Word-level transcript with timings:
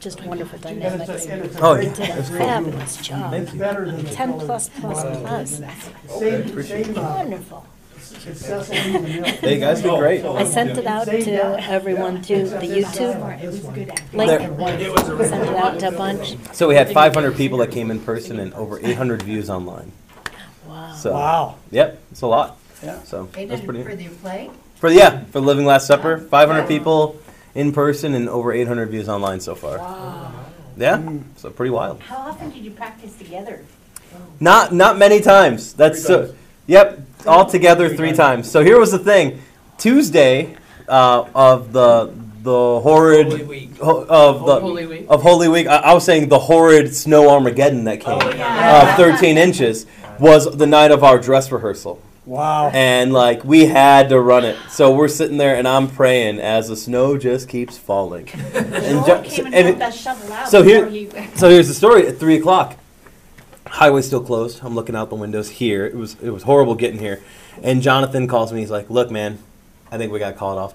just 0.00 0.22
wonderful 0.24 0.58
dynamics. 0.58 1.26
Oh, 1.60 1.74
They 1.76 1.86
yeah. 1.86 1.94
did 1.94 2.10
a 2.18 2.22
fabulous 2.22 2.96
job. 2.98 3.30
Thank 3.30 3.52
you. 3.52 3.58
Better 3.58 3.86
than 3.86 4.04
the 4.04 4.10
Ten 4.10 4.32
color. 4.32 4.44
plus 4.46 4.68
plus 4.80 5.02
plus. 5.02 5.62
Same, 6.18 6.62
same, 6.62 6.98
uh, 6.98 7.02
Wonderful. 7.16 7.66
successful 7.98 8.76
in 8.76 8.92
the 8.92 9.00
mill. 9.08 9.24
Hey, 9.24 9.54
you 9.54 9.60
guys 9.60 9.82
did 9.82 9.98
great. 9.98 10.24
I 10.24 10.44
sent 10.44 10.78
it 10.78 10.86
out 10.86 11.06
to 11.06 11.32
everyone 11.70 12.22
to 12.22 12.44
the 12.44 12.66
YouTube 12.66 13.16
link. 14.12 14.38
Sent 15.28 15.48
it 15.48 15.56
out 15.56 15.80
to 15.80 15.88
a 15.88 15.92
bunch. 15.92 16.36
So 16.52 16.68
we 16.68 16.74
had 16.74 16.90
500 16.92 17.36
people 17.36 17.58
that 17.58 17.70
came 17.70 17.90
in 17.90 18.00
person 18.00 18.38
and 18.40 18.52
over 18.54 18.78
800 18.84 19.22
views 19.22 19.50
online. 19.50 19.92
Wow. 20.68 20.94
So, 20.94 21.12
Wow. 21.12 21.54
yep, 21.70 22.00
it's 22.10 22.22
a 22.22 22.26
lot. 22.26 22.58
Yeah. 22.82 23.02
So 23.04 23.28
They 23.32 23.46
that's 23.46 23.60
pretty. 23.62 23.80
it 23.80 23.84
for 23.86 23.94
their 23.96 24.10
play? 24.10 24.50
For 24.76 24.90
yeah, 24.90 25.24
for 25.32 25.40
Living 25.40 25.64
Last 25.64 25.86
Supper, 25.86 26.18
500 26.18 26.68
people 26.68 27.16
in 27.56 27.72
person 27.72 28.14
and 28.14 28.28
over 28.28 28.52
800 28.52 28.90
views 28.90 29.08
online 29.08 29.40
so 29.40 29.54
far. 29.54 29.78
Yeah, 30.76 31.00
so 31.36 31.50
pretty 31.50 31.70
wild. 31.70 32.00
How 32.00 32.18
often 32.18 32.50
did 32.50 32.62
you 32.62 32.70
practice 32.70 33.16
together? 33.16 33.64
Not 34.40 34.72
not 34.74 34.98
many 34.98 35.20
times. 35.20 35.72
That's 35.72 36.02
so. 36.02 36.34
Yep, 36.66 37.00
all 37.26 37.46
together 37.46 37.88
three 37.96 38.12
times. 38.12 38.50
So 38.50 38.62
here 38.62 38.78
was 38.78 38.92
the 38.92 38.98
thing: 38.98 39.40
Tuesday 39.78 40.54
uh, 40.86 41.24
of 41.34 41.72
the 41.72 42.12
the 42.42 42.80
horrid 42.80 43.26
Holy 43.28 43.44
Week. 43.44 43.76
ho- 43.78 44.04
of 44.08 44.44
the 44.46 44.60
Holy 44.60 44.86
Week. 44.86 45.06
of 45.08 45.22
Holy 45.22 45.48
Week. 45.48 45.66
I, 45.66 45.76
I 45.76 45.94
was 45.94 46.04
saying 46.04 46.28
the 46.28 46.38
horrid 46.38 46.94
snow 46.94 47.30
Armageddon 47.30 47.84
that 47.84 48.00
came, 48.00 48.18
uh, 48.22 48.96
13 48.96 49.36
inches, 49.38 49.86
was 50.20 50.44
the 50.56 50.66
night 50.66 50.90
of 50.92 51.02
our 51.02 51.18
dress 51.18 51.50
rehearsal. 51.50 52.00
Wow. 52.26 52.70
and 52.74 53.12
like 53.12 53.44
we 53.44 53.66
had 53.66 54.08
to 54.08 54.20
run 54.20 54.44
it. 54.44 54.56
So 54.68 54.92
we're 54.94 55.06
sitting 55.08 55.36
there, 55.36 55.54
and 55.56 55.66
I'm 55.68 55.88
praying 55.88 56.40
as 56.40 56.68
the 56.68 56.76
snow 56.76 57.16
just 57.16 57.48
keeps 57.48 57.78
falling. 57.78 58.28
and, 58.54 59.06
ju- 59.06 59.22
Came 59.24 59.46
and 59.46 59.54
and 59.54 59.66
helped 59.66 59.80
it- 59.80 59.82
us 59.82 60.00
shovel 60.00 60.32
out 60.32 60.48
so 60.48 60.62
here- 60.62 60.86
before 60.86 60.96
you- 61.22 61.28
so 61.36 61.48
here's 61.48 61.68
the 61.68 61.74
story. 61.74 62.06
At 62.08 62.18
three 62.18 62.36
o'clock, 62.36 62.76
highway's 63.66 64.06
still 64.06 64.22
closed. 64.22 64.60
I'm 64.62 64.74
looking 64.74 64.96
out 64.96 65.08
the 65.08 65.14
windows 65.16 65.48
here. 65.50 65.86
It 65.86 65.94
was 65.94 66.16
it 66.20 66.30
was 66.30 66.42
horrible 66.42 66.74
getting 66.74 66.98
here. 66.98 67.22
And 67.62 67.80
Jonathan 67.80 68.26
calls 68.28 68.52
me. 68.52 68.60
He's 68.60 68.70
like, 68.70 68.90
"Look, 68.90 69.10
man, 69.10 69.38
I 69.92 69.96
think 69.98 70.12
we 70.12 70.18
got 70.18 70.36
called 70.36 70.58
off." 70.58 70.74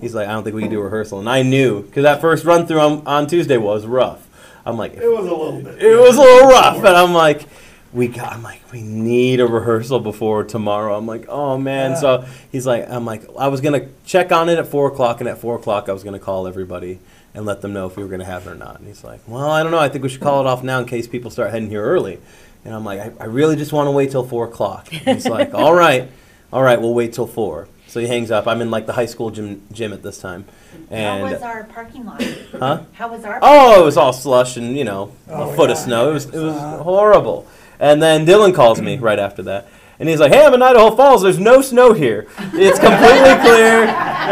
He's 0.00 0.14
like, 0.14 0.28
"I 0.28 0.32
don't 0.32 0.44
think 0.44 0.54
we 0.54 0.62
can 0.62 0.70
do 0.70 0.80
a 0.80 0.84
rehearsal." 0.84 1.18
And 1.18 1.28
I 1.28 1.42
knew 1.42 1.82
because 1.82 2.04
that 2.04 2.20
first 2.20 2.44
run 2.44 2.66
through 2.66 2.80
on, 2.80 3.06
on 3.06 3.26
Tuesday 3.26 3.56
was 3.56 3.84
rough. 3.84 4.28
I'm 4.64 4.76
like, 4.78 4.94
It 4.94 5.08
was 5.10 5.26
a 5.26 5.34
little 5.34 5.60
bit. 5.60 5.82
it 5.82 5.98
was 5.98 6.16
a 6.16 6.20
little 6.20 6.48
rough, 6.50 6.76
and 6.76 6.86
I'm 6.86 7.12
like, 7.12 7.46
we 7.92 8.08
got. 8.08 8.32
I'm 8.32 8.42
like, 8.42 8.60
we 8.72 8.82
need 8.82 9.40
a 9.40 9.46
rehearsal 9.46 10.00
before 10.00 10.44
tomorrow. 10.44 10.96
I'm 10.96 11.06
like, 11.06 11.26
oh 11.28 11.58
man. 11.58 11.92
Yeah. 11.92 11.96
So 11.96 12.24
he's 12.50 12.66
like, 12.66 12.88
I'm 12.88 13.04
like, 13.04 13.22
I 13.38 13.48
was 13.48 13.60
gonna 13.60 13.88
check 14.04 14.32
on 14.32 14.48
it 14.48 14.58
at 14.58 14.66
four 14.66 14.88
o'clock, 14.88 15.20
and 15.20 15.28
at 15.28 15.38
four 15.38 15.56
o'clock 15.56 15.88
I 15.88 15.92
was 15.92 16.02
gonna 16.02 16.18
call 16.18 16.46
everybody 16.46 16.98
and 17.34 17.46
let 17.46 17.60
them 17.60 17.72
know 17.72 17.86
if 17.86 17.96
we 17.96 18.02
were 18.02 18.08
gonna 18.08 18.24
have 18.24 18.46
it 18.46 18.50
or 18.50 18.54
not. 18.54 18.78
And 18.78 18.86
he's 18.86 19.04
like, 19.04 19.20
well, 19.26 19.50
I 19.50 19.62
don't 19.62 19.72
know. 19.72 19.78
I 19.78 19.88
think 19.88 20.02
we 20.02 20.08
should 20.08 20.20
call 20.20 20.40
it 20.40 20.46
off 20.46 20.62
now 20.62 20.78
in 20.80 20.86
case 20.86 21.06
people 21.06 21.30
start 21.30 21.50
heading 21.50 21.68
here 21.68 21.82
early. 21.82 22.18
And 22.64 22.74
I'm 22.74 22.84
like, 22.84 23.00
I, 23.00 23.12
I 23.20 23.24
really 23.24 23.56
just 23.56 23.72
want 23.72 23.88
to 23.88 23.90
wait 23.90 24.10
till 24.10 24.24
four 24.24 24.46
o'clock. 24.46 24.88
And 24.92 25.16
he's 25.16 25.26
like, 25.26 25.52
all 25.54 25.74
right, 25.74 26.08
all 26.52 26.62
right, 26.62 26.80
we'll 26.80 26.94
wait 26.94 27.12
till 27.12 27.26
four. 27.26 27.68
So 27.88 28.00
he 28.00 28.06
hangs 28.06 28.30
up. 28.30 28.46
I'm 28.46 28.62
in 28.62 28.70
like 28.70 28.86
the 28.86 28.94
high 28.94 29.06
school 29.06 29.30
gym 29.30 29.62
gym 29.70 29.92
at 29.92 30.02
this 30.02 30.18
time, 30.18 30.46
How 30.88 30.96
and 30.96 31.22
was 31.30 31.42
our 31.42 31.64
parking 31.64 32.06
lot? 32.06 32.22
huh? 32.52 32.82
How 32.92 33.08
was 33.08 33.22
our? 33.24 33.38
Oh, 33.42 33.82
it 33.82 33.84
was 33.84 33.98
all 33.98 34.14
slush 34.14 34.56
and 34.56 34.78
you 34.78 34.84
know 34.84 35.12
Oh, 35.28 35.50
a 35.50 35.56
foot 35.56 35.70
of 35.70 35.76
snow. 35.76 36.08
It 36.08 36.14
was 36.14 36.24
it 36.24 36.40
was 36.40 36.54
uh-huh. 36.54 36.82
horrible. 36.82 37.46
And 37.82 38.00
then 38.00 38.24
Dylan 38.24 38.54
calls 38.54 38.80
me 38.80 38.96
right 38.96 39.18
after 39.18 39.42
that, 39.42 39.66
and 39.98 40.08
he's 40.08 40.20
like, 40.20 40.32
"Hey, 40.32 40.46
I'm 40.46 40.54
in 40.54 40.62
Idaho 40.62 40.94
Falls. 40.94 41.20
There's 41.22 41.40
no 41.40 41.60
snow 41.60 41.92
here. 41.92 42.28
It's 42.54 42.78
completely 42.78 43.34
clear. 43.42 43.86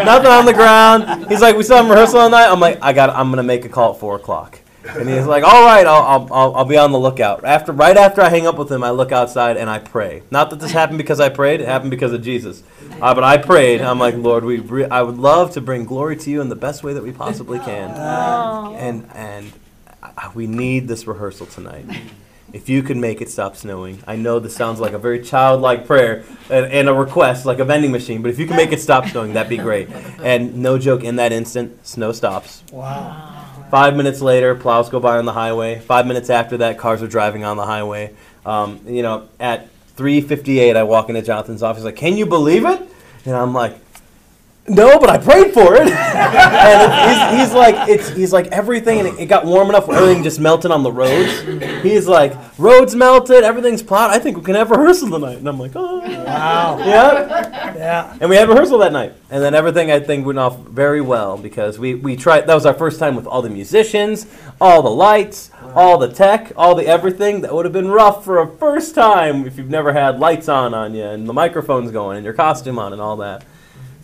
Nothing 0.05 0.31
on 0.31 0.45
the 0.47 0.53
ground." 0.53 1.27
He's 1.29 1.43
like, 1.43 1.57
"We 1.57 1.65
still 1.65 1.79
have 1.79 1.91
rehearsal 1.91 2.21
all 2.21 2.31
night." 2.31 2.49
I'm 2.49 2.61
like, 2.61 2.79
"I 2.81 2.93
got. 2.93 3.11
I'm 3.11 3.29
gonna 3.29 3.43
make 3.43 3.65
a 3.65 3.69
call 3.69 3.93
at 3.95 3.99
four 3.99 4.15
o'clock." 4.15 4.61
And 4.97 5.09
he's 5.09 5.27
like, 5.27 5.43
"All 5.43 5.65
right, 5.65 5.85
I'll, 5.85 6.29
I'll, 6.33 6.55
I'll, 6.59 6.65
be 6.65 6.77
on 6.77 6.93
the 6.93 6.99
lookout." 6.99 7.45
After 7.45 7.73
right 7.73 7.97
after 7.97 8.23
I 8.23 8.29
hang 8.29 8.47
up 8.47 8.57
with 8.57 8.71
him, 8.71 8.85
I 8.85 8.91
look 8.91 9.11
outside 9.11 9.57
and 9.57 9.69
I 9.69 9.81
pray. 9.81 10.23
Not 10.31 10.51
that 10.51 10.61
this 10.61 10.71
happened 10.71 10.99
because 10.99 11.19
I 11.19 11.29
prayed; 11.29 11.61
it 11.61 11.67
happened 11.67 11.91
because 11.91 12.13
of 12.13 12.23
Jesus. 12.23 12.63
Uh, 13.03 13.15
but 13.15 13.25
I 13.25 13.37
prayed. 13.37 13.81
I'm 13.81 13.99
like, 13.99 14.15
Lord, 14.15 14.45
we 14.45 14.59
re- 14.61 14.89
I 14.89 15.03
would 15.03 15.19
love 15.19 15.51
to 15.55 15.61
bring 15.61 15.87
glory 15.87 16.17
to 16.19 16.31
you 16.31 16.41
in 16.41 16.51
the 16.51 16.57
best 16.57 16.85
way 16.85 16.93
that 16.93 17.03
we 17.03 17.11
possibly 17.11 17.59
can 17.59 17.91
Oh. 17.97 18.77
and 18.79 19.09
and 19.13 19.53
I- 20.03 20.31
we 20.35 20.47
need 20.47 20.87
this 20.87 21.09
rehearsal 21.09 21.47
tonight. 21.47 21.87
If 22.53 22.69
you 22.69 22.83
could 22.83 22.97
make 22.97 23.21
it 23.21 23.31
stop 23.31 23.57
snowing, 23.57 24.03
I 24.07 24.17
know 24.17 24.41
this 24.41 24.57
sounds 24.57 24.81
like 24.81 24.93
a 24.93 24.99
very 24.99 25.23
childlike 25.23 25.87
prayer 25.87 26.25
and, 26.51 26.67
and 26.67 26.89
a 26.89 26.95
request, 26.95 27.47
like 27.47 27.59
a 27.59 27.65
vending 27.65 27.93
machine. 27.93 28.23
But 28.23 28.31
if 28.31 28.39
you 28.39 28.47
can 28.47 28.57
make 28.57 28.73
it 28.73 28.81
stop 28.81 29.07
snowing, 29.07 29.35
that'd 29.35 29.49
be 29.49 29.57
great. 29.57 29.89
And 30.23 30.57
no 30.57 30.79
joke, 30.79 31.05
in 31.05 31.17
that 31.17 31.33
instant, 31.33 31.87
snow 31.87 32.13
stops. 32.13 32.65
Wow. 32.73 33.45
Five 33.71 33.97
minutes 33.97 34.21
later, 34.21 34.57
plows 34.57 34.89
go 34.89 34.99
by 34.99 35.19
on 35.19 35.27
the 35.27 35.33
highway. 35.33 35.79
Five 35.79 36.07
minutes 36.07 36.29
after 36.29 36.57
that, 36.57 36.77
cars 36.77 37.03
are 37.03 37.09
driving 37.09 37.45
on 37.45 37.57
the 37.57 37.65
highway. 37.65 38.15
Um, 38.45 38.81
you 38.87 39.03
know, 39.03 39.29
at 39.39 39.69
3:58, 39.97 40.77
I 40.77 40.83
walk 40.83 41.09
into 41.09 41.23
Jonathan's 41.23 41.63
office. 41.63 41.85
Like, 41.85 41.97
can 41.97 42.17
you 42.17 42.27
believe 42.27 42.65
it? 42.65 42.81
And 43.25 43.37
I'm 43.37 43.55
like, 43.55 43.79
no, 44.71 44.99
but 44.99 45.11
I 45.11 45.19
prayed 45.19 45.53
for 45.53 45.75
it. 45.75 45.89
and 45.91 47.33
he's, 47.33 47.41
he's 47.41 47.55
like, 47.55 47.89
it's 47.89 48.09
he's 48.11 48.33
like 48.33 48.47
everything, 48.49 49.01
and 49.01 49.19
it, 49.19 49.27
got 49.27 49.45
warm 49.45 49.69
enough 49.69 49.89
where 49.89 49.99
everything 49.99 50.23
just 50.23 50.41
melted 50.41 50.71
on 50.71 50.83
the 50.83 50.93
roads. 50.93 51.83
He's 51.83 52.07
like, 52.07 52.35
roads 52.59 52.95
melted, 52.95 53.45
everything's 53.45 53.83
plowed. 53.83 54.11
I 54.11 54.19
think 54.19 54.37
we 54.37 54.43
can 54.43 54.55
have 54.55 54.71
rehearsal 54.71 55.11
tonight. 55.11 55.39
And 55.39 55.49
I'm 55.49 55.59
like, 55.59 55.73
oh, 55.75 55.99
Wow. 55.99 56.79
yeah. 56.87 57.75
Yeah. 57.75 58.17
And 58.21 58.31
we 58.31 58.37
had 58.37 58.49
rehearsal 58.49 58.79
that 58.79 58.93
night, 58.93 59.15
and 59.31 59.43
then 59.43 59.55
everything 59.55 59.91
I 59.91 60.01
think 60.01 60.27
went 60.27 60.39
off 60.39 60.59
very 60.61 61.01
well 61.01 61.37
because 61.37 61.79
we 61.79 61.95
we 61.95 62.17
tried. 62.17 62.43
That 62.43 62.55
was 62.55 62.67
our 62.67 62.75
first 62.75 62.99
time 62.99 63.17
with 63.17 63.27
all 63.27 63.43
the 63.43 63.51
musicians, 63.51 64.27
all 64.61 64.83
the 64.83 64.91
lights, 64.91 65.51
all 65.75 65.99
the 65.99 66.09
tech, 66.09 66.53
all 66.57 66.75
the 66.75 66.87
everything. 66.87 67.41
That 67.41 67.55
would 67.55 67.65
have 67.65 67.73
been 67.73 67.91
rough 67.91 68.25
for 68.25 68.39
a 68.39 68.47
first 68.59 68.95
time 68.95 69.47
if 69.47 69.59
you've 69.59 69.71
never 69.71 69.93
had 69.93 70.19
lights 70.21 70.49
on 70.49 70.75
on 70.75 70.95
you 70.95 71.05
and 71.05 71.29
the 71.29 71.33
microphones 71.33 71.91
going 71.91 72.17
and 72.17 72.25
your 72.25 72.35
costume 72.35 72.79
on 72.79 72.93
and 72.93 73.03
all 73.03 73.17
that. 73.19 73.45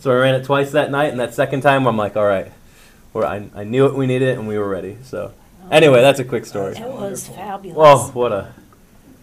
So 0.07 0.13
I 0.13 0.19
ran 0.19 0.35
it 0.35 0.45
twice 0.45 0.71
that 0.71 0.89
night, 0.89 1.11
and 1.11 1.19
that 1.19 1.33
second 1.33 1.59
time 1.59 1.85
I'm 1.85 1.97
like, 1.97 2.15
all 2.15 2.23
right, 2.23 2.49
we're, 3.11 3.25
I, 3.25 3.49
I 3.53 3.65
knew 3.65 3.87
it, 3.87 3.93
we 3.93 4.07
needed 4.07 4.29
it, 4.29 4.37
and 4.37 4.47
we 4.47 4.57
were 4.57 4.69
ready. 4.69 4.97
So 5.03 5.33
anyway, 5.69 5.99
that's 5.99 6.21
a 6.21 6.23
quick 6.23 6.45
story. 6.45 6.77
It 6.77 6.87
was 6.87 7.27
fabulous. 7.27 7.75
Whoa, 7.75 8.11
what 8.13 8.31
a. 8.31 8.53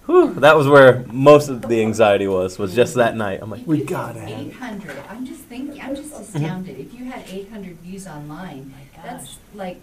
Whew, 0.05 0.35
that 0.41 0.55
was 0.59 0.69
where 0.69 1.03
most 1.11 1.49
of 1.49 1.63
the 1.63 1.81
anxiety 1.81 2.29
was. 2.29 2.59
Was 2.59 2.75
just 2.75 2.97
that 2.97 3.17
night. 3.17 3.39
I'm 3.41 3.49
like, 3.49 3.63
If 3.63 3.67
we 3.67 3.79
you 3.79 3.85
gotta 3.87 4.21
did 4.21 4.29
have 4.29 4.41
it. 4.41 4.49
800, 4.49 4.97
I'm 5.09 5.25
just 5.25 5.41
thinking, 5.45 5.81
I'm 5.81 5.97
just 5.97 6.13
astounded. 6.13 6.79
If 6.79 6.93
you 6.93 7.07
had 7.07 7.25
800 7.31 7.79
views 7.79 8.07
online, 8.07 8.75
oh 8.75 8.99
my 9.01 9.09
that's 9.09 9.39
like, 9.55 9.81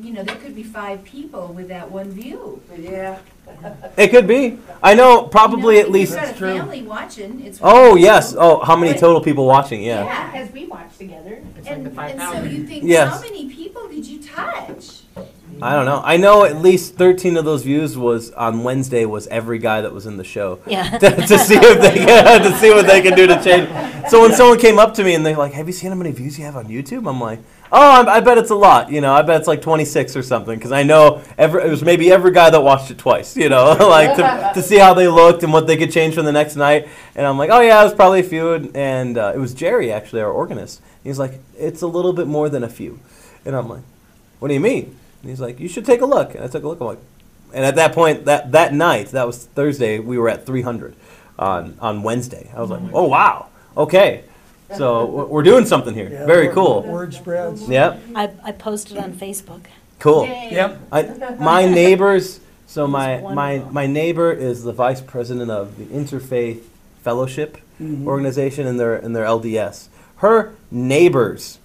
you 0.00 0.12
know, 0.12 0.22
there 0.22 0.36
could 0.36 0.54
be 0.54 0.62
five 0.62 1.02
people 1.04 1.48
with 1.48 1.68
that 1.68 1.90
one 1.90 2.10
view. 2.10 2.62
Yeah. 2.78 3.18
It 3.96 4.08
could 4.08 4.26
be. 4.28 4.58
I 4.82 4.94
know, 4.94 5.22
probably 5.24 5.76
You 5.76 5.82
know, 5.82 5.84
at 5.84 5.86
if 5.88 5.92
least. 5.92 6.10
You've 6.12 6.16
got 6.20 6.24
a 6.24 6.26
That's 6.28 6.38
true. 6.38 6.58
family 6.58 6.82
watching, 6.82 7.40
it's. 7.46 7.58
Oh 7.62 7.88
really 7.90 8.02
yes. 8.02 8.34
Oh, 8.38 8.60
how 8.64 8.76
many 8.76 8.92
But- 8.92 9.00
total 9.00 9.20
people 9.22 9.46
watching? 9.46 9.82
Yeah. 9.82 10.04
Yeah. 10.04 10.30
Because 10.30 10.52
we 10.52 10.66
watched 10.66 10.98
together. 10.98 11.42
It's 11.56 11.66
like 11.66 11.76
And, 11.76 11.86
the 11.86 11.90
five 11.90 12.10
and 12.12 12.20
so 12.20 12.26
thousand. 12.32 12.52
you 12.54 12.66
think, 12.66 12.84
Yes. 12.84 13.12
how 13.14 13.20
many 13.20 13.48
people 13.48 13.88
did 13.88 14.06
you 14.06 14.22
touch? 14.22 15.00
I 15.62 15.74
don't 15.74 15.86
know. 15.86 16.00
I 16.04 16.16
know 16.16 16.44
at 16.44 16.56
least 16.58 16.94
13 16.94 17.36
of 17.36 17.44
those 17.44 17.62
views 17.62 17.96
was 17.96 18.30
on 18.32 18.64
Wednesday 18.64 19.04
was 19.04 19.26
every 19.28 19.58
guy 19.58 19.80
that 19.80 19.92
was 19.92 20.06
in 20.06 20.16
the 20.16 20.24
show. 20.24 20.60
Yeah. 20.66 20.98
to, 20.98 21.10
to 21.10 21.38
see 21.38 21.56
if 21.56 21.80
they 21.80 21.94
to 22.48 22.56
see 22.58 22.70
what 22.70 22.86
they 22.86 23.02
can 23.02 23.16
do 23.16 23.26
to 23.26 23.42
change. 23.42 23.68
So 24.08 24.22
when 24.22 24.32
someone 24.32 24.58
came 24.58 24.78
up 24.78 24.94
to 24.94 25.04
me 25.04 25.14
and 25.14 25.24
they're 25.24 25.36
like, 25.36 25.52
"Have 25.52 25.66
you 25.66 25.72
seen 25.72 25.90
how 25.90 25.96
many 25.96 26.12
views 26.12 26.38
you 26.38 26.44
have 26.44 26.56
on 26.56 26.66
YouTube?" 26.66 27.08
I'm 27.08 27.20
like, 27.20 27.40
"Oh, 27.72 28.02
I, 28.02 28.16
I 28.16 28.20
bet 28.20 28.38
it's 28.38 28.50
a 28.50 28.54
lot. 28.54 28.90
You 28.90 29.00
know, 29.00 29.12
I 29.12 29.22
bet 29.22 29.40
it's 29.40 29.48
like 29.48 29.60
26 29.60 30.16
or 30.16 30.22
something 30.22 30.54
because 30.54 30.72
I 30.72 30.82
know 30.82 31.22
every 31.36 31.64
it 31.64 31.70
was 31.70 31.82
maybe 31.82 32.10
every 32.10 32.32
guy 32.32 32.50
that 32.50 32.60
watched 32.60 32.90
it 32.90 32.98
twice. 32.98 33.36
You 33.36 33.48
know, 33.48 33.72
like 33.88 34.16
to, 34.16 34.52
to 34.54 34.62
see 34.62 34.78
how 34.78 34.94
they 34.94 35.08
looked 35.08 35.42
and 35.42 35.52
what 35.52 35.66
they 35.66 35.76
could 35.76 35.92
change 35.92 36.14
for 36.14 36.22
the 36.22 36.32
next 36.32 36.56
night. 36.56 36.88
And 37.14 37.26
I'm 37.26 37.36
like, 37.38 37.50
"Oh 37.50 37.60
yeah, 37.60 37.80
it 37.80 37.84
was 37.84 37.94
probably 37.94 38.20
a 38.20 38.24
few." 38.24 38.52
And, 38.52 38.76
and 38.76 39.18
uh, 39.18 39.32
it 39.34 39.38
was 39.38 39.54
Jerry 39.54 39.92
actually, 39.92 40.22
our 40.22 40.30
organist. 40.30 40.80
He's 41.02 41.18
like, 41.18 41.40
"It's 41.58 41.82
a 41.82 41.86
little 41.86 42.12
bit 42.12 42.26
more 42.26 42.48
than 42.48 42.62
a 42.64 42.68
few," 42.68 43.00
and 43.44 43.54
I'm 43.56 43.68
like, 43.68 43.82
"What 44.38 44.48
do 44.48 44.54
you 44.54 44.60
mean?" 44.60 44.96
And 45.22 45.30
he's 45.30 45.40
like, 45.40 45.58
"You 45.60 45.68
should 45.68 45.84
take 45.84 46.00
a 46.00 46.06
look." 46.06 46.34
And 46.34 46.44
I 46.44 46.48
took 46.48 46.62
a 46.64 46.68
look. 46.68 46.80
I'm 46.80 46.86
like, 46.86 46.98
and 47.54 47.64
at 47.64 47.76
that 47.76 47.92
point, 47.92 48.24
that 48.26 48.52
that 48.52 48.72
night, 48.74 49.08
that 49.08 49.26
was 49.26 49.44
Thursday, 49.46 49.98
we 49.98 50.18
were 50.18 50.28
at 50.28 50.46
300 50.46 50.94
on 51.38 51.74
on 51.80 52.02
Wednesday. 52.02 52.50
I 52.56 52.60
was 52.60 52.70
like, 52.70 52.82
"Oh 52.92 53.04
wow, 53.08 53.46
okay." 53.76 54.24
So 54.76 55.06
we're- 55.06 55.28
we're 55.28 55.42
doing 55.42 55.64
something 55.64 55.94
here. 55.94 56.10
Yeah, 56.12 56.26
Very 56.26 56.48
word- 56.48 56.54
cool. 56.54 56.82
Word 56.82 57.14
spreads. 57.14 57.66
Yep, 57.68 58.00
I, 58.14 58.30
I 58.44 58.52
posted 58.52 58.98
on 58.98 59.12
Facebook. 59.14 59.62
cool. 59.98 60.26
Yay. 60.26 60.50
Yep. 60.52 60.78
I, 60.92 61.02
my 61.40 61.66
neighbors. 61.82 62.40
So 62.66 62.86
my 62.86 63.16
my 63.16 63.32
wonderful. 63.54 63.72
my 63.72 63.86
neighbor 63.86 64.30
is 64.30 64.62
the 64.62 64.74
vice 64.74 65.00
president 65.00 65.50
of 65.50 65.78
the 65.78 65.86
Interfaith 65.86 66.60
Fellowship 67.02 67.56
Mhm. 67.82 68.04
organization 68.06 68.66
and 68.66 68.78
their 68.78 68.94
in 68.96 69.14
their 69.14 69.24
LDS. 69.24 69.88
Her 70.16 70.52
neighbors, 70.70 71.58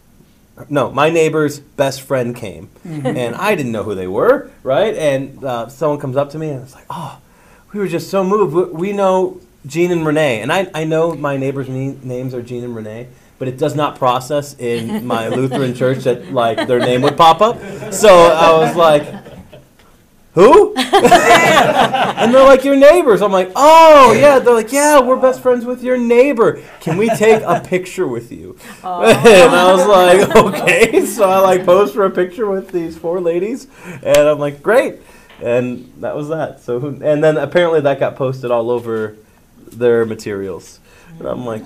no, 0.70 0.92
my 0.92 1.10
neighbor's 1.10 1.60
best 1.60 2.02
friend 2.02 2.36
came, 2.36 2.70
and 2.86 3.36
I 3.36 3.56
didn't 3.56 3.72
know 3.72 3.84
who 3.84 3.96
they 3.96 4.08
were, 4.08 4.52
right? 4.62 4.94
And 4.96 5.44
uh, 5.44 5.68
someone 5.68 6.00
comes 6.00 6.16
up 6.16 6.30
to 6.32 6.38
me 6.40 6.50
and 6.50 6.62
it's 6.64 6.76
like, 6.76 6.86
oh, 6.90 7.20
we 7.74 7.80
were 7.80 7.88
just 7.88 8.10
so 8.10 8.24
moved. 8.24 8.54
We, 8.54 8.64
we 8.66 8.94
know 8.94 9.40
Jean 9.66 9.92
and 9.92 10.06
Renee, 10.06 10.42
and 10.42 10.52
I 10.52 10.70
I 10.74 10.84
know 10.84 11.16
my 11.16 11.38
neighbors' 11.38 11.70
ne- 11.70 11.98
names 12.04 12.34
are 12.34 12.42
Jean 12.42 12.64
and 12.64 12.76
Renee, 12.76 13.08
but 13.40 13.48
it 13.48 13.58
does 13.58 13.76
not 13.76 13.98
process 13.98 14.56
in 14.60 15.06
my 15.08 15.28
Lutheran 15.40 15.74
church 15.74 16.04
that 16.04 16.32
like 16.32 16.68
their 16.68 16.80
name 16.80 17.02
would 17.02 17.18
pop 17.18 17.42
up. 17.42 17.58
So 17.94 18.10
I 18.10 18.52
was 18.60 18.76
like, 18.76 19.04
who? 20.34 20.74
and 21.04 22.34
they're 22.34 22.44
like, 22.44 22.64
your 22.64 22.76
neighbors. 22.76 23.22
I'm 23.22 23.32
like, 23.32 23.52
oh, 23.56 24.14
yeah. 24.14 24.40
They're 24.40 24.54
like, 24.54 24.72
yeah, 24.72 25.00
we're 25.00 25.18
best 25.18 25.42
friends 25.42 25.66
with 25.66 25.84
your 25.84 25.98
neighbor. 25.98 26.62
Can 26.80 26.98
we 26.98 27.10
take 27.10 27.44
a 27.44 27.60
picture 27.60 28.08
with 28.08 28.32
you? 28.32 28.58
and 28.84 29.52
I 29.56 29.72
was 29.74 29.86
like, 29.88 30.36
okay. 30.36 31.06
So 31.06 31.30
I 31.30 31.40
like 31.40 31.66
posed 31.66 31.94
for 31.94 32.06
a 32.06 32.10
picture 32.12 32.50
with 32.50 32.72
these 32.72 32.98
four 32.98 33.20
ladies. 33.22 33.68
And 33.86 34.18
I'm 34.18 34.40
like, 34.40 34.62
great. 34.64 35.00
And 35.42 35.92
that 36.02 36.16
was 36.16 36.30
that. 36.30 36.62
So, 36.62 36.80
who- 36.80 37.04
and 37.04 37.24
then 37.24 37.38
apparently 37.38 37.82
that 37.82 38.00
got 38.00 38.16
posted 38.16 38.52
all 38.52 38.70
over 38.72 39.16
their 39.72 40.06
materials. 40.06 40.80
And 41.20 41.28
I'm 41.28 41.46
like, 41.46 41.64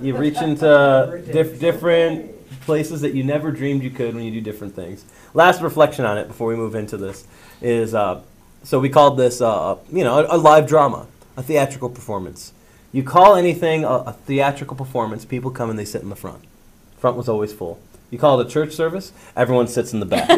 you 0.00 0.16
reach 0.16 0.40
into 0.40 1.22
diff- 1.30 1.60
different 1.60 2.30
places 2.62 3.00
that 3.02 3.14
you 3.14 3.24
never 3.24 3.50
dreamed 3.50 3.82
you 3.82 3.90
could 3.90 4.14
when 4.14 4.24
you 4.24 4.30
do 4.30 4.40
different 4.40 4.74
things. 4.74 5.04
Last 5.34 5.62
reflection 5.62 6.04
on 6.04 6.18
it 6.18 6.28
before 6.28 6.46
we 6.48 6.56
move 6.56 6.74
into 6.74 6.96
this 6.96 7.26
is 7.60 7.94
uh, 7.94 8.20
so 8.64 8.78
we 8.78 8.88
called 8.88 9.16
this, 9.16 9.40
uh, 9.40 9.76
you 9.90 10.04
know, 10.04 10.18
a, 10.18 10.36
a 10.36 10.38
live 10.38 10.68
drama, 10.68 11.06
a 11.36 11.42
theatrical 11.42 11.88
performance. 11.88 12.52
You 12.92 13.02
call 13.02 13.34
anything 13.34 13.84
a, 13.84 13.88
a 13.88 14.12
theatrical 14.12 14.76
performance, 14.76 15.24
people 15.24 15.50
come 15.50 15.70
and 15.70 15.78
they 15.78 15.84
sit 15.84 16.02
in 16.02 16.10
the 16.10 16.16
front. 16.16 16.44
Front 16.98 17.16
was 17.16 17.28
always 17.28 17.52
full. 17.52 17.80
You 18.10 18.18
call 18.18 18.38
it 18.40 18.46
a 18.46 18.50
church 18.50 18.74
service, 18.74 19.10
everyone 19.34 19.68
sits 19.68 19.94
in 19.94 20.00
the 20.00 20.06
back. 20.06 20.28
so 20.28 20.36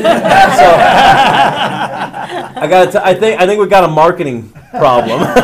I 2.61 2.69
got. 2.69 2.95
I 2.95 3.15
think. 3.15 3.41
I 3.41 3.47
think 3.47 3.61
we 3.61 3.67
got 3.67 3.83
a 3.83 3.89
marketing 3.89 4.51
problem. 4.71 5.21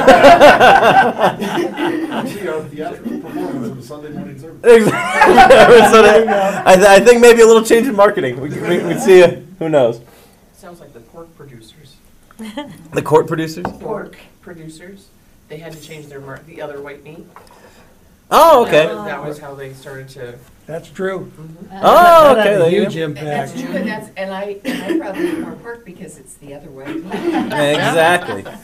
Actually, 2.21 2.49
our 2.49 2.63
theatrical 2.63 3.21
performance 3.21 3.67
of 3.67 3.77
the 3.77 3.83
Sunday 3.83 4.11
morning 4.11 4.27
service. 4.27 4.30
Exactly. 4.63 4.91
So 5.91 6.03
that- 6.03 6.67
I, 6.67 6.75
th- 6.77 6.87
I 6.87 7.01
think 7.01 7.21
maybe 7.21 7.41
a 7.43 7.47
little 7.47 7.65
change 7.65 7.87
in 7.87 7.97
marketing. 7.97 8.41
We, 8.41 8.49
we, 8.51 8.79
we'd 8.85 9.01
see. 9.01 9.23
uh 9.23 9.37
who 9.59 9.69
knows? 9.69 10.01
Sounds 10.55 10.81
like 10.81 10.93
the 10.93 11.01
pork 11.01 11.35
producers. 11.37 11.97
The 12.93 13.03
court 13.03 13.27
producers. 13.27 13.65
Pork 13.81 14.17
producers, 14.41 15.09
they 15.49 15.59
had 15.59 15.73
to 15.73 15.81
change 15.81 16.07
their 16.07 16.21
mar, 16.21 16.41
the 16.47 16.61
other 16.63 16.81
white 16.81 17.05
meat. 17.05 17.27
Oh, 18.31 18.65
That 18.67 18.69
okay. 18.87 18.95
was- 18.95 19.05
That 19.07 19.25
was 19.25 19.39
how 19.39 19.55
they 19.55 19.73
started 19.75 20.09
to. 20.11 20.39
That's 20.67 20.89
true. 20.89 21.33
Oh, 21.73 22.35
That 22.35 22.39
okay. 22.39 22.53
had 22.53 22.61
a 22.61 22.65
There 22.65 22.71
you 22.71 22.81
huge 22.83 22.95
go. 22.95 23.01
impact. 23.05 23.27
That's 23.27 23.61
true, 23.61 23.75
and 23.77 23.89
that's, 23.89 24.11
and 24.17 24.33
I, 24.33 24.61
and 24.65 24.83
I 24.83 24.99
probably 25.05 25.29
eat 25.31 25.39
more 25.41 25.53
pork 25.57 25.85
because 25.85 26.17
it's 26.19 26.35
the 26.35 26.55
other 26.55 26.71
way. 26.71 26.87
Exactly. 27.75 28.45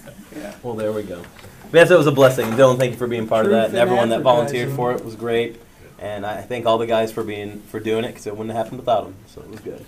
Well, 0.63 0.75
there 0.75 0.93
we 0.93 1.03
go. 1.03 1.23
But 1.71 1.79
yes, 1.79 1.91
it 1.91 1.97
was 1.97 2.07
a 2.07 2.13
blessing. 2.13 2.47
Dylan, 2.53 2.77
thank 2.79 2.93
you 2.93 2.99
for 2.99 3.07
being 3.07 3.27
part 3.27 3.47
of 3.47 3.53
that, 3.53 3.69
Truth 3.69 3.69
and 3.71 3.77
in 3.77 3.81
everyone 3.83 4.09
that 4.11 4.21
volunteered 4.21 4.69
advertising. 4.69 4.77
for 4.77 4.93
it 4.93 5.03
was 5.05 5.17
great. 5.17 5.59
And 5.99 6.27
I 6.27 6.43
thank 6.43 6.67
all 6.67 6.79
the 6.79 6.87
guys 6.87 7.13
for 7.13 7.25
being 7.25 7.61
for 7.63 7.81
doing 7.81 8.05
it 8.05 8.09
because 8.09 8.27
it 8.27 8.37
wouldn't 8.37 8.55
have 8.55 8.67
happened 8.67 8.81
without 8.81 9.05
them. 9.05 9.15
So 9.27 9.41
it 9.41 9.51
was 9.51 9.61
good. 9.61 9.85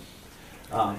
Um, 0.71 0.97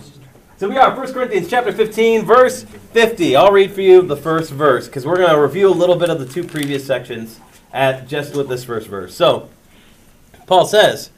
so 0.57 0.69
we 0.69 0.77
are 0.77 0.95
1 0.95 1.12
Corinthians 1.12 1.49
chapter 1.49 1.73
15, 1.73 2.25
verse 2.25 2.65
50. 2.65 3.35
I'll 3.35 3.51
read 3.51 3.73
for 3.73 3.81
you 3.81 4.03
the 4.03 4.17
first 4.17 4.53
verse 4.53 4.87
because 4.87 5.07
we're 5.07 5.17
going 5.17 5.31
to 5.31 5.41
review 5.41 5.69
a 5.69 5.73
little 5.73 5.97
bit 5.97 6.11
of 6.11 6.19
the 6.19 6.27
two 6.27 6.45
previous 6.45 6.87
sections 6.87 7.41
at 7.73 8.07
just 8.07 8.37
with 8.37 8.49
this 8.49 8.65
first 8.65 8.87
verse. 8.87 9.15
So 9.15 9.49
Paul 10.47 10.67
says, 10.67 11.11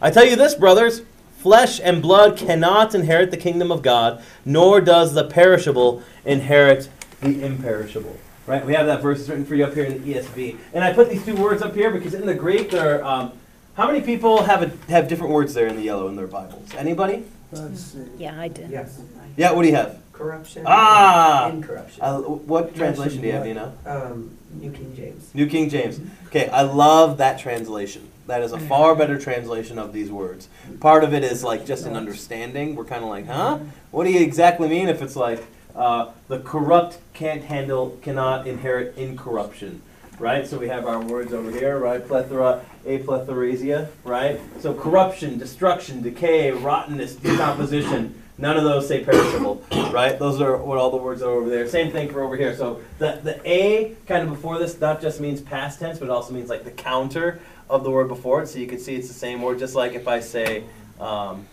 I 0.00 0.10
tell 0.10 0.26
you 0.26 0.36
this, 0.36 0.54
brothers, 0.54 1.02
flesh 1.38 1.80
and 1.82 2.02
blood 2.02 2.36
cannot 2.36 2.94
inherit 2.94 3.30
the 3.30 3.36
kingdom 3.36 3.72
of 3.72 3.82
God, 3.82 4.22
nor 4.44 4.80
does 4.80 5.14
the 5.14 5.24
perishable 5.24 6.02
inherit 6.24 6.90
the 7.20 7.42
imperishable. 7.42 8.18
Right? 8.46 8.64
We 8.64 8.74
have 8.74 8.86
that 8.86 9.02
verse 9.02 9.28
written 9.28 9.44
for 9.44 9.54
you 9.54 9.64
up 9.64 9.74
here 9.74 9.84
in 9.84 10.02
the 10.02 10.14
ESV. 10.14 10.56
And 10.72 10.82
I 10.82 10.92
put 10.92 11.08
these 11.08 11.24
two 11.24 11.36
words 11.36 11.62
up 11.62 11.74
here 11.74 11.90
because 11.90 12.14
in 12.14 12.26
the 12.26 12.34
Greek, 12.34 12.70
there 12.70 13.02
are, 13.02 13.04
um, 13.04 13.32
how 13.74 13.86
many 13.86 14.00
people 14.00 14.42
have, 14.42 14.62
a, 14.62 14.90
have 14.90 15.08
different 15.08 15.32
words 15.32 15.54
there 15.54 15.66
in 15.66 15.76
the 15.76 15.82
yellow 15.82 16.08
in 16.08 16.16
their 16.16 16.26
Bibles? 16.26 16.74
Anybody? 16.74 17.24
Let's 17.52 17.80
see. 17.80 18.04
Yeah, 18.16 18.40
I 18.40 18.48
did. 18.48 18.70
Yes. 18.70 19.00
Yeah, 19.36 19.52
what 19.52 19.62
do 19.62 19.68
you 19.68 19.74
have? 19.76 20.00
Corruption. 20.12 20.64
Ah! 20.66 21.48
And 21.48 21.64
corruption. 21.64 22.02
Uh, 22.02 22.18
what 22.20 22.74
translation 22.74 23.20
do 23.20 23.26
you 23.26 23.32
have, 23.32 23.42
do 23.42 23.48
you 23.48 23.54
know? 23.54 23.72
Um, 23.86 24.36
New 24.52 24.70
King 24.70 24.94
James. 24.94 25.34
New 25.34 25.46
King 25.46 25.68
James. 25.70 26.00
Okay, 26.26 26.48
I 26.48 26.62
love 26.62 27.18
that 27.18 27.38
translation. 27.38 28.08
That 28.26 28.42
is 28.42 28.52
a 28.52 28.58
far 28.58 28.94
better 28.94 29.18
translation 29.18 29.78
of 29.78 29.92
these 29.92 30.10
words. 30.10 30.48
Part 30.78 31.04
of 31.04 31.14
it 31.14 31.24
is 31.24 31.42
like 31.42 31.66
just 31.66 31.86
an 31.86 31.96
understanding. 31.96 32.76
We're 32.76 32.84
kind 32.84 33.02
of 33.02 33.08
like, 33.08 33.26
huh? 33.26 33.58
What 33.90 34.04
do 34.04 34.12
you 34.12 34.20
exactly 34.20 34.68
mean 34.68 34.88
if 34.88 35.02
it's 35.02 35.16
like 35.16 35.42
uh, 35.74 36.10
the 36.28 36.40
corrupt 36.40 36.98
can't 37.14 37.44
handle, 37.44 37.98
cannot 38.02 38.46
inherit 38.46 38.96
incorruption, 38.96 39.82
right? 40.18 40.46
So 40.46 40.58
we 40.58 40.68
have 40.68 40.86
our 40.86 41.00
words 41.00 41.32
over 41.32 41.50
here, 41.50 41.78
right? 41.78 42.06
Plethora, 42.06 42.64
aphtharsia, 42.86 43.88
right? 44.04 44.40
So 44.60 44.74
corruption, 44.74 45.38
destruction, 45.38 46.02
decay, 46.02 46.50
rottenness, 46.50 47.14
decomposition. 47.16 48.14
None 48.38 48.56
of 48.56 48.64
those 48.64 48.88
say 48.88 49.04
perishable, 49.04 49.62
right? 49.92 50.18
Those 50.18 50.40
are 50.40 50.56
what 50.56 50.78
all 50.78 50.90
the 50.90 50.96
words 50.96 51.20
are 51.20 51.28
over 51.28 51.50
there. 51.50 51.68
Same 51.68 51.92
thing 51.92 52.08
for 52.08 52.22
over 52.22 52.36
here. 52.38 52.56
So 52.56 52.80
the, 52.98 53.20
the 53.22 53.38
A 53.44 53.96
kind 54.06 54.22
of 54.22 54.30
before 54.30 54.58
this 54.58 54.80
not 54.80 55.02
just 55.02 55.20
means 55.20 55.42
past 55.42 55.78
tense, 55.78 55.98
but 55.98 56.06
it 56.06 56.10
also 56.10 56.32
means 56.32 56.48
like 56.48 56.64
the 56.64 56.70
counter 56.70 57.38
of 57.68 57.84
the 57.84 57.90
word 57.90 58.08
before 58.08 58.42
it. 58.42 58.46
So 58.46 58.58
you 58.58 58.66
can 58.66 58.78
see 58.78 58.96
it's 58.96 59.08
the 59.08 59.14
same 59.14 59.42
word, 59.42 59.58
just 59.58 59.74
like 59.74 59.92
if 59.92 60.08
I 60.08 60.20
say, 60.20 60.64
um, 60.98 61.46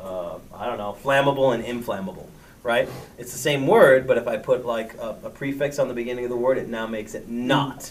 uh, 0.00 0.38
I 0.52 0.66
don't 0.66 0.78
know, 0.78 0.96
flammable 1.02 1.54
and 1.54 1.64
inflammable, 1.64 2.28
right? 2.62 2.88
It's 3.18 3.32
the 3.32 3.38
same 3.38 3.66
word, 3.66 4.06
but 4.06 4.18
if 4.18 4.26
I 4.28 4.36
put 4.36 4.64
like 4.66 4.94
a, 4.94 5.16
a 5.24 5.30
prefix 5.30 5.78
on 5.78 5.88
the 5.88 5.94
beginning 5.94 6.24
of 6.24 6.30
the 6.30 6.36
word, 6.36 6.58
it 6.58 6.68
now 6.68 6.86
makes 6.86 7.14
it 7.14 7.28
not. 7.28 7.90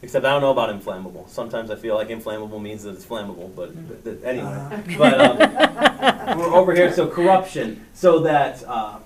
Except 0.00 0.24
I 0.24 0.30
don't 0.30 0.42
know 0.42 0.52
about 0.52 0.70
inflammable. 0.70 1.26
Sometimes 1.28 1.70
I 1.72 1.74
feel 1.76 1.96
like 1.96 2.08
inflammable 2.08 2.60
means 2.60 2.84
that 2.84 2.90
it's 2.90 3.04
flammable, 3.04 3.54
but, 3.56 3.74
but- 3.88 4.04
but 4.04 4.24
anyway. 4.28 4.82
But 4.96 5.20
um, 5.20 6.38
we're 6.38 6.54
over 6.54 6.72
here, 6.74 6.92
so 6.92 7.08
corruption, 7.08 7.84
so 7.94 8.20
that, 8.20 8.62
uh, 8.64 8.98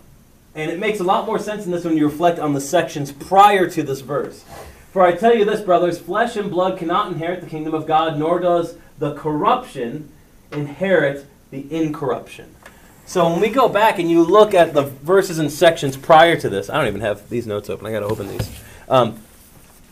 and 0.55 0.71
it 0.71 0.79
makes 0.79 1.01
a 1.01 1.05
lot 1.05 1.25
more 1.25 1.39
sense 1.39 1.65
in 1.65 1.73
this 1.73 1.85
when 1.85 1.97
you 1.97 2.07
reflect 2.07 2.39
on 2.39 2.53
the 2.53 2.61
sections 2.61 3.11
prior 3.11 3.67
to 3.71 3.83
this 3.83 4.01
verse. 4.03 4.45
For 4.93 5.01
I 5.03 5.13
tell 5.13 5.35
you 5.35 5.47
this, 5.47 5.63
brothers, 5.63 5.99
flesh 5.99 6.37
and 6.37 6.51
blood 6.51 6.79
cannot 6.79 7.11
inherit 7.11 7.41
the 7.41 7.47
kingdom 7.47 7.73
of 7.73 7.87
God, 7.87 8.19
nor 8.19 8.39
does 8.39 8.77
the 8.99 9.15
corruption 9.15 10.11
inherit 10.53 11.25
the 11.51 11.67
incorruption. 11.75 12.55
So 13.05 13.29
when 13.29 13.41
we 13.41 13.51
go 13.51 13.69
back 13.69 13.99
and 13.99 14.11
you 14.11 14.23
look 14.23 14.55
at 14.55 14.75
the 14.75 14.83
verses 14.83 15.39
and 15.39 15.51
sections 15.53 15.97
prior 15.97 16.37
to 16.37 16.49
this, 16.49 16.71
I 16.71 16.79
don't 16.79 16.87
even 16.87 17.01
have 17.03 17.29
these 17.29 17.47
notes 17.47 17.69
open. 17.69 17.87
I 17.87 17.93
got 17.93 18.01
to 18.01 18.07
open 18.07 18.29
these. 18.29 18.51
Um, 18.89 19.19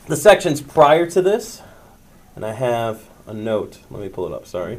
the 0.06 0.16
sections 0.16 0.60
prior 0.60 1.08
to 1.10 1.20
this, 1.20 1.60
and 2.34 2.44
I 2.46 2.52
have 2.52 3.02
a 3.26 3.34
note. 3.34 3.78
Let 3.90 4.00
me 4.00 4.08
pull 4.08 4.26
it 4.26 4.32
up. 4.32 4.46
Sorry. 4.46 4.78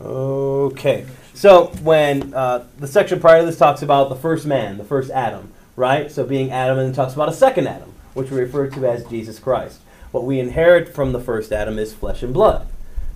Okay. 0.00 1.06
So 1.34 1.66
when 1.82 2.34
uh, 2.34 2.66
the 2.78 2.86
section 2.86 3.20
prior 3.20 3.40
to 3.40 3.46
this 3.46 3.58
talks 3.58 3.82
about 3.82 4.08
the 4.08 4.16
first 4.16 4.46
man, 4.46 4.78
the 4.78 4.84
first 4.84 5.10
Adam, 5.10 5.52
right? 5.76 6.10
So 6.10 6.24
being 6.24 6.50
Adam, 6.50 6.78
and 6.78 6.88
then 6.88 6.94
talks 6.94 7.14
about 7.14 7.28
a 7.28 7.32
second 7.32 7.66
Adam, 7.66 7.92
which 8.14 8.30
we 8.30 8.40
refer 8.40 8.68
to 8.68 8.86
as 8.86 9.04
Jesus 9.06 9.38
Christ. 9.38 9.80
What 10.10 10.24
we 10.24 10.40
inherit 10.40 10.88
from 10.88 11.12
the 11.12 11.20
first 11.20 11.52
Adam 11.52 11.78
is 11.78 11.94
flesh 11.94 12.22
and 12.22 12.34
blood, 12.34 12.66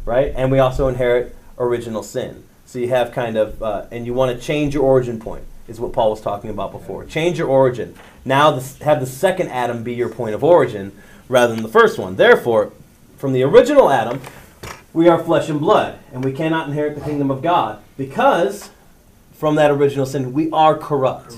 right? 0.04 0.32
And 0.36 0.52
we 0.52 0.58
also 0.58 0.88
inherit 0.88 1.36
original 1.58 2.02
sin. 2.02 2.44
So 2.66 2.78
you 2.78 2.88
have 2.88 3.12
kind 3.12 3.36
of, 3.36 3.62
uh, 3.62 3.86
and 3.90 4.06
you 4.06 4.14
want 4.14 4.36
to 4.36 4.44
change 4.44 4.74
your 4.74 4.84
origin 4.84 5.18
point, 5.18 5.44
is 5.68 5.80
what 5.80 5.92
Paul 5.92 6.10
was 6.10 6.20
talking 6.20 6.50
about 6.50 6.72
before. 6.72 7.04
Change 7.04 7.38
your 7.38 7.48
origin. 7.48 7.94
Now 8.24 8.52
the, 8.52 8.84
have 8.84 9.00
the 9.00 9.06
second 9.06 9.48
Adam 9.48 9.82
be 9.82 9.94
your 9.94 10.08
point 10.08 10.34
of 10.34 10.44
origin 10.44 10.92
rather 11.28 11.54
than 11.54 11.62
the 11.62 11.68
first 11.68 11.98
one. 11.98 12.16
Therefore, 12.16 12.72
from 13.16 13.32
the 13.32 13.42
original 13.42 13.90
Adam, 13.90 14.20
we 14.92 15.08
are 15.08 15.22
flesh 15.22 15.48
and 15.48 15.58
blood, 15.58 15.98
and 16.12 16.24
we 16.24 16.32
cannot 16.32 16.68
inherit 16.68 16.94
the 16.94 17.00
kingdom 17.00 17.30
of 17.30 17.42
God 17.42 17.82
because 17.96 18.70
from 19.32 19.56
that 19.56 19.70
original 19.70 20.06
sin 20.06 20.32
we 20.32 20.50
are 20.50 20.76
corrupt. 20.76 21.36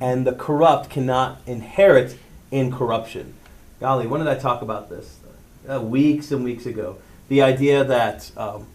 And 0.00 0.26
the 0.26 0.32
corrupt 0.32 0.90
cannot 0.90 1.40
inherit 1.46 2.18
incorruption. 2.50 3.34
Golly, 3.80 4.06
when 4.06 4.20
did 4.20 4.28
I 4.28 4.36
talk 4.36 4.62
about 4.62 4.88
this? 4.88 5.18
Uh, 5.68 5.80
weeks 5.80 6.30
and 6.30 6.44
weeks 6.44 6.66
ago. 6.66 6.98
The 7.28 7.42
idea 7.42 7.84
that, 7.84 8.30
um, 8.36 8.66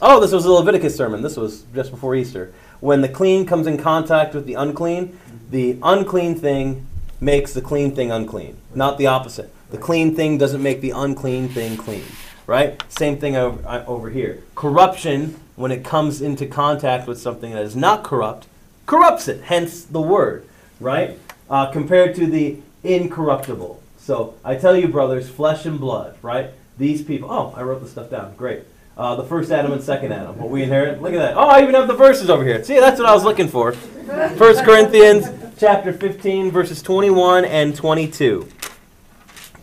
oh, 0.00 0.20
this 0.20 0.32
was 0.32 0.44
a 0.44 0.52
Leviticus 0.52 0.96
sermon. 0.96 1.22
This 1.22 1.36
was 1.36 1.64
just 1.74 1.90
before 1.90 2.14
Easter. 2.14 2.52
When 2.80 3.00
the 3.00 3.08
clean 3.08 3.46
comes 3.46 3.66
in 3.66 3.78
contact 3.78 4.34
with 4.34 4.46
the 4.46 4.54
unclean, 4.54 5.18
the 5.50 5.78
unclean 5.82 6.34
thing 6.34 6.86
makes 7.20 7.52
the 7.52 7.62
clean 7.62 7.94
thing 7.94 8.10
unclean, 8.10 8.56
not 8.74 8.98
the 8.98 9.06
opposite. 9.06 9.52
The 9.70 9.78
clean 9.78 10.14
thing 10.14 10.38
doesn't 10.38 10.62
make 10.62 10.80
the 10.80 10.90
unclean 10.90 11.48
thing 11.48 11.76
clean, 11.76 12.04
right? 12.46 12.82
Same 12.90 13.18
thing 13.18 13.36
over, 13.36 13.66
uh, 13.66 13.84
over 13.86 14.10
here. 14.10 14.42
Corruption, 14.54 15.40
when 15.56 15.70
it 15.70 15.84
comes 15.84 16.20
into 16.20 16.46
contact 16.46 17.06
with 17.06 17.20
something 17.20 17.52
that 17.52 17.62
is 17.62 17.76
not 17.76 18.04
corrupt, 18.04 18.46
corrupts 18.86 19.28
it, 19.28 19.44
hence 19.44 19.84
the 19.84 20.00
word, 20.00 20.46
right? 20.80 21.18
Uh, 21.48 21.70
compared 21.70 22.14
to 22.16 22.26
the 22.26 22.58
incorruptible. 22.84 23.82
So 24.06 24.36
I 24.44 24.54
tell 24.54 24.76
you, 24.76 24.86
brothers, 24.86 25.28
flesh 25.28 25.66
and 25.66 25.80
blood, 25.80 26.16
right? 26.22 26.50
These 26.78 27.02
people, 27.02 27.28
oh, 27.28 27.52
I 27.56 27.62
wrote 27.62 27.82
the 27.82 27.88
stuff 27.88 28.08
down. 28.08 28.36
Great. 28.36 28.62
Uh, 28.96 29.16
the 29.16 29.24
first 29.24 29.50
Adam 29.50 29.72
and 29.72 29.82
second 29.82 30.12
Adam. 30.12 30.38
What 30.38 30.48
we 30.48 30.62
inherit. 30.62 31.02
Look 31.02 31.12
at 31.12 31.18
that. 31.18 31.36
Oh, 31.36 31.48
I 31.48 31.62
even 31.62 31.74
have 31.74 31.88
the 31.88 31.94
verses 31.94 32.30
over 32.30 32.44
here. 32.44 32.62
See, 32.62 32.78
that's 32.78 33.00
what 33.00 33.08
I 33.08 33.14
was 33.14 33.24
looking 33.24 33.48
for. 33.48 33.72
First 33.72 34.62
Corinthians 34.62 35.26
chapter 35.58 35.92
15, 35.92 36.52
verses 36.52 36.82
21 36.82 37.46
and 37.46 37.74
22. 37.74 38.48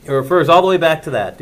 It 0.04 0.12
refers 0.12 0.50
all 0.50 0.62
the 0.62 0.68
way 0.68 0.76
back 0.76 1.04
to 1.04 1.12
that. 1.12 1.38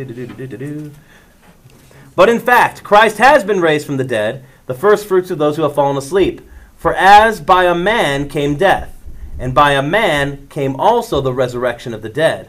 But 2.16 2.30
in 2.30 2.40
fact, 2.40 2.84
Christ 2.84 3.18
has 3.18 3.44
been 3.44 3.62
raised 3.62 3.88
from 3.88 3.98
the 3.98 4.04
dead, 4.04 4.46
the 4.68 4.76
first 4.76 5.08
fruits 5.08 5.32
of 5.32 5.40
those 5.40 5.56
who 5.56 5.64
have 5.64 5.74
fallen 5.74 5.98
asleep. 5.98 6.42
For 6.78 6.94
as 6.94 7.42
by 7.42 7.64
a 7.64 7.74
man 7.74 8.30
came 8.30 8.58
death, 8.58 8.96
and 9.40 9.56
by 9.56 9.72
a 9.72 9.82
man 9.82 10.46
came 10.50 10.76
also 10.76 11.20
the 11.20 11.34
resurrection 11.34 11.96
of 11.96 12.04
the 12.04 12.10
dead. 12.10 12.48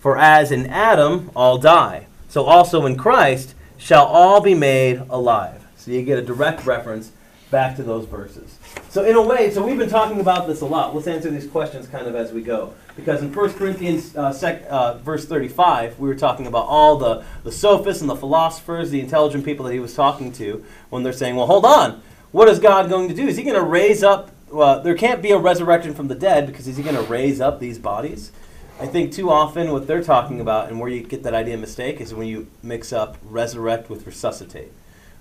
For 0.00 0.16
as 0.16 0.50
in 0.50 0.66
Adam 0.66 1.30
all 1.36 1.58
die, 1.58 2.06
so 2.28 2.44
also 2.44 2.86
in 2.86 2.96
Christ 2.96 3.54
shall 3.76 4.06
all 4.06 4.40
be 4.40 4.54
made 4.54 5.02
alive. 5.10 5.66
So 5.76 5.90
you 5.90 6.02
get 6.02 6.18
a 6.18 6.22
direct 6.22 6.64
reference 6.64 7.12
back 7.50 7.76
to 7.76 7.82
those 7.82 8.06
verses. 8.06 8.58
So 8.88 9.04
in 9.04 9.16
a 9.16 9.22
way, 9.22 9.50
so 9.50 9.64
we've 9.64 9.78
been 9.78 9.90
talking 9.90 10.20
about 10.20 10.46
this 10.46 10.62
a 10.62 10.66
lot. 10.66 10.94
Let's 10.94 11.06
answer 11.06 11.30
these 11.30 11.46
questions 11.46 11.86
kind 11.86 12.06
of 12.06 12.14
as 12.14 12.32
we 12.32 12.42
go. 12.42 12.72
Because 12.96 13.22
in 13.22 13.32
1 13.32 13.52
Corinthians 13.54 14.16
uh, 14.16 14.32
sec, 14.32 14.64
uh, 14.70 14.98
verse 14.98 15.26
35, 15.26 15.98
we 15.98 16.08
were 16.08 16.14
talking 16.14 16.46
about 16.46 16.66
all 16.66 16.96
the, 16.96 17.24
the 17.44 17.52
sophists 17.52 18.00
and 18.00 18.08
the 18.08 18.16
philosophers, 18.16 18.90
the 18.90 19.00
intelligent 19.00 19.44
people 19.44 19.66
that 19.66 19.72
he 19.72 19.80
was 19.80 19.94
talking 19.94 20.32
to, 20.32 20.64
when 20.90 21.02
they're 21.02 21.12
saying, 21.12 21.36
well, 21.36 21.46
hold 21.46 21.64
on, 21.64 22.02
what 22.32 22.48
is 22.48 22.58
God 22.58 22.88
going 22.88 23.08
to 23.08 23.14
do? 23.14 23.26
Is 23.26 23.36
he 23.36 23.42
going 23.42 23.56
to 23.56 23.62
raise 23.62 24.02
up, 24.02 24.30
well, 24.50 24.82
there 24.82 24.94
can't 24.94 25.20
be 25.20 25.32
a 25.32 25.38
resurrection 25.38 25.94
from 25.94 26.08
the 26.08 26.14
dead 26.14 26.46
because 26.46 26.68
is 26.68 26.76
he 26.76 26.82
going 26.82 26.96
to 26.96 27.02
raise 27.02 27.40
up 27.40 27.58
these 27.58 27.78
bodies? 27.78 28.32
I 28.80 28.86
think 28.86 29.12
too 29.12 29.30
often 29.30 29.72
what 29.72 29.86
they're 29.86 30.02
talking 30.02 30.40
about 30.40 30.68
and 30.68 30.80
where 30.80 30.88
you 30.88 31.02
get 31.02 31.22
that 31.24 31.34
idea 31.34 31.56
mistake 31.56 32.00
is 32.00 32.14
when 32.14 32.26
you 32.26 32.48
mix 32.62 32.92
up 32.92 33.18
resurrect 33.22 33.90
with 33.90 34.06
resuscitate 34.06 34.72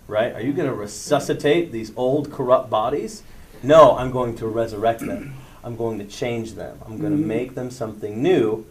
right? 0.09 0.33
Are 0.33 0.41
you 0.41 0.51
going 0.51 0.67
to 0.67 0.73
resuscitate 0.73 1.71
these 1.71 1.93
old 1.95 2.31
corrupt 2.31 2.69
bodies? 2.69 3.23
No, 3.61 3.95
I'm 3.95 4.11
going 4.11 4.35
to 4.37 4.47
resurrect 4.47 5.01
them. 5.01 5.35
I'm 5.63 5.75
going 5.75 5.99
to 5.99 6.05
change 6.05 6.53
them. 6.53 6.79
I'm 6.85 6.97
going 6.97 7.11
to 7.11 7.17
mm-hmm. 7.17 7.27
make 7.27 7.55
them 7.55 7.69
something 7.69 8.21
new, 8.21 8.65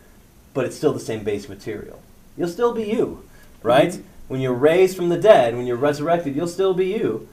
but 0.53 0.65
it's 0.65 0.77
still 0.77 0.93
the 0.93 1.01
same 1.01 1.23
base 1.23 1.49
material. 1.49 2.03
You'll 2.37 2.49
still 2.49 2.75
be 2.75 2.85
you, 2.85 3.25
right? 3.63 3.91
Mm-hmm. 3.91 4.03
When 4.29 4.41
you're 4.41 4.55
raised 4.55 4.97
from 4.97 5.09
the 5.09 5.19
dead, 5.19 5.57
when 5.57 5.67
you're 5.67 5.77
resurrected, 5.77 6.35
you'll 6.35 6.49
still 6.49 6.75
be 6.75 6.87
you, 6.87 7.29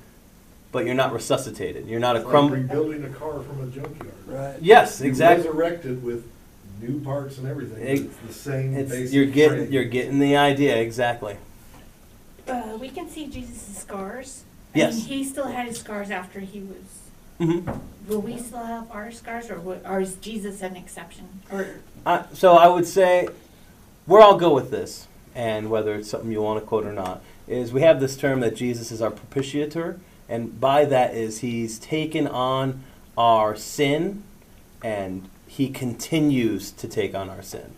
but 0.71 0.85
you're 0.85 0.95
not 0.95 1.11
resuscitated. 1.11 1.87
You're 1.87 1.99
not 1.99 2.15
a 2.15 2.19
It's 2.19 2.25
like 2.25 2.31
crumb. 2.31 2.51
rebuilding 2.51 3.03
a 3.05 3.09
car 3.09 3.41
from 3.41 3.61
a 3.61 3.67
junkyard. 3.67 4.13
Right. 4.27 4.55
Yes, 4.61 5.01
You 5.01 5.07
exactly. 5.07 5.47
Resurrected 5.47 6.03
with 6.03 6.29
new 6.81 6.99
parts 7.01 7.37
and 7.37 7.47
everything. 7.47 7.85
Ex- 7.87 8.01
It's 8.01 8.17
the 8.27 8.33
same 8.33 8.75
It's, 8.75 8.91
basic 8.91 9.13
you're 9.13 9.25
getting 9.25 9.57
frame. 9.59 9.71
you're 9.73 9.83
getting 9.85 10.19
the 10.19 10.35
idea 10.37 10.77
exactly. 10.77 11.37
Uh, 12.47 12.77
we 12.79 12.89
can 12.89 13.09
see 13.09 13.27
Jesus' 13.27 13.77
scars. 13.79 14.43
I 14.73 14.79
Yes. 14.79 14.95
mean, 14.97 15.05
he 15.05 15.23
still 15.23 15.47
had 15.47 15.67
his 15.67 15.79
scars 15.79 16.11
after 16.11 16.39
he 16.39 16.59
was. 16.59 16.77
hmm 17.47 17.69
Will 18.07 18.21
we 18.21 18.37
still 18.37 18.63
have 18.63 18.89
our 18.91 19.11
scars, 19.11 19.49
or, 19.49 19.59
what- 19.59 19.81
or 19.85 19.99
is 19.99 20.15
Jesus 20.15 20.61
an 20.61 20.75
exception? 20.75 21.27
Or 21.51 21.65
Uh, 22.05 22.23
so 22.33 22.53
I 22.53 22.67
would 22.67 22.85
say 22.85 23.27
where 24.05 24.21
I'll 24.21 24.37
go 24.37 24.53
with 24.53 24.69
this, 24.69 25.07
and 25.33 25.69
whether 25.71 25.95
it's 25.95 26.09
something 26.09 26.31
you 26.31 26.41
want 26.41 26.59
to 26.61 26.65
quote 26.65 26.85
or 26.85 26.93
not, 26.93 27.23
is 27.47 27.73
we 27.73 27.81
have 27.81 27.99
this 27.99 28.15
term 28.15 28.41
that 28.41 28.55
Jesus 28.55 28.91
is 28.91 29.01
our 29.01 29.09
propitiator, 29.11 29.97
and 30.29 30.59
by 30.61 30.85
that 30.85 31.15
is 31.15 31.39
he's 31.39 31.79
taken 31.79 32.27
on 32.27 32.83
our 33.17 33.55
sin, 33.55 34.23
and 34.83 35.27
he 35.47 35.69
continues 35.69 36.71
to 36.71 36.87
take 36.87 37.15
on 37.15 37.29
our 37.29 37.41
sin, 37.41 37.73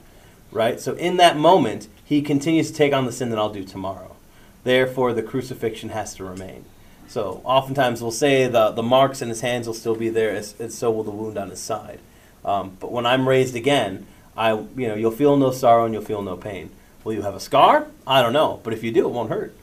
right? 0.52 0.80
So 0.80 0.94
in 0.94 1.18
that 1.18 1.38
moment, 1.38 1.88
he 2.04 2.22
continues 2.22 2.72
to 2.72 2.78
take 2.78 2.94
on 2.94 3.06
the 3.06 3.12
sin 3.12 3.30
that 3.30 3.40
I'll 3.40 3.54
do 3.54 3.64
tomorrow. 3.64 4.16
Therefore, 4.64 5.14
the 5.14 5.24
crucifixion 5.24 5.90
has 5.90 6.16
to 6.16 6.24
remain. 6.24 6.66
So 7.08 7.42
oftentimes 7.46 8.02
we'll 8.02 8.12
say 8.12 8.48
the, 8.48 8.72
the 8.72 8.84
marks 8.84 9.22
in 9.22 9.30
his 9.30 9.42
hands 9.42 9.68
will 9.68 9.74
still 9.74 9.96
be 9.96 10.10
there, 10.10 10.32
as, 10.32 10.60
and 10.60 10.72
so 10.72 10.92
will 10.92 11.04
the 11.04 11.12
wound 11.12 11.38
on 11.38 11.50
his 11.50 11.60
side. 11.60 12.00
Um, 12.44 12.78
but 12.80 12.92
when 12.92 13.06
I'm 13.06 13.28
raised 13.28 13.56
again, 13.56 14.06
I 14.36 14.54
you 14.54 14.88
know 14.88 14.96
you'll 14.96 15.12
feel 15.12 15.36
no 15.36 15.52
sorrow 15.52 15.86
and 15.86 15.94
you'll 15.94 16.04
feel 16.04 16.22
no 16.22 16.38
pain. 16.38 16.70
Will 17.04 17.14
you 17.14 17.24
have 17.24 17.36
a 17.36 17.40
scar? 17.40 17.88
I 18.06 18.22
don't 18.22 18.34
know, 18.34 18.60
but 18.64 18.74
if 18.74 18.84
you 18.84 18.92
do, 18.92 19.06
it 19.06 19.12
won't 19.12 19.30
hurt, 19.30 19.56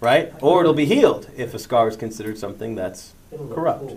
right? 0.00 0.32
Or 0.40 0.60
it'll 0.60 0.74
be 0.74 0.84
healed 0.84 1.28
if 1.36 1.54
a 1.54 1.58
scar 1.58 1.88
is 1.88 1.96
considered 1.96 2.38
something 2.38 2.74
that's 2.74 3.14
corrupt. 3.52 3.92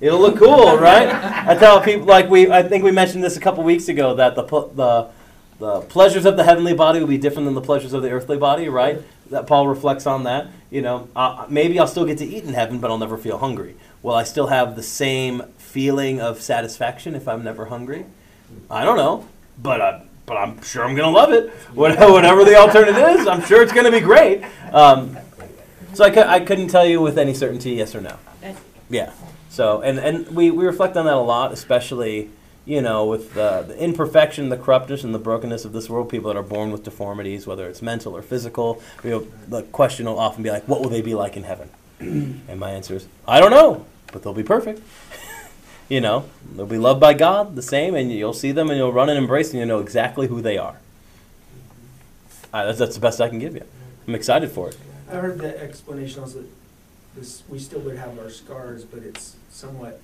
It'll 0.00 0.18
look 0.20 0.38
cool, 0.38 0.76
right? 0.78 1.08
I 1.46 1.54
tell 1.56 1.80
people 1.80 2.06
like 2.06 2.28
we 2.30 2.50
I 2.50 2.62
think 2.62 2.84
we 2.84 2.90
mentioned 2.90 3.22
this 3.22 3.36
a 3.36 3.40
couple 3.40 3.62
weeks 3.64 3.88
ago 3.88 4.14
that 4.14 4.34
the 4.34 4.42
the 4.44 5.08
the 5.58 5.80
pleasures 5.82 6.24
of 6.24 6.36
the 6.36 6.44
heavenly 6.44 6.72
body 6.72 7.00
will 7.00 7.06
be 7.06 7.18
different 7.18 7.44
than 7.46 7.54
the 7.54 7.60
pleasures 7.60 7.92
of 7.92 8.02
the 8.02 8.10
earthly 8.10 8.38
body, 8.38 8.68
right? 8.68 9.00
That 9.30 9.46
Paul 9.46 9.68
reflects 9.68 10.06
on 10.06 10.24
that. 10.24 10.48
You 10.70 10.82
know, 10.82 11.08
uh, 11.14 11.46
maybe 11.48 11.78
I'll 11.78 11.86
still 11.86 12.06
get 12.06 12.18
to 12.18 12.24
eat 12.24 12.44
in 12.44 12.54
heaven, 12.54 12.78
but 12.78 12.90
I'll 12.90 12.98
never 12.98 13.18
feel 13.18 13.38
hungry. 13.38 13.76
Will 14.02 14.14
I 14.14 14.22
still 14.24 14.46
have 14.46 14.74
the 14.76 14.82
same 14.82 15.42
feeling 15.58 16.20
of 16.20 16.40
satisfaction 16.40 17.14
if 17.14 17.28
I'm 17.28 17.44
never 17.44 17.66
hungry? 17.66 18.06
I 18.70 18.84
don't 18.84 18.96
know, 18.96 19.28
but 19.62 19.80
uh, 19.80 20.00
but 20.24 20.36
I'm 20.38 20.62
sure 20.62 20.84
I'm 20.84 20.94
gonna 20.96 21.10
love 21.10 21.30
it. 21.32 21.50
Whatever 21.74 22.44
the 22.44 22.56
alternative 22.56 22.96
is, 23.20 23.26
I'm 23.26 23.42
sure 23.42 23.62
it's 23.62 23.72
gonna 23.72 23.90
be 23.90 24.00
great. 24.00 24.42
Um, 24.72 25.16
so 25.92 26.04
I, 26.04 26.10
cou- 26.10 26.20
I 26.22 26.40
couldn't 26.40 26.68
tell 26.68 26.86
you 26.86 27.00
with 27.02 27.18
any 27.18 27.34
certainty, 27.34 27.72
yes 27.72 27.94
or 27.94 28.00
no. 28.00 28.16
Yeah. 28.88 29.12
So 29.50 29.82
and 29.82 29.98
and 29.98 30.28
we, 30.28 30.50
we 30.50 30.64
reflect 30.64 30.96
on 30.96 31.04
that 31.06 31.14
a 31.14 31.18
lot, 31.18 31.52
especially 31.52 32.30
you 32.64 32.80
know 32.80 33.04
with 33.04 33.34
the, 33.34 33.64
the 33.66 33.76
imperfection, 33.82 34.48
the 34.48 34.56
corruptness, 34.56 35.02
and 35.02 35.12
the 35.12 35.18
brokenness 35.18 35.64
of 35.64 35.72
this 35.72 35.90
world. 35.90 36.08
People 36.08 36.32
that 36.32 36.38
are 36.38 36.42
born 36.42 36.70
with 36.70 36.84
deformities, 36.84 37.46
whether 37.46 37.68
it's 37.68 37.82
mental 37.82 38.16
or 38.16 38.22
physical. 38.22 38.80
You 39.02 39.10
know, 39.10 39.26
the 39.48 39.62
question 39.64 40.06
will 40.06 40.18
often 40.18 40.44
be 40.44 40.50
like, 40.50 40.68
"What 40.68 40.80
will 40.80 40.88
they 40.88 41.02
be 41.02 41.14
like 41.14 41.36
in 41.36 41.42
heaven?" 41.42 41.68
and 41.98 42.60
my 42.60 42.70
answer 42.70 42.94
is, 42.94 43.08
"I 43.26 43.40
don't 43.40 43.50
know, 43.50 43.86
but 44.12 44.22
they'll 44.22 44.32
be 44.32 44.44
perfect." 44.44 44.82
you 45.88 46.00
know, 46.00 46.26
they'll 46.54 46.64
be 46.64 46.78
loved 46.78 47.00
by 47.00 47.12
God 47.12 47.56
the 47.56 47.62
same, 47.62 47.96
and 47.96 48.12
you'll 48.12 48.32
see 48.32 48.52
them 48.52 48.70
and 48.70 48.78
you'll 48.78 48.92
run 48.92 49.08
and 49.08 49.18
embrace, 49.18 49.50
and 49.50 49.58
you'll 49.58 49.68
know 49.68 49.80
exactly 49.80 50.28
who 50.28 50.40
they 50.40 50.58
are. 50.58 50.76
Uh, 52.52 52.66
that's, 52.66 52.78
that's 52.78 52.94
the 52.94 53.00
best 53.00 53.20
I 53.20 53.28
can 53.28 53.40
give 53.40 53.54
you. 53.54 53.64
I'm 54.06 54.14
excited 54.14 54.50
for 54.50 54.68
it. 54.68 54.78
I 55.10 55.16
heard 55.16 55.38
the 55.38 55.60
explanation 55.60 56.20
also, 56.20 56.44
this, 57.16 57.42
we 57.48 57.58
still 57.58 57.80
would 57.80 57.96
have 57.96 58.18
our 58.18 58.30
scars, 58.30 58.84
but 58.84 59.02
it's 59.02 59.36
somewhat 59.50 60.00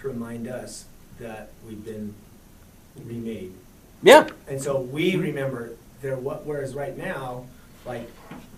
to 0.00 0.08
remind 0.08 0.48
us 0.48 0.86
that 1.18 1.50
we've 1.66 1.84
been 1.84 2.14
remade. 3.04 3.52
Yeah. 4.02 4.28
And 4.46 4.60
so 4.60 4.80
we 4.80 5.16
remember 5.16 5.72
there, 6.02 6.16
what, 6.16 6.46
whereas 6.46 6.74
right 6.74 6.96
now, 6.96 7.44
like, 7.84 8.08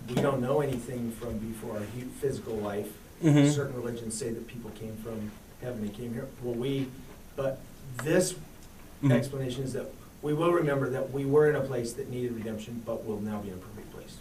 we 0.09 0.15
don't 0.17 0.41
know 0.41 0.61
anything 0.61 1.13
from 1.13 1.39
before 1.39 1.75
our 1.77 1.81
hu- 1.85 2.09
physical 2.21 2.57
life. 2.57 2.89
Mhm. 3.23 3.51
Certain 3.53 3.75
religions 3.77 4.17
say 4.17 4.31
that 4.31 4.47
people 4.47 4.71
came 4.71 4.97
from 4.97 5.31
heaven, 5.63 5.83
and 5.85 5.95
came 5.95 6.13
here. 6.15 6.27
Well, 6.43 6.55
we, 6.55 6.89
but 7.37 7.59
this 8.03 8.35
Mhm. 9.03 9.13
explanation 9.13 9.63
is 9.63 9.73
that 9.75 9.91
we 10.23 10.33
will 10.35 10.53
remember 10.53 10.89
that 10.91 11.13
we 11.13 11.25
were 11.25 11.49
in 11.49 11.57
a 11.57 11.61
place 11.61 11.93
that 11.95 12.11
needed 12.11 12.33
redemption, 12.35 12.83
but 12.85 13.05
will 13.07 13.21
now 13.21 13.41
be 13.41 13.49
in 13.49 13.55
a 13.55 13.59
perfect 13.59 13.93
place. 13.93 14.17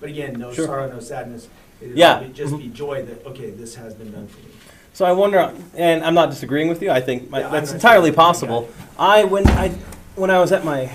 But 0.00 0.10
again, 0.10 0.34
no 0.38 0.52
Sure. 0.52 0.66
sorrow, 0.66 0.88
no 0.92 1.00
sadness. 1.00 1.48
It'll 1.80 1.96
Yeah. 1.96 2.20
be- 2.20 2.32
Just 2.32 2.56
be 2.56 2.68
joy 2.68 3.02
that, 3.04 3.26
okay, 3.26 3.50
this 3.50 3.74
has 3.76 3.94
been 3.94 4.10
done 4.12 4.26
for 4.26 4.38
me. 4.38 4.46
So 4.92 5.04
I 5.06 5.12
wonder, 5.12 5.52
and 5.76 6.04
I'm 6.04 6.14
not 6.14 6.30
disagreeing 6.30 6.68
with 6.68 6.82
you. 6.82 6.90
I 6.90 7.00
think 7.00 7.30
my, 7.30 7.40
Yeah, 7.40 7.46
I'm 7.46 7.52
that's 7.52 7.70
not 7.70 7.76
entirely 7.76 8.12
possible. 8.12 8.68
I 8.98 9.24
when 9.24 9.46
I 9.48 9.70
when 10.16 10.30
I 10.30 10.40
was 10.40 10.52
at 10.52 10.64
my 10.64 10.88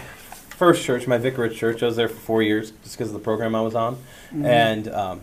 first 0.50 0.84
church, 0.84 1.08
my 1.08 1.18
vicarage 1.18 1.58
church, 1.58 1.82
I 1.82 1.88
was 1.88 1.96
there 1.96 2.08
for 2.10 2.16
four 2.16 2.44
years 2.44 2.72
just 2.84 2.98
because 2.98 3.08
of 3.08 3.14
the 3.14 3.20
program 3.24 3.56
I 3.56 3.62
was 3.62 3.74
on, 3.74 3.98
and 4.44 4.88
um, 4.90 5.22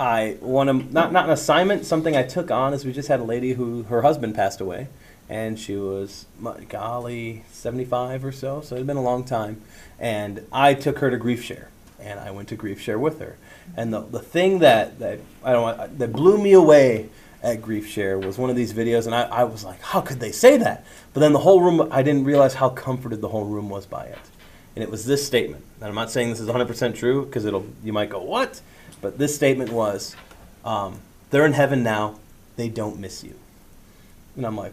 I 0.00 0.36
one 0.40 0.68
of 0.68 0.92
not 0.92 1.12
not 1.12 1.26
an 1.26 1.30
assignment, 1.30 1.84
something 1.84 2.16
I 2.16 2.22
took 2.22 2.50
on 2.50 2.74
is 2.74 2.84
we 2.84 2.92
just 2.92 3.08
had 3.08 3.20
a 3.20 3.24
lady 3.24 3.52
who 3.52 3.84
her 3.84 4.02
husband 4.02 4.34
passed 4.34 4.60
away, 4.60 4.88
and 5.28 5.58
she 5.58 5.76
was 5.76 6.26
my 6.40 6.60
golly 6.68 7.44
75 7.52 8.24
or 8.24 8.32
so, 8.32 8.60
so 8.62 8.74
it 8.74 8.78
had 8.78 8.86
been 8.86 8.96
a 8.96 9.02
long 9.02 9.22
time, 9.24 9.60
and 10.00 10.44
I 10.50 10.74
took 10.74 10.98
her 10.98 11.10
to 11.10 11.16
grief 11.16 11.44
share, 11.44 11.68
and 12.00 12.18
I 12.18 12.30
went 12.30 12.48
to 12.48 12.56
grief 12.56 12.80
share 12.80 12.98
with 12.98 13.20
her, 13.20 13.36
and 13.76 13.92
the 13.92 14.00
the 14.00 14.20
thing 14.20 14.60
that 14.60 14.98
that 14.98 15.20
I 15.44 15.52
don't 15.52 15.98
that 15.98 16.12
blew 16.12 16.38
me 16.38 16.52
away 16.52 17.08
at 17.42 17.60
Grief 17.60 17.88
Share 17.88 18.18
was 18.18 18.38
one 18.38 18.50
of 18.50 18.56
these 18.56 18.72
videos, 18.72 19.06
and 19.06 19.14
I, 19.14 19.22
I 19.22 19.44
was 19.44 19.64
like, 19.64 19.80
how 19.80 20.00
could 20.00 20.20
they 20.20 20.32
say 20.32 20.56
that? 20.58 20.84
But 21.12 21.20
then 21.20 21.32
the 21.32 21.40
whole 21.40 21.60
room, 21.60 21.88
I 21.90 22.02
didn't 22.02 22.24
realize 22.24 22.54
how 22.54 22.68
comforted 22.68 23.20
the 23.20 23.28
whole 23.28 23.44
room 23.44 23.68
was 23.68 23.84
by 23.84 24.04
it. 24.04 24.18
And 24.74 24.82
it 24.82 24.90
was 24.90 25.04
this 25.04 25.26
statement. 25.26 25.64
And 25.80 25.88
I'm 25.88 25.94
not 25.94 26.10
saying 26.10 26.30
this 26.30 26.40
is 26.40 26.48
100% 26.48 26.94
true 26.94 27.26
because 27.26 27.44
it'll 27.44 27.66
you 27.82 27.92
might 27.92 28.08
go, 28.08 28.22
what? 28.22 28.60
But 29.00 29.18
this 29.18 29.34
statement 29.34 29.70
was, 29.72 30.16
um, 30.64 31.00
they're 31.30 31.44
in 31.44 31.52
heaven 31.52 31.82
now, 31.82 32.20
they 32.56 32.68
don't 32.68 32.98
miss 32.98 33.24
you. 33.24 33.34
And 34.36 34.46
I'm 34.46 34.56
like, 34.56 34.72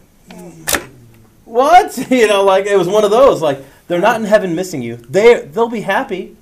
what? 1.45 1.97
you 2.11 2.27
know, 2.27 2.43
like 2.43 2.67
it 2.67 2.77
was 2.77 2.87
one 2.87 3.03
of 3.03 3.11
those. 3.11 3.41
Like 3.41 3.59
they're 3.87 3.99
not 3.99 4.21
in 4.21 4.25
heaven 4.25 4.55
missing 4.55 4.81
you. 4.81 4.97
They 4.97 5.41
they'll 5.41 5.69
be 5.69 5.81
happy 5.81 6.37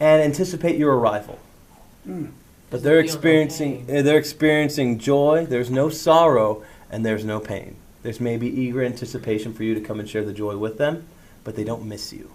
and 0.00 0.22
anticipate 0.22 0.76
your 0.76 0.96
arrival. 0.96 1.38
But 2.70 2.82
they're 2.82 3.00
experiencing 3.00 3.86
uh, 3.88 4.02
they're 4.02 4.18
experiencing 4.18 4.98
joy. 4.98 5.46
There's 5.48 5.70
no 5.70 5.88
sorrow 5.88 6.64
and 6.90 7.04
there's 7.04 7.24
no 7.24 7.40
pain. 7.40 7.76
There's 8.02 8.20
maybe 8.20 8.48
eager 8.48 8.84
anticipation 8.84 9.52
for 9.52 9.64
you 9.64 9.74
to 9.74 9.80
come 9.80 9.98
and 9.98 10.08
share 10.08 10.24
the 10.24 10.32
joy 10.32 10.56
with 10.56 10.78
them, 10.78 11.06
but 11.44 11.56
they 11.56 11.64
don't 11.64 11.84
miss 11.84 12.12
you. 12.12 12.30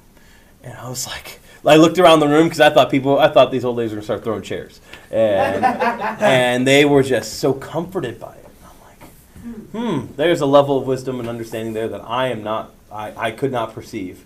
And 0.63 0.77
I 0.77 0.89
was 0.89 1.07
like, 1.07 1.39
I 1.65 1.75
looked 1.75 1.97
around 1.99 2.19
the 2.19 2.27
room 2.27 2.45
because 2.45 2.59
I 2.59 2.69
thought 2.69 2.89
people, 2.91 3.19
I 3.19 3.29
thought 3.29 3.51
these 3.51 3.65
old 3.65 3.77
ladies 3.77 3.91
were 3.91 3.97
gonna 3.97 4.03
start 4.03 4.23
throwing 4.23 4.41
chairs, 4.41 4.81
and 5.09 5.63
and 6.21 6.67
they 6.67 6.85
were 6.85 7.03
just 7.03 7.39
so 7.39 7.53
comforted 7.53 8.19
by 8.19 8.35
it. 8.35 8.45
And 8.45 8.65
I'm 8.65 9.83
like, 9.83 10.07
hmm, 10.07 10.13
there's 10.15 10.41
a 10.41 10.45
level 10.45 10.77
of 10.77 10.85
wisdom 10.85 11.19
and 11.19 11.29
understanding 11.29 11.73
there 11.73 11.87
that 11.87 12.01
I 12.01 12.27
am 12.27 12.43
not, 12.43 12.71
I, 12.91 13.13
I 13.15 13.31
could 13.31 13.51
not 13.51 13.73
perceive 13.73 14.25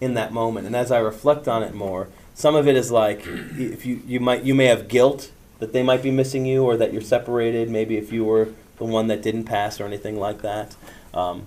in 0.00 0.14
that 0.14 0.32
moment. 0.32 0.66
And 0.66 0.76
as 0.76 0.90
I 0.90 0.98
reflect 0.98 1.48
on 1.48 1.62
it 1.62 1.74
more, 1.74 2.08
some 2.34 2.56
of 2.56 2.66
it 2.68 2.76
is 2.76 2.90
like 2.90 3.26
if 3.26 3.86
you, 3.86 4.02
you 4.06 4.20
might 4.20 4.42
you 4.42 4.54
may 4.54 4.66
have 4.66 4.88
guilt 4.88 5.30
that 5.60 5.72
they 5.72 5.82
might 5.82 6.02
be 6.02 6.10
missing 6.10 6.44
you 6.44 6.64
or 6.64 6.76
that 6.76 6.92
you're 6.92 7.02
separated. 7.02 7.70
Maybe 7.70 7.96
if 7.96 8.12
you 8.12 8.24
were 8.24 8.48
the 8.76 8.84
one 8.84 9.06
that 9.06 9.22
didn't 9.22 9.44
pass 9.44 9.80
or 9.80 9.84
anything 9.84 10.18
like 10.18 10.42
that. 10.42 10.74
Um, 11.14 11.46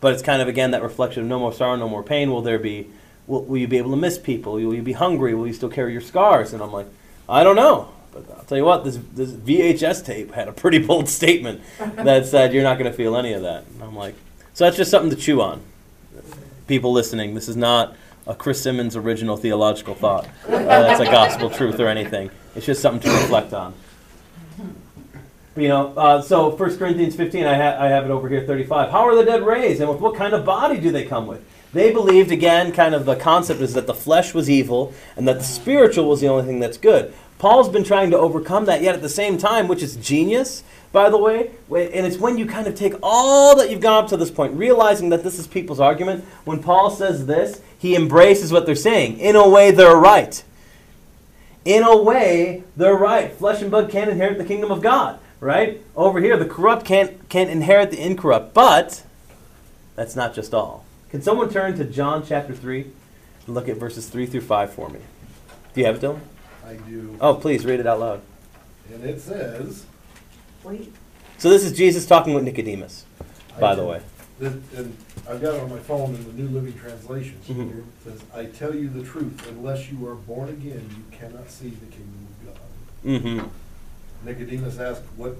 but 0.00 0.12
it's 0.12 0.22
kind 0.22 0.42
of 0.42 0.48
again 0.48 0.70
that 0.72 0.82
reflection 0.82 1.22
of 1.22 1.28
no 1.28 1.38
more 1.38 1.52
sorrow, 1.52 1.76
no 1.76 1.88
more 1.88 2.02
pain. 2.02 2.30
Will 2.30 2.42
there 2.42 2.58
be? 2.58 2.88
Will, 3.26 3.44
will 3.44 3.58
you 3.58 3.68
be 3.68 3.78
able 3.78 3.90
to 3.90 3.96
miss 3.96 4.18
people? 4.18 4.54
Will 4.54 4.74
you 4.74 4.82
be 4.82 4.92
hungry? 4.92 5.34
Will 5.34 5.46
you 5.46 5.52
still 5.52 5.68
carry 5.68 5.92
your 5.92 6.00
scars? 6.00 6.52
And 6.52 6.62
I'm 6.62 6.72
like, 6.72 6.86
I 7.28 7.42
don't 7.42 7.56
know. 7.56 7.90
But 8.12 8.24
I'll 8.36 8.44
tell 8.44 8.58
you 8.58 8.64
what, 8.64 8.84
this, 8.84 8.98
this 9.14 9.30
VHS 9.30 10.04
tape 10.04 10.32
had 10.34 10.48
a 10.48 10.52
pretty 10.52 10.78
bold 10.86 11.08
statement 11.08 11.60
that 11.96 12.26
said 12.26 12.52
you're 12.52 12.64
not 12.64 12.78
going 12.78 12.90
to 12.90 12.96
feel 12.96 13.16
any 13.16 13.32
of 13.32 13.42
that. 13.42 13.64
And 13.74 13.82
I'm 13.82 13.94
like, 13.94 14.16
so 14.52 14.64
that's 14.64 14.76
just 14.76 14.90
something 14.90 15.10
to 15.10 15.16
chew 15.16 15.40
on. 15.40 15.62
People 16.66 16.92
listening, 16.92 17.34
this 17.34 17.48
is 17.48 17.56
not 17.56 17.96
a 18.30 18.34
Chris 18.36 18.62
Simmons 18.62 18.94
original 18.94 19.36
theological 19.36 19.96
thought. 19.96 20.24
Uh, 20.46 20.60
that's 20.60 21.00
a 21.00 21.04
gospel 21.04 21.50
truth 21.50 21.80
or 21.80 21.88
anything. 21.88 22.30
It's 22.54 22.64
just 22.64 22.80
something 22.80 23.10
to 23.10 23.16
reflect 23.22 23.52
on. 23.52 23.74
You 25.56 25.66
know, 25.66 25.92
uh, 25.96 26.22
so 26.22 26.50
1 26.50 26.78
Corinthians 26.78 27.16
15, 27.16 27.44
I, 27.44 27.56
ha- 27.56 27.84
I 27.84 27.88
have 27.88 28.04
it 28.04 28.10
over 28.12 28.28
here, 28.28 28.46
35. 28.46 28.92
How 28.92 29.00
are 29.00 29.16
the 29.16 29.24
dead 29.24 29.42
raised, 29.42 29.80
and 29.80 29.90
with 29.90 29.98
what 29.98 30.14
kind 30.14 30.32
of 30.32 30.44
body 30.44 30.78
do 30.78 30.92
they 30.92 31.04
come 31.04 31.26
with? 31.26 31.44
They 31.72 31.92
believed, 31.92 32.30
again, 32.30 32.70
kind 32.70 32.94
of 32.94 33.04
the 33.04 33.16
concept 33.16 33.60
is 33.60 33.74
that 33.74 33.88
the 33.88 33.94
flesh 33.94 34.32
was 34.32 34.48
evil 34.48 34.94
and 35.16 35.26
that 35.26 35.38
the 35.38 35.44
spiritual 35.44 36.08
was 36.08 36.20
the 36.20 36.28
only 36.28 36.44
thing 36.44 36.60
that's 36.60 36.78
good. 36.78 37.12
Paul's 37.38 37.68
been 37.68 37.84
trying 37.84 38.12
to 38.12 38.18
overcome 38.18 38.66
that, 38.66 38.80
yet 38.80 38.94
at 38.94 39.02
the 39.02 39.08
same 39.08 39.38
time, 39.38 39.66
which 39.66 39.82
is 39.82 39.96
genius, 39.96 40.62
by 40.92 41.08
the 41.08 41.18
way, 41.18 41.50
and 41.70 42.04
it's 42.06 42.18
when 42.18 42.36
you 42.36 42.46
kind 42.46 42.66
of 42.66 42.74
take 42.74 42.94
all 43.02 43.56
that 43.56 43.70
you've 43.70 43.80
gone 43.80 44.04
up 44.04 44.10
to 44.10 44.16
this 44.16 44.30
point, 44.30 44.54
realizing 44.54 45.10
that 45.10 45.22
this 45.22 45.38
is 45.38 45.46
people's 45.46 45.78
argument. 45.78 46.24
When 46.44 46.60
Paul 46.62 46.90
says 46.90 47.26
this, 47.26 47.60
he 47.78 47.94
embraces 47.94 48.52
what 48.52 48.66
they're 48.66 48.74
saying. 48.74 49.18
In 49.18 49.36
a 49.36 49.48
way, 49.48 49.70
they're 49.70 49.96
right. 49.96 50.42
In 51.64 51.84
a 51.84 51.96
way, 51.96 52.64
they're 52.76 52.96
right. 52.96 53.32
Flesh 53.32 53.62
and 53.62 53.70
blood 53.70 53.90
can't 53.90 54.10
inherit 54.10 54.38
the 54.38 54.44
kingdom 54.44 54.72
of 54.72 54.82
God, 54.82 55.20
right? 55.38 55.80
Over 55.94 56.20
here, 56.20 56.36
the 56.36 56.46
corrupt 56.46 56.84
can't, 56.84 57.28
can't 57.28 57.50
inherit 57.50 57.92
the 57.92 58.04
incorrupt. 58.04 58.52
But 58.52 59.04
that's 59.94 60.16
not 60.16 60.34
just 60.34 60.52
all. 60.52 60.84
Can 61.10 61.22
someone 61.22 61.50
turn 61.50 61.76
to 61.76 61.84
John 61.84 62.24
chapter 62.26 62.54
3 62.54 62.82
and 63.46 63.54
look 63.54 63.68
at 63.68 63.76
verses 63.76 64.08
3 64.08 64.26
through 64.26 64.40
5 64.40 64.72
for 64.72 64.88
me? 64.88 65.00
Do 65.72 65.80
you 65.80 65.86
have 65.86 65.96
it, 65.96 66.02
Dylan? 66.02 66.20
I 66.66 66.74
do. 66.74 67.16
Oh, 67.20 67.34
please 67.34 67.64
read 67.64 67.78
it 67.78 67.86
out 67.86 68.00
loud. 68.00 68.22
And 68.92 69.04
it 69.04 69.20
says. 69.20 69.86
Wait, 70.64 70.92
So 71.38 71.48
this 71.50 71.64
is 71.64 71.72
Jesus 71.76 72.06
talking 72.06 72.34
with 72.34 72.44
Nicodemus, 72.44 73.04
by 73.58 73.72
I 73.72 73.74
the 73.74 73.82
tell- 73.82 73.90
way. 73.90 74.00
that- 74.40 74.52
And 74.76 74.96
I've 75.28 75.40
got 75.40 75.54
it 75.54 75.60
on 75.60 75.70
my 75.70 75.78
phone 75.78 76.14
in 76.14 76.24
the 76.24 76.32
New 76.42 76.48
Living 76.48 76.74
Translation. 76.78 77.36
Mhm. 77.48 77.78
It 77.78 77.84
says, 78.04 78.20
I 78.34 78.44
tell 78.46 78.74
you 78.74 78.88
the 78.88 79.02
truth, 79.02 79.46
unless 79.48 79.90
you 79.90 80.06
are 80.08 80.14
born 80.14 80.48
again, 80.50 80.88
you 80.90 81.16
cannot 81.18 81.50
see 81.50 81.70
the 81.70 81.86
kingdom 81.86 82.26
of 82.30 82.46
God. 82.54 82.60
Mm-hmm. 83.04 83.46
Nicodemus 84.26 84.78
asked, 84.78 85.02
what, 85.16 85.36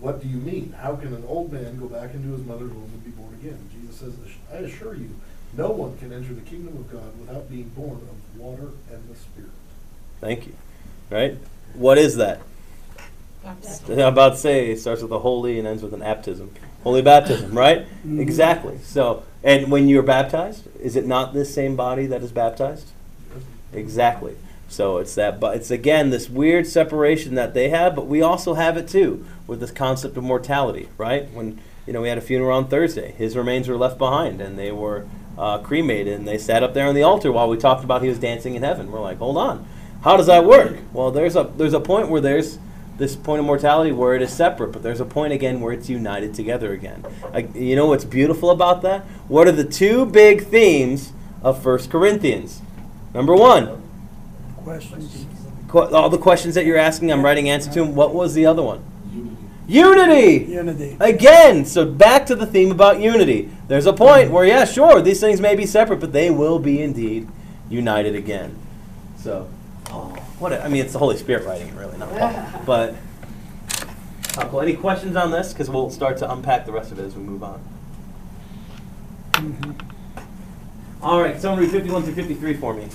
what 0.00 0.22
do 0.22 0.28
you 0.28 0.36
mean? 0.38 0.74
How 0.80 0.96
can 0.96 1.14
an 1.14 1.24
old 1.28 1.52
man 1.52 1.78
go 1.78 1.86
back 1.88 2.14
into 2.14 2.34
his 2.34 2.44
mother's 2.46 2.70
womb 2.72 2.90
and 2.92 3.04
be 3.04 3.10
born 3.10 3.34
again? 3.34 3.58
Jesus 3.78 3.96
says, 4.00 4.12
I 4.52 4.56
assure 4.56 4.94
you, 4.96 5.10
no 5.56 5.70
one 5.70 5.96
can 5.98 6.12
enter 6.12 6.32
the 6.32 6.40
kingdom 6.40 6.76
of 6.76 6.90
God 6.90 7.18
without 7.20 7.50
being 7.50 7.68
born 7.76 8.00
of 8.00 8.40
water 8.40 8.68
and 8.90 9.02
the 9.08 9.14
Spirit. 9.18 9.50
Thank 10.20 10.46
you. 10.46 10.54
Right? 11.10 11.36
What 11.74 11.98
is 11.98 12.16
that? 12.16 12.40
I'm 13.44 13.98
about 13.98 14.30
to 14.30 14.36
say 14.36 14.70
it 14.70 14.80
starts 14.80 15.02
with 15.02 15.12
a 15.12 15.18
holy 15.18 15.58
and 15.58 15.66
ends 15.66 15.82
with 15.82 15.94
an 15.94 16.00
baptism. 16.00 16.54
Holy 16.82 17.02
baptism, 17.02 17.56
right? 17.58 17.86
Exactly. 18.04 18.78
So, 18.82 19.24
and 19.42 19.70
when 19.70 19.88
you're 19.88 20.02
baptized, 20.02 20.68
is 20.80 20.96
it 20.96 21.06
not 21.06 21.32
this 21.34 21.52
same 21.52 21.76
body 21.76 22.06
that 22.06 22.22
is 22.22 22.32
baptized? 22.32 22.90
Exactly. 23.72 24.36
So 24.68 24.98
it's 24.98 25.14
that, 25.16 25.38
but 25.38 25.56
it's 25.56 25.70
again 25.70 26.10
this 26.10 26.30
weird 26.30 26.66
separation 26.66 27.34
that 27.34 27.52
they 27.52 27.68
have, 27.68 27.94
but 27.94 28.06
we 28.06 28.22
also 28.22 28.54
have 28.54 28.76
it 28.76 28.88
too 28.88 29.24
with 29.46 29.60
this 29.60 29.70
concept 29.70 30.16
of 30.16 30.24
mortality, 30.24 30.88
right? 30.96 31.30
When 31.30 31.60
you 31.86 31.92
know 31.92 32.00
we 32.00 32.08
had 32.08 32.16
a 32.16 32.22
funeral 32.22 32.56
on 32.56 32.68
Thursday, 32.68 33.12
his 33.12 33.36
remains 33.36 33.68
were 33.68 33.76
left 33.76 33.98
behind 33.98 34.40
and 34.40 34.58
they 34.58 34.72
were 34.72 35.06
uh, 35.36 35.58
cremated, 35.58 36.14
and 36.14 36.26
they 36.26 36.38
sat 36.38 36.62
up 36.62 36.72
there 36.72 36.86
on 36.86 36.94
the 36.94 37.02
altar 37.02 37.30
while 37.30 37.48
we 37.48 37.58
talked 37.58 37.84
about 37.84 38.02
he 38.02 38.08
was 38.08 38.18
dancing 38.18 38.54
in 38.54 38.62
heaven. 38.62 38.90
We're 38.90 39.00
like, 39.00 39.18
hold 39.18 39.36
on, 39.36 39.66
how 40.02 40.16
does 40.16 40.26
that 40.26 40.46
work? 40.46 40.78
Well, 40.94 41.10
there's 41.10 41.36
a 41.36 41.50
there's 41.56 41.74
a 41.74 41.80
point 41.80 42.08
where 42.08 42.22
there's 42.22 42.58
this 43.02 43.16
point 43.16 43.40
of 43.40 43.44
mortality 43.44 43.90
where 43.90 44.14
it 44.14 44.22
is 44.22 44.32
separate, 44.32 44.70
but 44.70 44.80
there's 44.84 45.00
a 45.00 45.04
point 45.04 45.32
again 45.32 45.60
where 45.60 45.72
it's 45.72 45.90
united 45.90 46.32
together 46.32 46.72
again. 46.72 47.04
I, 47.34 47.40
you 47.52 47.74
know 47.74 47.86
what's 47.86 48.04
beautiful 48.04 48.50
about 48.50 48.82
that? 48.82 49.02
What 49.26 49.48
are 49.48 49.52
the 49.52 49.64
two 49.64 50.06
big 50.06 50.46
themes 50.46 51.12
of 51.42 51.60
First 51.60 51.90
Corinthians? 51.90 52.62
Number 53.12 53.34
one, 53.34 53.82
Questions? 54.58 55.26
qu- 55.66 55.92
all 55.92 56.10
the 56.10 56.18
questions 56.18 56.54
that 56.54 56.64
you're 56.64 56.78
asking, 56.78 57.10
I'm 57.10 57.24
writing 57.24 57.48
answer 57.48 57.72
to 57.72 57.80
them. 57.80 57.96
What 57.96 58.14
was 58.14 58.34
the 58.34 58.46
other 58.46 58.62
one? 58.62 58.84
Unity. 59.66 60.44
Unity. 60.52 60.96
Again, 61.00 61.64
so 61.64 61.84
back 61.84 62.26
to 62.26 62.36
the 62.36 62.46
theme 62.46 62.70
about 62.70 63.00
unity. 63.00 63.50
There's 63.66 63.86
a 63.86 63.92
point 63.92 64.30
where, 64.30 64.44
yeah, 64.44 64.64
sure, 64.64 65.02
these 65.02 65.18
things 65.18 65.40
may 65.40 65.56
be 65.56 65.66
separate, 65.66 65.98
but 65.98 66.12
they 66.12 66.30
will 66.30 66.60
be 66.60 66.80
indeed 66.80 67.26
united 67.68 68.14
again. 68.14 68.56
So, 69.18 69.48
oh, 69.90 70.14
what? 70.42 70.52
A, 70.52 70.62
I 70.64 70.68
mean, 70.68 70.82
it's 70.82 70.92
the 70.92 70.98
Holy 70.98 71.16
Spirit 71.16 71.46
writing 71.46 71.68
it, 71.68 71.74
really, 71.74 71.96
not 71.96 72.10
Paul. 72.10 72.62
But, 72.66 72.94
uh, 74.36 74.48
cool. 74.48 74.60
any 74.60 74.74
questions 74.74 75.14
on 75.16 75.30
this? 75.30 75.52
Because 75.52 75.70
we'll 75.70 75.90
start 75.90 76.18
to 76.18 76.30
unpack 76.30 76.66
the 76.66 76.72
rest 76.72 76.90
of 76.92 76.98
it 76.98 77.04
as 77.04 77.14
we 77.14 77.22
move 77.22 77.42
on. 77.44 77.62
Mhm. 79.32 79.80
All 81.00 81.20
right, 81.20 81.40
someone 81.40 81.60
read 81.60 81.70
51 81.70 82.02
through 82.02 82.14
53 82.14 82.54
for 82.54 82.74
me. 82.74 82.88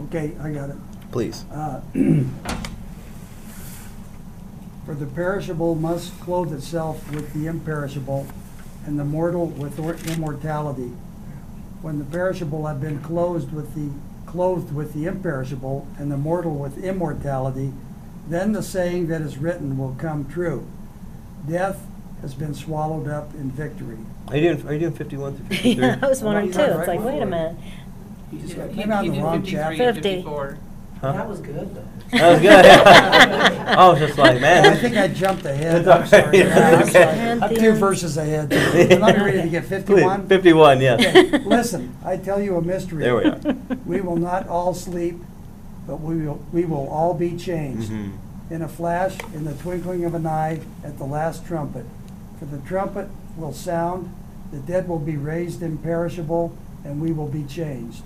Okay, 0.00 0.32
I 0.40 0.50
got 0.50 0.70
it. 0.70 0.76
Please. 1.12 1.44
Uh, 1.52 1.80
For 4.84 4.94
the 4.94 5.06
perishable 5.06 5.74
must 5.74 6.18
clothe 6.20 6.52
itself 6.52 7.10
with 7.10 7.32
the 7.32 7.46
imperishable, 7.46 8.26
and 8.86 8.98
the 8.98 9.04
mortal 9.04 9.46
with 9.46 9.78
or- 9.78 9.96
immortality. 10.12 10.92
When 11.82 11.98
the 11.98 12.04
perishable 12.04 12.66
have 12.66 12.80
been 12.80 13.00
clothed 13.00 13.52
with 13.52 13.74
the, 13.74 13.90
clothed 14.30 14.74
with 14.74 14.94
the 14.94 15.06
imperishable, 15.06 15.86
and 15.98 16.10
the 16.10 16.16
mortal 16.16 16.54
with 16.54 16.82
immortality, 16.82 17.72
then 18.28 18.52
the 18.52 18.62
saying 18.62 19.08
that 19.08 19.20
is 19.20 19.36
written 19.38 19.76
will 19.76 19.94
come 19.98 20.26
true. 20.26 20.66
Death 21.48 21.84
has 22.22 22.32
been 22.34 22.54
swallowed 22.54 23.06
up 23.06 23.34
in 23.34 23.50
victory. 23.50 23.98
Are 24.28 24.36
you 24.36 24.54
doing, 24.54 24.66
are 24.66 24.72
you 24.72 24.78
doing 24.80 24.92
51 24.94 25.36
through 25.36 25.46
53? 25.48 25.72
Yeah, 25.82 25.98
I 26.02 26.08
was 26.08 26.22
wondering 26.22 26.50
too. 26.52 26.58
Right 26.58 26.70
It's 26.78 26.88
like, 26.88 27.00
wait 27.04 27.20
a 27.22 27.26
minute. 27.26 27.56
He 28.30 28.38
just 28.38 28.56
got- 28.56 28.72
Came 28.72 28.90
out 28.90 29.04
in 29.04 29.12
the 29.12 29.20
wrong 29.22 29.42
53, 29.42 29.76
chapter. 29.78 29.92
54. 30.02 30.58
Huh? 31.04 31.12
that 31.12 31.28
was 31.28 31.40
good 31.40 31.74
though. 31.74 31.84
That 32.12 32.30
was 32.32 32.40
good. 32.40 32.64
I 33.76 33.88
was 33.88 33.98
just 33.98 34.18
like, 34.18 34.40
man. 34.40 34.66
I 34.66 34.76
think 34.76 34.96
I 34.96 35.08
jumped 35.08 35.44
ahead. 35.44 35.86
I'm 35.88 36.06
sorry. 36.06 36.42
right. 36.42 36.52
I'm 36.52 36.80
It's 36.82 36.92
sorry. 36.92 37.30
I'm 37.40 37.54
two 37.54 37.72
verses 37.72 38.16
ahead. 38.16 38.52
I'm 38.92 39.00
not 39.00 39.16
ready 39.16 39.42
to 39.42 39.48
get 39.48 39.64
51. 39.64 40.28
51, 40.28 40.80
yes. 40.80 41.00
Okay, 41.16 41.38
Listen, 41.44 41.96
I 42.04 42.16
tell 42.16 42.40
you 42.40 42.56
a 42.56 42.62
mystery. 42.62 43.02
There 43.02 43.16
we 43.16 43.24
are. 43.24 43.40
We 43.84 44.00
will 44.00 44.16
not 44.16 44.46
all 44.48 44.74
sleep, 44.74 45.16
but 45.86 46.00
we 46.00 46.16
will, 46.24 46.44
we 46.52 46.64
will 46.64 46.88
all 46.88 47.14
be 47.14 47.36
changed. 47.36 47.90
Mhm. 47.90 48.12
In 48.50 48.62
a 48.62 48.68
flash, 48.68 49.16
in 49.34 49.44
the 49.44 49.54
twinkling 49.54 50.04
of 50.04 50.14
an 50.14 50.26
eye, 50.26 50.60
at 50.84 50.98
the 50.98 51.04
last 51.04 51.44
trumpet. 51.46 51.86
For 52.38 52.44
the 52.44 52.58
trumpet 52.58 53.08
will 53.36 53.52
sound, 53.54 54.12
the 54.52 54.58
dead 54.58 54.86
will 54.86 54.98
be 54.98 55.16
raised 55.16 55.62
imperishable, 55.62 56.56
and 56.84 57.00
we 57.00 57.10
will 57.12 57.28
be 57.28 57.42
changed. 57.44 58.02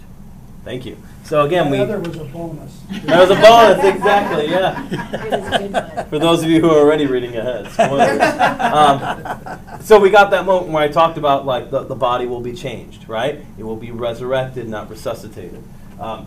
Thank 0.65 0.85
you. 0.85 0.97
So 1.25 1.45
again, 1.45 1.71
we 1.71 1.79
The 1.79 1.83
other 1.85 2.01
was 2.01 2.17
a 2.17 2.25
bonus. 2.25 2.81
that 3.05 3.29
was 3.29 3.31
a 3.31 3.41
bonus, 3.41 3.85
exactly. 3.85 4.51
Yeah. 4.51 4.87
It 5.29 5.33
a 5.33 5.59
good 5.59 5.73
one. 5.73 6.09
For 6.09 6.19
those 6.19 6.43
of 6.43 6.51
you 6.51 6.61
who 6.61 6.71
are 6.71 6.79
already 6.79 7.07
reading 7.07 7.37
ahead, 7.37 7.71
spoilers. 7.71 8.21
Um, 8.61 9.81
so 9.83 9.99
we 10.01 10.11
got 10.11 10.31
that 10.31 10.45
moment 10.47 10.73
where 10.73 10.83
I 10.83 10.89
talked 10.89 11.19
about 11.19 11.47
like 11.47 11.71
the, 11.71 11.85
the 11.85 11.95
body 11.95 12.27
will 12.27 12.41
be 12.41 12.53
changed, 12.53 13.09
right? 13.09 13.45
It 13.59 13.63
will 13.65 13.77
be 13.77 13.91
resurrected, 13.91 14.69
not 14.69 14.91
resuscitated. 14.91 15.63
Um, 16.01 16.27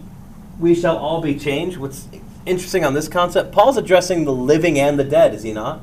we 0.60 0.76
shall 0.76 0.98
all 0.98 1.22
be 1.22 1.38
changed. 1.38 1.78
What's 1.78 2.08
interesting 2.46 2.86
on 2.86 2.94
this 2.94 3.08
concept, 3.08 3.52
Paul's 3.52 3.78
addressing 3.78 4.26
the 4.26 4.34
living 4.34 4.80
and 4.80 5.00
the 5.00 5.04
dead, 5.04 5.34
is 5.34 5.44
he 5.44 5.54
not? 5.54 5.82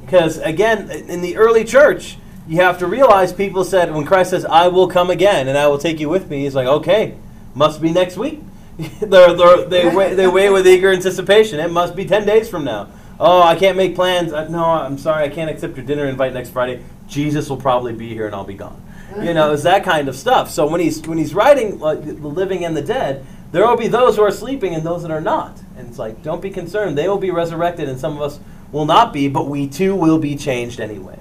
Because 0.00 0.38
again, 0.38 0.90
in 0.90 1.20
the 1.22 1.36
early 1.36 1.64
church, 1.64 2.16
you 2.48 2.56
have 2.56 2.78
to 2.78 2.86
realize 2.86 3.32
people 3.32 3.64
said 3.64 3.94
when 3.94 4.04
Christ 4.04 4.30
says, 4.30 4.44
"I 4.44 4.66
will 4.68 4.88
come 4.88 5.08
again 5.10 5.46
and 5.46 5.56
I 5.56 5.68
will 5.68 5.78
take 5.78 6.00
you 6.00 6.08
with 6.08 6.28
me," 6.28 6.40
he's 6.42 6.54
like, 6.56 6.66
"Okay, 6.66 7.14
must 7.54 7.80
be 7.80 7.92
next 7.92 8.16
week." 8.16 8.40
they're, 9.00 9.34
they're, 9.34 9.64
they 9.66 9.94
wait, 9.94 10.14
they 10.14 10.26
wait 10.26 10.50
with 10.50 10.66
eager 10.66 10.90
anticipation. 10.90 11.60
It 11.60 11.70
must 11.70 11.94
be 11.94 12.04
ten 12.04 12.24
days 12.24 12.48
from 12.48 12.64
now. 12.64 12.88
Oh, 13.18 13.42
I 13.42 13.54
can't 13.54 13.76
make 13.76 13.94
plans. 13.94 14.32
No, 14.32 14.64
I'm 14.64 14.96
sorry, 14.96 15.24
I 15.24 15.28
can't 15.28 15.50
accept 15.50 15.76
your 15.76 15.84
dinner 15.84 16.06
invite 16.06 16.32
next 16.32 16.50
Friday. 16.50 16.82
Jesus 17.06 17.50
will 17.50 17.58
probably 17.58 17.92
be 17.92 18.08
here 18.14 18.24
and 18.24 18.34
I'll 18.34 18.44
be 18.44 18.54
gone. 18.54 18.82
You 19.20 19.34
know, 19.34 19.52
it's 19.52 19.64
that 19.64 19.84
kind 19.84 20.08
of 20.08 20.16
stuff. 20.16 20.50
So 20.50 20.66
when 20.66 20.80
he's 20.80 21.06
when 21.06 21.18
he's 21.18 21.34
writing 21.34 21.78
the 21.78 21.86
living 21.88 22.64
and 22.64 22.76
the 22.76 22.82
dead, 22.82 23.26
there 23.52 23.66
will 23.66 23.76
be 23.76 23.88
those 23.88 24.16
who 24.16 24.22
are 24.22 24.30
sleeping 24.30 24.74
and 24.74 24.84
those 24.84 25.02
that 25.02 25.10
are 25.10 25.20
not. 25.20 25.60
And 25.76 25.88
it's 25.88 25.98
like, 25.98 26.22
don't 26.22 26.40
be 26.40 26.50
concerned. 26.50 26.96
They 26.96 27.08
will 27.08 27.18
be 27.18 27.30
resurrected, 27.30 27.88
and 27.88 27.98
some 27.98 28.16
of 28.16 28.22
us 28.22 28.38
will 28.70 28.86
not 28.86 29.12
be, 29.12 29.28
but 29.28 29.48
we 29.48 29.66
too 29.66 29.96
will 29.96 30.18
be 30.18 30.36
changed 30.36 30.80
anyway. 30.80 31.18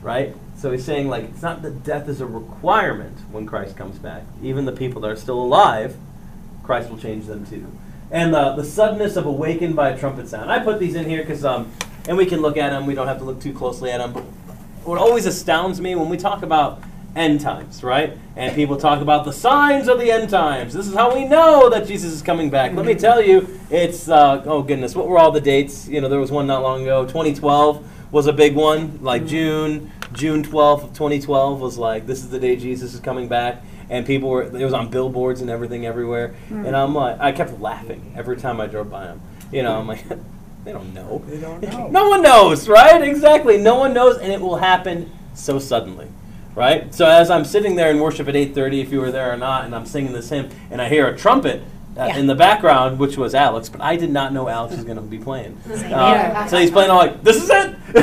Right? 0.00 0.36
So 0.66 0.72
he's 0.72 0.84
saying, 0.84 1.06
like, 1.06 1.22
it's 1.22 1.42
not 1.42 1.62
that 1.62 1.84
death 1.84 2.08
is 2.08 2.20
a 2.20 2.26
requirement 2.26 3.16
when 3.30 3.46
Christ 3.46 3.76
comes 3.76 4.00
back. 4.00 4.24
Even 4.42 4.64
the 4.64 4.72
people 4.72 5.00
that 5.02 5.12
are 5.12 5.14
still 5.14 5.40
alive, 5.40 5.96
Christ 6.64 6.90
will 6.90 6.98
change 6.98 7.26
them 7.26 7.46
too. 7.46 7.70
And 8.10 8.34
the, 8.34 8.56
the 8.56 8.64
suddenness 8.64 9.14
of 9.14 9.26
awakened 9.26 9.76
by 9.76 9.90
a 9.90 9.96
trumpet 9.96 10.28
sound. 10.28 10.50
I 10.50 10.58
put 10.58 10.80
these 10.80 10.96
in 10.96 11.08
here 11.08 11.20
because, 11.22 11.44
um, 11.44 11.70
and 12.08 12.16
we 12.16 12.26
can 12.26 12.40
look 12.40 12.56
at 12.56 12.70
them. 12.70 12.84
We 12.84 12.96
don't 12.96 13.06
have 13.06 13.18
to 13.18 13.24
look 13.24 13.40
too 13.40 13.52
closely 13.52 13.92
at 13.92 13.98
them. 13.98 14.12
But 14.12 14.24
what 14.82 14.98
always 14.98 15.24
astounds 15.24 15.80
me 15.80 15.94
when 15.94 16.08
we 16.08 16.16
talk 16.16 16.42
about 16.42 16.82
end 17.14 17.42
times, 17.42 17.84
right? 17.84 18.18
And 18.34 18.52
people 18.56 18.76
talk 18.76 19.00
about 19.00 19.24
the 19.24 19.32
signs 19.32 19.86
of 19.86 20.00
the 20.00 20.10
end 20.10 20.30
times. 20.30 20.74
This 20.74 20.88
is 20.88 20.94
how 20.96 21.14
we 21.14 21.26
know 21.26 21.70
that 21.70 21.86
Jesus 21.86 22.12
is 22.12 22.22
coming 22.22 22.50
back. 22.50 22.72
Let 22.72 22.86
me 22.86 22.96
tell 22.96 23.22
you, 23.22 23.56
it's, 23.70 24.08
uh, 24.08 24.42
oh 24.46 24.62
goodness, 24.62 24.96
what 24.96 25.06
were 25.06 25.16
all 25.16 25.30
the 25.30 25.40
dates? 25.40 25.86
You 25.86 26.00
know, 26.00 26.08
there 26.08 26.18
was 26.18 26.32
one 26.32 26.48
not 26.48 26.62
long 26.62 26.82
ago. 26.82 27.04
2012 27.04 27.88
was 28.10 28.26
a 28.26 28.32
big 28.32 28.54
one, 28.54 29.02
like 29.02 29.22
mm. 29.22 29.28
June, 29.28 29.92
June 30.12 30.42
12th 30.42 30.84
of 30.84 30.92
2012 30.92 31.60
was 31.60 31.78
like, 31.78 32.06
this 32.06 32.20
is 32.20 32.30
the 32.30 32.38
day 32.38 32.56
Jesus 32.56 32.94
is 32.94 33.00
coming 33.00 33.28
back. 33.28 33.62
And 33.88 34.04
people 34.04 34.30
were, 34.30 34.42
it 34.42 34.52
was 34.52 34.72
on 34.72 34.90
billboards 34.90 35.40
and 35.40 35.50
everything 35.50 35.86
everywhere. 35.86 36.34
Mm. 36.48 36.66
And 36.66 36.76
I'm 36.76 36.94
like, 36.94 37.20
I 37.20 37.32
kept 37.32 37.60
laughing 37.60 38.14
every 38.16 38.36
time 38.36 38.60
I 38.60 38.66
drove 38.66 38.90
by 38.90 39.04
them. 39.04 39.20
You 39.52 39.62
know, 39.62 39.78
I'm 39.78 39.86
like, 39.86 40.04
they 40.64 40.72
don't 40.72 40.92
know. 40.92 41.22
They 41.26 41.38
don't 41.38 41.62
know. 41.72 41.88
No 41.88 42.08
one 42.08 42.22
knows, 42.22 42.68
right? 42.68 43.02
Exactly. 43.02 43.58
No 43.58 43.76
one 43.76 43.92
knows, 43.92 44.18
and 44.18 44.32
it 44.32 44.40
will 44.40 44.56
happen 44.56 45.10
so 45.34 45.58
suddenly, 45.58 46.08
right? 46.54 46.92
So 46.92 47.06
as 47.06 47.30
I'm 47.30 47.44
sitting 47.44 47.76
there 47.76 47.90
in 47.90 48.00
worship 48.00 48.26
at 48.26 48.34
8:30, 48.34 48.82
if 48.82 48.90
you 48.90 49.00
were 49.00 49.12
there 49.12 49.32
or 49.32 49.36
not, 49.36 49.64
and 49.64 49.74
I'm 49.74 49.86
singing 49.86 50.12
this 50.12 50.30
hymn, 50.30 50.48
and 50.70 50.82
I 50.82 50.88
hear 50.88 51.06
a 51.06 51.16
trumpet 51.16 51.62
uh, 51.98 52.04
Yeah. 52.06 52.16
in 52.18 52.26
the 52.26 52.34
background, 52.34 52.98
which 52.98 53.16
was 53.16 53.34
Alex, 53.34 53.68
but 53.68 53.80
I 53.80 53.96
did 53.96 54.10
not 54.10 54.32
know 54.32 54.48
Alex 54.48 54.74
was 54.76 54.84
going 54.84 54.96
to 54.96 55.02
be 55.02 55.18
playing. 55.18 55.56
Uh, 55.92 56.46
so 56.46 56.58
he's 56.58 56.70
playing 56.70 56.90
all 56.90 56.98
like, 56.98 57.22
"This 57.24 57.36
is 57.42 57.48
it," 57.50 57.74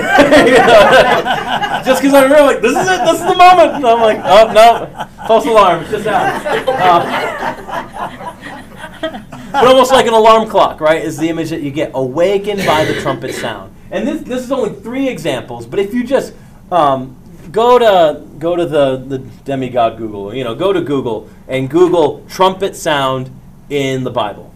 just 1.85 2.01
because 2.01 2.13
I'm 2.13 2.31
really 2.31 2.53
like, 2.53 2.61
"This 2.61 2.71
is 2.75 2.87
it. 2.87 2.99
This 3.05 3.19
is 3.21 3.27
the 3.27 3.35
moment." 3.37 3.73
And 3.75 3.85
I'm 3.85 4.01
like, 4.01 4.19
"Oh 4.23 4.51
no, 4.53 5.07
false 5.27 5.45
alarm. 5.45 5.81
It's 5.83 5.91
just 5.91 6.07
Alex." 6.07 6.45
Uh, 6.67 8.29
but 9.51 9.67
almost 9.67 9.91
like 9.91 10.07
an 10.07 10.13
alarm 10.13 10.49
clock, 10.49 10.79
right? 10.81 11.03
Is 11.03 11.17
the 11.17 11.29
image 11.29 11.49
that 11.51 11.61
you 11.61 11.71
get 11.71 11.91
awakened 11.93 12.65
by 12.65 12.85
the 12.85 12.99
trumpet 13.01 13.33
sound. 13.35 13.73
And 13.91 14.07
this 14.07 14.21
this 14.23 14.43
is 14.43 14.51
only 14.51 14.73
three 14.81 15.07
examples, 15.09 15.65
but 15.67 15.77
if 15.79 15.93
you 15.93 16.03
just 16.03 16.33
um, 16.71 17.15
go 17.51 17.77
to 17.77 18.21
go 18.39 18.55
to 18.55 18.65
the 18.65 18.97
the 18.97 19.19
demigod 19.45 19.97
Google, 19.97 20.33
you 20.33 20.43
know, 20.43 20.55
go 20.55 20.73
to 20.73 20.81
Google 20.81 21.29
and 21.47 21.69
Google 21.69 22.25
trumpet 22.27 22.75
sound 22.75 23.29
in 23.69 24.03
the 24.03 24.11
Bible, 24.11 24.53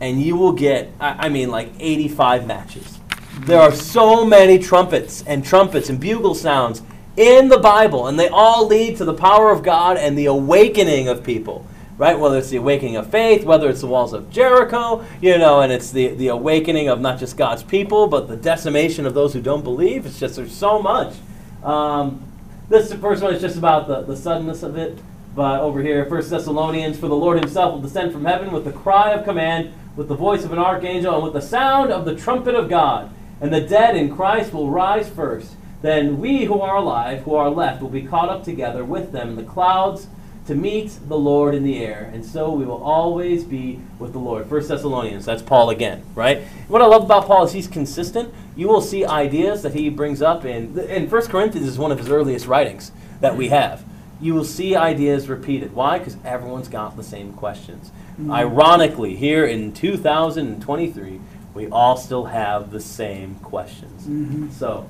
and 0.00 0.20
you 0.20 0.36
will 0.36 0.52
get, 0.52 0.92
I, 1.00 1.26
I 1.26 1.28
mean, 1.28 1.50
like 1.50 1.70
85 1.78 2.46
matches. 2.46 2.98
There 3.40 3.60
are 3.60 3.72
so 3.72 4.24
many 4.24 4.58
trumpets 4.58 5.24
and 5.26 5.44
trumpets 5.44 5.88
and 5.88 5.98
bugle 5.98 6.34
sounds 6.34 6.82
in 7.16 7.48
the 7.48 7.58
Bible, 7.58 8.06
and 8.06 8.18
they 8.18 8.28
all 8.28 8.66
lead 8.66 8.96
to 8.98 9.04
the 9.04 9.14
power 9.14 9.50
of 9.50 9.62
God 9.62 9.96
and 9.96 10.16
the 10.16 10.26
awakening 10.26 11.08
of 11.08 11.24
people 11.24 11.66
right? 11.96 12.18
Whether 12.18 12.38
it's 12.38 12.50
the 12.50 12.56
awakening 12.56 12.96
of 12.96 13.10
faith, 13.10 13.44
whether 13.44 13.68
it's 13.68 13.80
the 13.80 13.86
walls 13.86 14.12
of 14.12 14.30
Jericho, 14.30 15.04
you 15.20 15.38
know, 15.38 15.60
and 15.60 15.72
it's 15.72 15.90
the, 15.90 16.08
the 16.08 16.28
awakening 16.28 16.88
of 16.88 17.00
not 17.00 17.18
just 17.18 17.36
God's 17.36 17.62
people, 17.62 18.06
but 18.06 18.28
the 18.28 18.36
decimation 18.36 19.06
of 19.06 19.14
those 19.14 19.32
who 19.32 19.40
don't 19.40 19.62
believe. 19.62 20.06
It's 20.06 20.18
just, 20.18 20.36
there's 20.36 20.54
so 20.54 20.80
much. 20.82 21.14
Um, 21.62 22.24
this 22.68 22.92
first 22.94 23.22
one 23.22 23.34
is 23.34 23.40
just 23.40 23.56
about 23.56 23.86
the, 23.86 24.02
the 24.02 24.16
suddenness 24.16 24.62
of 24.62 24.76
it. 24.76 24.98
But 25.34 25.60
over 25.60 25.82
here, 25.82 26.06
First 26.06 26.30
Thessalonians, 26.30 26.98
for 26.98 27.08
the 27.08 27.16
Lord 27.16 27.38
himself 27.38 27.72
will 27.72 27.80
descend 27.80 28.12
from 28.12 28.24
heaven 28.24 28.52
with 28.52 28.64
the 28.64 28.72
cry 28.72 29.10
of 29.10 29.24
command, 29.24 29.72
with 29.96 30.08
the 30.08 30.14
voice 30.14 30.44
of 30.44 30.52
an 30.52 30.58
archangel, 30.58 31.14
and 31.14 31.24
with 31.24 31.32
the 31.32 31.40
sound 31.40 31.90
of 31.90 32.04
the 32.04 32.14
trumpet 32.14 32.54
of 32.54 32.68
God. 32.68 33.10
And 33.40 33.52
the 33.52 33.60
dead 33.60 33.96
in 33.96 34.14
Christ 34.14 34.52
will 34.52 34.70
rise 34.70 35.08
first. 35.08 35.56
Then 35.82 36.18
we 36.18 36.44
who 36.44 36.60
are 36.60 36.76
alive, 36.76 37.22
who 37.22 37.34
are 37.34 37.50
left, 37.50 37.82
will 37.82 37.90
be 37.90 38.02
caught 38.02 38.28
up 38.28 38.44
together 38.44 38.84
with 38.84 39.12
them 39.12 39.30
in 39.30 39.36
the 39.36 39.42
clouds 39.42 40.06
to 40.46 40.54
meet 40.54 40.98
the 41.08 41.16
Lord 41.16 41.54
in 41.54 41.64
the 41.64 41.82
air, 41.82 42.10
and 42.12 42.24
so 42.24 42.50
we 42.50 42.66
will 42.66 42.82
always 42.82 43.44
be 43.44 43.80
with 43.98 44.12
the 44.12 44.18
Lord. 44.18 44.46
First 44.46 44.68
Thessalonians, 44.68 45.24
that's 45.24 45.42
Paul 45.42 45.70
again, 45.70 46.02
right? 46.14 46.42
What 46.68 46.82
I 46.82 46.86
love 46.86 47.04
about 47.04 47.26
Paul 47.26 47.44
is 47.44 47.52
he's 47.52 47.66
consistent. 47.66 48.32
You 48.54 48.68
will 48.68 48.82
see 48.82 49.06
ideas 49.06 49.62
that 49.62 49.72
he 49.72 49.88
brings 49.88 50.20
up 50.20 50.44
in 50.44 50.78
in 50.78 51.08
First 51.08 51.30
Corinthians 51.30 51.66
is 51.66 51.78
one 51.78 51.92
of 51.92 51.98
his 51.98 52.10
earliest 52.10 52.46
writings 52.46 52.92
that 53.20 53.36
we 53.36 53.48
have. 53.48 53.84
You 54.24 54.34
will 54.34 54.44
see 54.44 54.74
ideas 54.74 55.28
repeated. 55.28 55.74
Why? 55.74 55.98
Because 55.98 56.16
everyone's 56.24 56.68
got 56.68 56.96
the 56.96 57.02
same 57.04 57.34
questions. 57.34 57.92
Ironically, 58.30 59.16
here 59.16 59.44
in 59.44 59.72
2023, 59.72 61.20
we 61.52 61.68
all 61.68 61.98
still 61.98 62.24
have 62.24 62.70
the 62.70 62.80
same 62.80 63.34
questions. 63.42 64.06
Mhm. 64.06 64.50
So, 64.50 64.86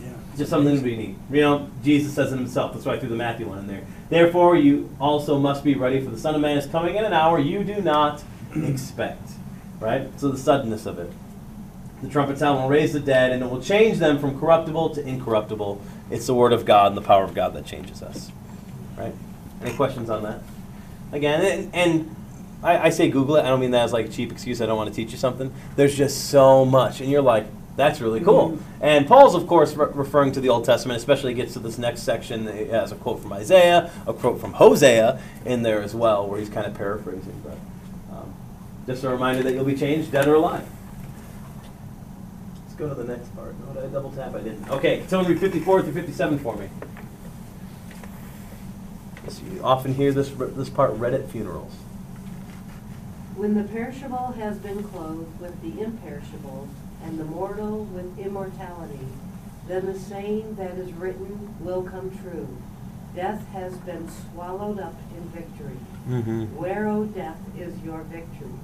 Yeah. 0.00 0.10
just 0.38 0.50
something 0.50 0.76
to 0.76 0.82
be 0.82 0.96
neat. 0.96 1.16
You 1.32 1.40
know, 1.40 1.66
Jesus 1.82 2.14
says 2.14 2.32
it 2.32 2.36
himself. 2.38 2.74
That's 2.74 2.86
why 2.86 2.92
I 2.94 2.98
threw 3.00 3.08
the 3.08 3.16
Matthew 3.16 3.48
one 3.48 3.58
in 3.58 3.66
there. 3.66 3.80
Therefore, 4.08 4.54
you 4.56 4.88
also 5.00 5.36
must 5.40 5.64
be 5.64 5.74
ready, 5.74 6.00
for 6.00 6.10
the 6.10 6.18
Son 6.18 6.36
of 6.36 6.40
Man 6.40 6.56
is 6.56 6.66
coming 6.66 6.94
in 6.94 7.04
an 7.04 7.12
hour 7.12 7.40
you 7.40 7.64
do 7.64 7.80
not 7.82 8.22
expect. 8.54 9.30
Right? 9.80 10.08
So 10.16 10.28
the 10.28 10.38
suddenness 10.38 10.86
of 10.86 11.00
it. 11.00 11.10
The 12.02 12.08
trumpet 12.08 12.38
sound 12.38 12.62
will 12.62 12.68
raise 12.68 12.92
the 12.92 13.00
dead, 13.00 13.32
and 13.32 13.42
it 13.42 13.50
will 13.50 13.60
change 13.60 13.98
them 13.98 14.18
from 14.20 14.38
corruptible 14.38 14.90
to 14.90 15.04
incorruptible. 15.04 15.80
It's 16.08 16.26
the 16.28 16.34
word 16.34 16.52
of 16.52 16.64
God 16.64 16.88
and 16.88 16.96
the 16.96 17.02
power 17.02 17.24
of 17.24 17.34
God 17.34 17.52
that 17.54 17.66
changes 17.66 18.00
us. 18.00 18.30
Right? 18.96 19.14
Any 19.62 19.74
questions 19.74 20.10
on 20.10 20.22
that? 20.22 20.40
Again, 21.12 21.40
and, 21.40 21.74
and 21.74 22.16
I, 22.62 22.86
I 22.86 22.90
say 22.90 23.08
Google 23.10 23.36
it. 23.36 23.44
I 23.44 23.48
don't 23.48 23.60
mean 23.60 23.70
that 23.72 23.84
as 23.84 23.92
like 23.92 24.06
a 24.06 24.08
cheap 24.08 24.32
excuse. 24.32 24.60
I 24.60 24.66
don't 24.66 24.76
want 24.76 24.90
to 24.90 24.94
teach 24.94 25.12
you 25.12 25.18
something. 25.18 25.52
There's 25.76 25.96
just 25.96 26.30
so 26.30 26.64
much, 26.64 27.00
and 27.00 27.10
you're 27.10 27.22
like, 27.22 27.46
that's 27.76 28.00
really 28.00 28.20
cool. 28.20 28.58
And 28.80 29.06
Paul's, 29.06 29.34
of 29.34 29.46
course, 29.46 29.74
re- 29.74 29.88
referring 29.92 30.32
to 30.32 30.40
the 30.40 30.48
Old 30.48 30.64
Testament, 30.64 30.96
especially 30.96 31.34
gets 31.34 31.52
to 31.52 31.58
this 31.58 31.76
next 31.76 32.02
section. 32.02 32.46
He 32.46 32.68
has 32.68 32.90
a 32.90 32.96
quote 32.96 33.20
from 33.20 33.34
Isaiah, 33.34 33.90
a 34.06 34.14
quote 34.14 34.40
from 34.40 34.54
Hosea 34.54 35.20
in 35.44 35.62
there 35.62 35.82
as 35.82 35.94
well, 35.94 36.26
where 36.26 36.40
he's 36.40 36.48
kind 36.48 36.66
of 36.66 36.74
paraphrasing. 36.74 37.42
But 37.44 38.16
um, 38.16 38.34
just 38.86 39.04
a 39.04 39.10
reminder 39.10 39.42
that 39.42 39.52
you'll 39.52 39.64
be 39.64 39.76
changed, 39.76 40.10
dead 40.10 40.26
or 40.26 40.34
alive. 40.34 40.66
Let's 42.62 42.74
go 42.76 42.88
to 42.88 42.94
the 42.94 43.04
next 43.04 43.34
part. 43.36 43.54
No, 43.60 43.74
did 43.74 43.84
I 43.84 43.88
double 43.88 44.10
tap? 44.10 44.34
I 44.34 44.40
didn't. 44.40 44.70
Okay, 44.70 45.04
someone 45.06 45.30
read 45.30 45.38
54 45.38 45.82
through 45.82 45.92
57 45.92 46.38
for 46.38 46.56
me. 46.56 46.70
Yes, 49.26 49.42
you 49.52 49.60
often 49.64 49.94
hear 49.94 50.12
this 50.12 50.30
this 50.30 50.70
part 50.70 50.92
read 50.92 51.12
at 51.12 51.28
funerals. 51.28 51.72
When 53.34 53.54
the 53.54 53.64
perishable 53.64 54.32
has 54.32 54.56
been 54.58 54.84
clothed 54.84 55.40
with 55.40 55.60
the 55.62 55.82
imperishable, 55.82 56.68
and 57.02 57.18
the 57.18 57.24
mortal 57.24 57.84
with 57.84 58.18
immortality, 58.18 59.06
then 59.66 59.86
the 59.86 59.98
saying 59.98 60.54
that 60.54 60.72
is 60.78 60.92
written 60.92 61.54
will 61.60 61.82
come 61.82 62.16
true. 62.22 62.48
Death 63.14 63.46
has 63.48 63.76
been 63.78 64.08
swallowed 64.10 64.78
up 64.78 64.94
in 65.16 65.28
victory. 65.30 65.78
Mm-hmm. 66.08 66.56
Where, 66.56 66.86
O 66.88 67.04
death, 67.04 67.38
is 67.58 67.78
your 67.80 68.02
victory? 68.02 68.58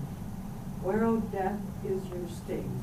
Where, 0.83 1.05
O 1.05 1.19
death, 1.21 1.59
is 1.85 2.07
your 2.07 2.29
sting? 2.29 2.83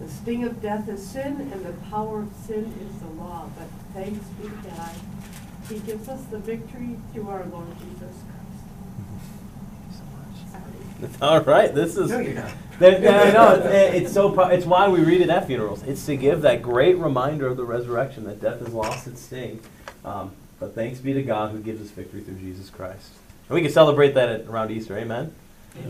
The 0.00 0.08
sting 0.08 0.44
of 0.44 0.62
death 0.62 0.88
is 0.88 1.06
sin, 1.06 1.50
and 1.52 1.64
the 1.64 1.72
power 1.90 2.22
of 2.22 2.32
sin 2.46 2.72
is 2.80 3.00
the 3.00 3.08
law. 3.08 3.48
But 3.58 3.68
thanks 3.94 4.24
be 4.40 4.48
to 4.48 4.54
God, 4.70 4.94
He 5.68 5.78
gives 5.80 6.08
us 6.08 6.22
the 6.30 6.38
victory 6.38 6.96
through 7.12 7.28
our 7.28 7.44
Lord 7.46 7.66
Jesus 7.78 8.14
Christ. 8.24 8.58
Sorry. 10.50 11.10
All 11.22 11.40
right, 11.42 11.74
this 11.74 11.96
is. 11.96 12.10
No, 12.10 12.18
you're 12.20 12.34
not. 12.34 12.50
That- 12.78 13.02
yeah, 13.02 13.20
I 13.22 13.30
know. 13.32 13.54
It's, 13.68 14.04
it's 14.04 14.12
so. 14.14 14.38
It's 14.48 14.66
why 14.66 14.88
we 14.88 15.00
read 15.00 15.20
it 15.20 15.30
at 15.30 15.46
funerals. 15.46 15.82
It's 15.82 16.04
to 16.06 16.16
give 16.16 16.42
that 16.42 16.62
great 16.62 16.96
reminder 16.96 17.46
of 17.46 17.56
the 17.56 17.64
resurrection 17.64 18.24
that 18.24 18.40
death 18.40 18.60
has 18.60 18.72
lost 18.72 19.06
its 19.06 19.20
sting. 19.20 19.60
Um, 20.04 20.32
but 20.60 20.74
thanks 20.74 20.98
be 21.00 21.12
to 21.12 21.22
God 21.22 21.52
who 21.52 21.58
gives 21.60 21.80
us 21.82 21.90
victory 21.90 22.20
through 22.22 22.36
Jesus 22.36 22.70
Christ. 22.70 23.10
And 23.48 23.54
we 23.54 23.62
can 23.62 23.70
celebrate 23.70 24.14
that 24.14 24.28
at, 24.28 24.46
around 24.46 24.70
Easter. 24.70 24.96
Amen. 24.96 25.32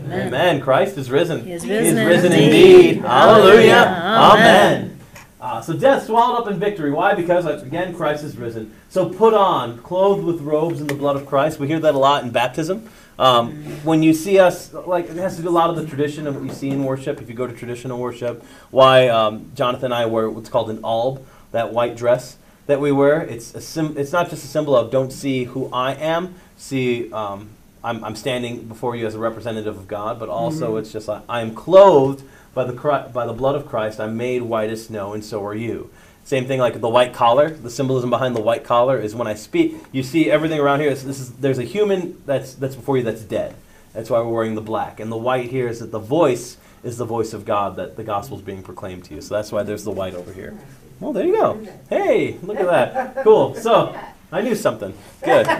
Amen. 0.09 0.61
Christ 0.61 0.97
is 0.97 1.09
risen. 1.09 1.43
He 1.45 1.53
is 1.53 1.63
He 1.63 1.71
risen 1.71 1.97
is 1.97 2.05
risen 2.07 2.31
indeed. 2.33 2.87
indeed. 2.89 3.01
Hallelujah. 3.01 3.73
Amen. 3.73 4.81
Amen. 4.83 4.98
Uh, 5.41 5.61
so 5.61 5.73
death 5.73 6.05
swallowed 6.05 6.41
up 6.41 6.47
in 6.51 6.59
victory. 6.59 6.91
Why? 6.91 7.13
Because 7.13 7.45
uh, 7.45 7.59
again, 7.59 7.95
Christ 7.95 8.23
is 8.23 8.37
risen. 8.37 8.73
So 8.89 9.07
put 9.07 9.33
on, 9.33 9.77
clothed 9.79 10.23
with 10.23 10.41
robes 10.41 10.81
in 10.81 10.87
the 10.87 10.93
blood 10.93 11.15
of 11.15 11.25
Christ. 11.25 11.59
We 11.59 11.67
hear 11.67 11.79
that 11.79 11.95
a 11.95 11.97
lot 11.97 12.23
in 12.23 12.31
baptism. 12.31 12.89
Um, 13.17 13.63
when 13.83 14.01
you 14.03 14.13
see 14.13 14.39
us, 14.39 14.73
like 14.73 15.09
it 15.09 15.15
has 15.17 15.37
to 15.37 15.41
do 15.41 15.49
a 15.49 15.51
lot 15.51 15.69
of 15.69 15.75
the 15.75 15.85
tradition 15.85 16.27
of 16.27 16.35
what 16.35 16.45
you 16.45 16.53
see 16.53 16.69
in 16.69 16.83
worship. 16.83 17.21
If 17.21 17.29
you 17.29 17.35
go 17.35 17.47
to 17.47 17.53
traditional 17.53 17.99
worship, 17.99 18.43
why 18.71 19.07
um, 19.07 19.51
Jonathan 19.55 19.85
and 19.85 19.93
I 19.93 20.05
wear 20.05 20.29
what's 20.29 20.49
called 20.49 20.69
an 20.69 20.83
alb, 20.83 21.25
that 21.51 21.73
white 21.73 21.95
dress 21.95 22.37
that 22.67 22.79
we 22.79 22.91
wear. 22.91 23.21
It's 23.21 23.55
a 23.55 23.61
sim- 23.61 23.97
It's 23.97 24.11
not 24.11 24.29
just 24.29 24.43
a 24.43 24.47
symbol 24.47 24.75
of 24.75 24.91
don't 24.91 25.11
see 25.11 25.45
who 25.45 25.69
I 25.73 25.95
am, 25.95 26.35
see 26.57 27.11
um, 27.11 27.49
I'm, 27.83 28.03
I'm 28.03 28.15
standing 28.15 28.63
before 28.63 28.95
you 28.95 29.07
as 29.07 29.15
a 29.15 29.19
representative 29.19 29.77
of 29.77 29.87
God, 29.87 30.19
but 30.19 30.29
also 30.29 30.77
it's 30.77 30.91
just 30.91 31.07
like 31.07 31.23
I 31.27 31.41
am 31.41 31.55
clothed 31.55 32.23
by 32.53 32.63
the 32.63 32.73
by 33.13 33.25
the 33.25 33.33
blood 33.33 33.55
of 33.55 33.67
Christ. 33.67 33.99
I'm 33.99 34.17
made 34.17 34.41
white 34.43 34.69
as 34.69 34.85
snow, 34.85 35.13
and 35.13 35.23
so 35.23 35.45
are 35.45 35.55
you. 35.55 35.89
Same 36.23 36.45
thing 36.45 36.59
like 36.59 36.79
the 36.79 36.89
white 36.89 37.13
collar. 37.13 37.49
The 37.49 37.71
symbolism 37.71 38.09
behind 38.09 38.35
the 38.35 38.41
white 38.41 38.63
collar 38.63 38.99
is 38.99 39.15
when 39.15 39.27
I 39.27 39.33
speak, 39.33 39.77
you 39.91 40.03
see 40.03 40.29
everything 40.29 40.59
around 40.59 40.79
here. 40.79 40.91
Is, 40.91 41.03
this 41.03 41.19
is 41.19 41.31
there's 41.33 41.57
a 41.57 41.63
human 41.63 42.21
that's 42.25 42.53
that's 42.53 42.75
before 42.75 42.97
you 42.97 43.03
that's 43.03 43.23
dead. 43.23 43.55
That's 43.93 44.09
why 44.09 44.19
we're 44.19 44.29
wearing 44.29 44.55
the 44.55 44.61
black. 44.61 44.99
And 44.99 45.11
the 45.11 45.17
white 45.17 45.49
here 45.49 45.67
is 45.67 45.79
that 45.79 45.91
the 45.91 45.99
voice 45.99 46.57
is 46.83 46.97
the 46.97 47.05
voice 47.05 47.33
of 47.33 47.45
God 47.45 47.75
that 47.77 47.95
the 47.95 48.03
gospel 48.03 48.37
is 48.37 48.43
being 48.43 48.61
proclaimed 48.61 49.05
to 49.05 49.15
you. 49.15 49.21
So 49.21 49.33
that's 49.33 49.51
why 49.51 49.63
there's 49.63 49.83
the 49.83 49.91
white 49.91 50.13
over 50.13 50.31
here. 50.31 50.57
Well, 50.99 51.13
there 51.13 51.25
you 51.25 51.35
go. 51.35 51.67
Hey, 51.89 52.37
look 52.43 52.59
at 52.59 52.67
that. 52.67 53.23
Cool. 53.23 53.55
So 53.55 53.97
I 54.31 54.41
knew 54.41 54.55
something. 54.55 54.93
Good. 55.23 55.47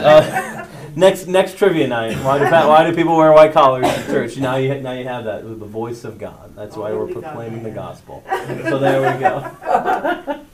Uh, 0.00 0.66
next 0.96 1.26
next 1.26 1.56
trivia 1.56 1.86
night. 1.86 2.16
Why 2.24 2.38
do, 2.38 2.44
why 2.44 2.88
do 2.88 2.94
people 2.94 3.16
wear 3.16 3.32
white 3.32 3.52
collars 3.52 3.86
in 3.86 4.06
church? 4.06 4.36
Now 4.36 4.56
you 4.56 4.80
now 4.80 4.92
you 4.92 5.04
have 5.04 5.24
that 5.24 5.42
the 5.42 5.66
voice 5.66 6.04
of 6.04 6.18
God. 6.18 6.54
That's 6.56 6.76
why 6.76 6.92
we're 6.92 7.12
proclaiming 7.12 7.62
the 7.62 7.70
gospel. 7.70 8.22
So 8.26 8.78
there 8.78 9.14
we 9.14 9.20
go. 9.20 10.44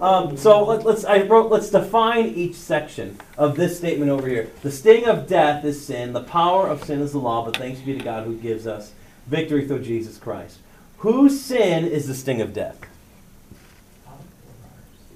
Um, 0.00 0.34
so 0.36 0.64
let, 0.64 0.84
let's 0.86 1.04
I 1.04 1.22
wrote 1.22 1.50
let's 1.50 1.70
define 1.70 2.26
each 2.28 2.54
section 2.54 3.18
of 3.36 3.56
this 3.56 3.76
statement 3.76 4.10
over 4.10 4.26
here. 4.26 4.50
The 4.62 4.70
sting 4.70 5.04
of 5.04 5.26
death 5.26 5.64
is 5.64 5.84
sin. 5.84 6.14
The 6.14 6.22
power 6.22 6.66
of 6.66 6.82
sin 6.84 7.00
is 7.00 7.12
the 7.12 7.18
law. 7.18 7.44
But 7.44 7.56
thanks 7.56 7.80
be 7.80 7.98
to 7.98 8.04
God 8.04 8.24
who 8.24 8.36
gives 8.36 8.66
us 8.66 8.92
victory 9.26 9.66
through 9.66 9.82
Jesus 9.82 10.16
Christ. 10.16 10.58
Whose 10.98 11.40
sin 11.40 11.86
is 11.86 12.06
the 12.06 12.14
sting 12.14 12.40
of 12.40 12.54
death? 12.54 12.80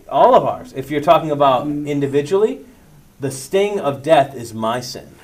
All 0.08 0.34
of 0.34 0.44
ours. 0.44 0.74
If 0.74 0.90
you're 0.90 1.00
talking 1.00 1.30
about 1.30 1.66
individually, 1.66 2.64
the 3.24 3.30
sting 3.30 3.80
of 3.80 4.02
death 4.02 4.34
is 4.34 4.52
my 4.52 4.80
sin. 4.80 5.14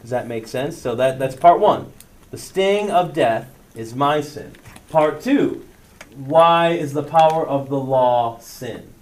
Does 0.00 0.10
that 0.10 0.28
make 0.28 0.46
sense? 0.46 0.78
So 0.80 0.94
that, 0.94 1.18
that's 1.18 1.34
part 1.34 1.58
one. 1.58 1.92
The 2.30 2.38
sting 2.38 2.88
of 2.88 3.12
death 3.12 3.50
is 3.74 3.96
my 3.96 4.20
sin. 4.20 4.52
Part 4.90 5.20
two, 5.20 5.66
why 6.14 6.68
is 6.68 6.92
the 6.92 7.02
power 7.02 7.44
of 7.44 7.68
the 7.68 7.80
law 7.80 8.38
sin? 8.38 8.94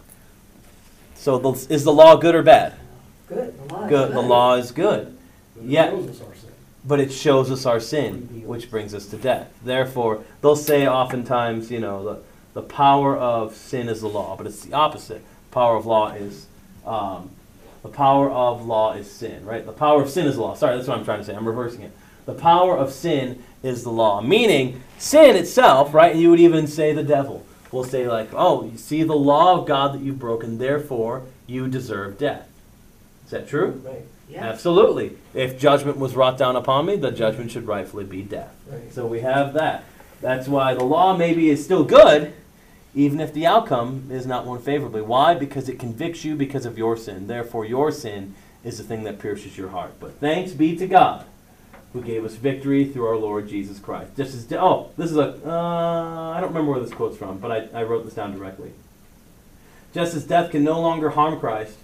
So 1.17 1.37
the, 1.37 1.51
is 1.71 1.85
the 1.85 1.93
law 1.93 2.17
good 2.17 2.35
or 2.35 2.43
bad? 2.43 2.77
Good, 3.29 3.59
the 3.59 3.75
law 3.75 3.85
is 3.85 3.91
Good. 3.91 4.13
The 4.15 4.21
law 4.23 4.55
is 4.55 4.71
good. 4.73 5.19
But 5.55 5.61
it 5.61 5.69
Yeah. 5.69 5.91
shows 5.91 6.09
us 6.09 6.21
our 6.23 6.35
sin. 6.35 6.51
but 6.87 6.99
it 7.01 7.13
shows 7.13 7.51
us 7.51 7.67
our 7.67 7.81
sin, 7.81 8.43
which 8.47 8.71
brings 8.71 8.95
us 8.95 9.05
to 9.09 9.19
death. 9.19 9.53
Therefore, 9.63 10.25
they'll 10.41 10.57
say 10.57 10.89
oftentimes, 10.89 11.71
you 11.71 11.79
know, 11.79 12.03
the, 12.03 12.23
the 12.55 12.63
power 12.63 13.15
of 13.15 13.55
sin 13.55 13.91
is 13.91 14.01
the 14.01 14.09
law, 14.09 14.35
but 14.39 14.47
it's 14.47 14.65
the 14.65 14.73
opposite. 14.73 15.23
Power 15.51 15.77
of 15.77 15.85
law 15.85 16.13
is, 16.13 16.47
um, 16.87 17.29
the 17.83 17.89
power 17.89 18.31
of 18.31 18.65
law 18.67 18.93
is 18.95 19.11
sin, 19.11 19.45
right? 19.45 19.65
The 19.67 19.73
power 19.73 20.03
of 20.03 20.11
sin 20.11 20.27
is 20.27 20.39
law. 20.39 20.55
Sorry, 20.55 20.77
that's 20.77 20.89
what 20.89 20.99
I'm 20.99 21.05
trying 21.05 21.19
to 21.19 21.25
say. 21.25 21.35
I'm 21.35 21.47
reversing 21.47 21.83
it. 21.83 21.93
The 22.27 22.35
power 22.35 22.77
of 22.77 22.93
sin 22.93 23.43
is 23.63 23.83
the 23.83 23.91
law, 23.91 24.21
meaning 24.21 24.83
sin 24.99 25.35
itself, 25.37 25.93
right? 25.93 26.13
And 26.13 26.21
you 26.21 26.31
would 26.31 26.41
even 26.41 26.67
say 26.67 26.93
the 26.93 27.03
devil 27.03 27.45
will 27.73 27.85
say 27.85 28.07
like, 28.07 28.29
oh, 28.33 28.65
you 28.65 28.79
see 28.79 29.03
the 29.03 29.15
law 29.17 29.59
of 29.59 29.67
God 29.67 29.95
that 29.95 30.03
you've 30.03 30.19
broken, 30.19 30.59
therefore 30.59 31.23
you 31.47 31.67
deserve 31.69 32.19
death. 32.19 32.49
Is 33.25 33.31
that 33.33 33.49
true? 33.49 33.81
Right, 33.85 34.05
Yeah. 34.29 34.45
Absolutely. 34.45 35.17
If 35.35 35.59
judgment 35.59 35.97
was 35.99 36.15
wrought 36.15 36.39
down 36.39 36.55
upon 36.55 36.87
me, 36.87 36.97
the 36.97 37.11
judgment 37.11 37.51
should 37.51 37.67
rightfully 37.67 38.05
be 38.05 38.23
death. 38.23 38.55
right. 38.71 38.93
So 38.93 39.07
we 39.07 39.21
have 39.21 39.55
that. 39.55 39.85
That's 40.21 40.47
why 40.47 40.75
the 40.75 40.85
law 40.85 41.17
maybe 41.17 41.51
is 41.51 41.65
still 41.65 41.83
good, 41.83 42.33
even 42.95 43.21
if 43.21 43.33
the 43.33 43.47
outcome 43.47 44.09
is 44.11 44.27
not 44.27 44.47
one 44.47 44.61
favorably. 44.61 45.01
Why? 45.01 45.35
Because 45.35 45.69
it 45.69 45.79
convicts 45.79 46.25
you 46.25 46.35
because 46.35 46.67
of 46.67 46.77
your 46.77 46.97
sin. 46.97 47.27
Therefore, 47.27 47.65
your 47.65 47.91
sin 47.91 48.35
is 48.65 48.79
the 48.79 48.85
thing 48.85 49.05
that 49.05 49.19
pierces 49.19 49.57
your 49.57 49.71
heart. 49.71 49.95
But 49.99 50.19
thanks 50.21 50.53
be 50.53 50.77
to 50.77 50.87
God 50.87 51.25
who 51.93 52.01
gave 52.01 52.25
us 52.25 52.35
victory 52.35 52.85
through 52.85 53.07
our 53.07 53.17
Lord 53.17 53.49
Jesus 53.49 53.79
Christ. 53.79 54.17
Just 54.17 54.35
as 54.35 54.53
oh, 54.53 54.91
this 54.97 55.11
is 55.11 55.17
a 55.17 55.39
uh, 55.47 56.33
I 56.35 56.41
don't 56.41 56.51
remember 56.51 56.73
where 56.73 56.81
this 56.81 56.93
quote's 56.93 57.17
from, 57.17 57.39
but 57.39 57.51
I, 57.51 57.81
I 57.81 57.83
wrote 57.83 58.05
this 58.05 58.15
down 58.15 58.37
directly. 58.37 58.73
Just 59.93 60.15
as 60.15 60.25
death 60.25 60.51
can 60.51 60.65
no 60.65 60.81
longer 60.81 61.11
harm 61.11 61.39
Christ. 61.39 61.77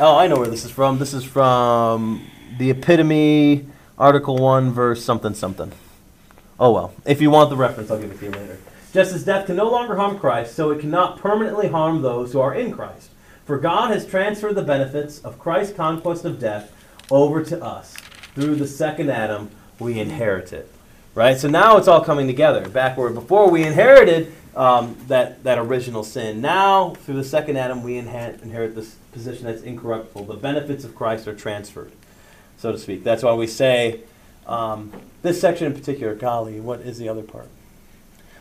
Oh, 0.00 0.18
I 0.18 0.26
know 0.26 0.36
where 0.36 0.48
this 0.48 0.66
is 0.66 0.70
from. 0.70 0.98
This 0.98 1.14
is 1.14 1.24
from 1.24 2.26
the 2.58 2.68
Epitome, 2.70 3.66
Article 3.96 4.36
1, 4.36 4.70
verse 4.70 5.02
something 5.02 5.32
something. 5.32 5.72
Oh 6.60 6.72
well. 6.72 6.92
If 7.06 7.22
you 7.22 7.30
want 7.30 7.48
the 7.48 7.56
reference, 7.56 7.90
I'll 7.90 8.00
give 8.00 8.10
it 8.10 8.18
to 8.18 8.24
you 8.26 8.32
later. 8.32 8.58
Just 8.92 9.12
as 9.14 9.24
death 9.24 9.46
can 9.46 9.56
no 9.56 9.70
longer 9.70 9.96
harm 9.96 10.18
Christ, 10.18 10.54
so 10.54 10.70
it 10.70 10.80
cannot 10.80 11.18
permanently 11.18 11.68
harm 11.68 12.00
those 12.00 12.32
who 12.32 12.40
are 12.40 12.54
in 12.54 12.72
Christ. 12.72 13.10
For 13.44 13.58
God 13.58 13.90
has 13.90 14.06
transferred 14.06 14.54
the 14.54 14.62
benefits 14.62 15.20
of 15.20 15.38
Christ's 15.38 15.74
conquest 15.74 16.24
of 16.24 16.38
death 16.38 16.72
over 17.10 17.42
to 17.44 17.62
us. 17.62 17.94
Through 18.34 18.56
the 18.56 18.66
second 18.66 19.10
Adam, 19.10 19.50
we 19.78 19.98
inherit 19.98 20.52
it. 20.52 20.70
Right? 21.14 21.36
So 21.36 21.48
now 21.48 21.76
it's 21.76 21.88
all 21.88 22.04
coming 22.04 22.26
together. 22.26 22.68
Back 22.68 22.96
where 22.96 23.10
before 23.10 23.50
we 23.50 23.64
inherited 23.64 24.32
um, 24.54 24.96
that, 25.08 25.42
that 25.44 25.58
original 25.58 26.02
sin. 26.02 26.40
Now, 26.40 26.90
through 26.90 27.16
the 27.16 27.24
second 27.24 27.56
Adam, 27.56 27.82
we 27.82 27.96
inherit, 27.96 28.42
inherit 28.42 28.74
this 28.74 28.96
position 29.12 29.44
that's 29.44 29.62
incorruptible. 29.62 30.24
The 30.24 30.34
benefits 30.34 30.84
of 30.84 30.94
Christ 30.94 31.28
are 31.28 31.34
transferred, 31.34 31.92
so 32.56 32.72
to 32.72 32.78
speak. 32.78 33.04
That's 33.04 33.22
why 33.22 33.34
we 33.34 33.46
say, 33.46 34.00
um, 34.46 34.92
this 35.22 35.40
section 35.40 35.66
in 35.66 35.74
particular, 35.74 36.14
golly, 36.14 36.58
what 36.58 36.80
is 36.80 36.98
the 36.98 37.08
other 37.08 37.22
part? 37.22 37.48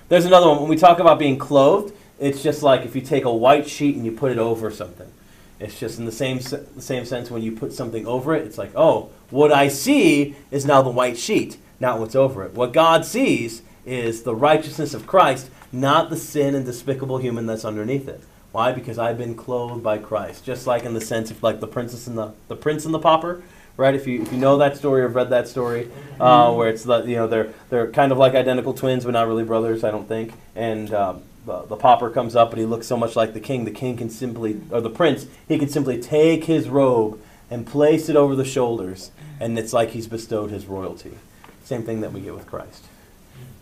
There's 0.10 0.26
another 0.26 0.48
one. 0.48 0.60
When 0.60 0.70
we 0.70 0.78
talk 0.78 1.00
about 1.00 1.20
being 1.20 1.38
clothed, 1.38 1.94
it's 2.20 2.42
just 2.42 2.64
like 2.64 2.86
if 2.86 2.96
you 2.96 3.02
take 3.02 3.26
a 3.26 3.34
white 3.34 3.68
sheet 3.68 3.96
and 3.96 4.06
you 4.06 4.12
put 4.12 4.32
it 4.32 4.38
over 4.38 4.72
something. 4.72 5.12
It's 5.60 5.80
just 5.80 6.00
in 6.00 6.06
the 6.06 6.12
same 6.12 6.40
se- 6.40 6.64
same 6.80 7.04
sense 7.04 7.30
when 7.30 7.42
you 7.42 7.52
put 7.52 7.74
something 7.74 8.06
over 8.08 8.34
it, 8.36 8.46
it's 8.46 8.58
like, 8.58 8.72
oh, 8.76 9.10
what 9.32 9.52
I 9.52 9.68
see 9.68 10.36
is 10.52 10.66
now 10.66 10.82
the 10.82 10.90
white 10.90 11.18
sheet, 11.18 11.58
not 11.80 12.00
what's 12.00 12.16
over 12.16 12.44
it. 12.44 12.54
What 12.54 12.74
God 12.74 13.06
sees 13.06 13.64
is 13.86 14.24
the 14.24 14.36
righteousness 14.36 14.94
of 14.94 15.08
Christ, 15.08 15.50
not 15.72 16.10
the 16.10 16.16
sin 16.16 16.56
and 16.56 16.66
despicable 16.66 17.18
human 17.18 17.46
that's 17.46 17.66
underneath 17.66 18.08
it. 18.08 18.22
Why? 18.52 18.72
Because 18.72 18.98
I've 18.98 19.18
been 19.18 19.36
clothed 19.36 19.84
by 19.84 19.98
Christ. 19.98 20.46
Just 20.46 20.68
like 20.68 20.84
in 20.84 20.94
the 20.94 21.02
sense 21.02 21.32
of 21.32 21.44
like 21.44 21.60
the 21.60 21.68
princess 21.68 22.08
and 22.08 22.18
the 22.18 22.34
the 22.48 22.56
prince 22.56 22.86
and 22.86 22.94
the 22.94 23.00
pauper, 23.00 23.42
right? 23.78 23.96
If 23.96 24.08
you 24.08 24.24
if 24.24 24.32
you 24.32 24.38
know 24.40 24.58
that 24.58 24.76
story 24.78 25.02
or 25.02 25.08
have 25.08 25.16
read 25.16 25.30
that 25.30 25.48
story, 25.48 25.90
uh, 26.20 26.54
where 26.54 26.68
it's 26.70 26.84
the 26.84 27.04
you 27.04 27.16
know 27.16 27.28
they're 27.28 27.54
they're 27.70 27.90
kind 27.92 28.12
of 28.12 28.18
like 28.18 28.34
identical 28.36 28.74
twins, 28.74 29.06
but 29.06 29.12
not 29.12 29.28
really 29.28 29.44
brothers, 29.44 29.84
I 29.84 29.92
don't 29.92 30.08
think. 30.08 30.34
And 30.56 30.94
um, 30.94 31.22
the, 31.46 31.62
the 31.64 31.78
pauper 31.78 32.10
comes 32.10 32.36
up 32.36 32.50
and 32.52 32.60
he 32.60 32.66
looks 32.66 32.88
so 32.88 32.98
much 32.98 33.16
like 33.16 33.34
the 33.34 33.40
king. 33.40 33.64
The 33.66 33.72
king 33.72 33.96
can 33.96 34.10
simply 34.10 34.60
or 34.72 34.82
the 34.82 34.90
prince 34.90 35.28
he 35.48 35.58
can 35.58 35.70
simply 35.70 36.02
take 36.02 36.46
his 36.46 36.68
robe 36.68 37.22
and 37.50 37.66
place 37.66 38.10
it 38.10 38.16
over 38.18 38.36
the 38.36 38.44
shoulders, 38.46 39.12
and 39.40 39.58
it's 39.58 39.72
like 39.72 39.92
he's 39.92 40.08
bestowed 40.08 40.52
his 40.52 40.66
royalty. 40.66 41.18
Same 41.64 41.84
thing 41.84 42.02
that 42.02 42.12
we 42.12 42.22
get 42.22 42.34
with 42.34 42.48
Christ. 42.48 42.86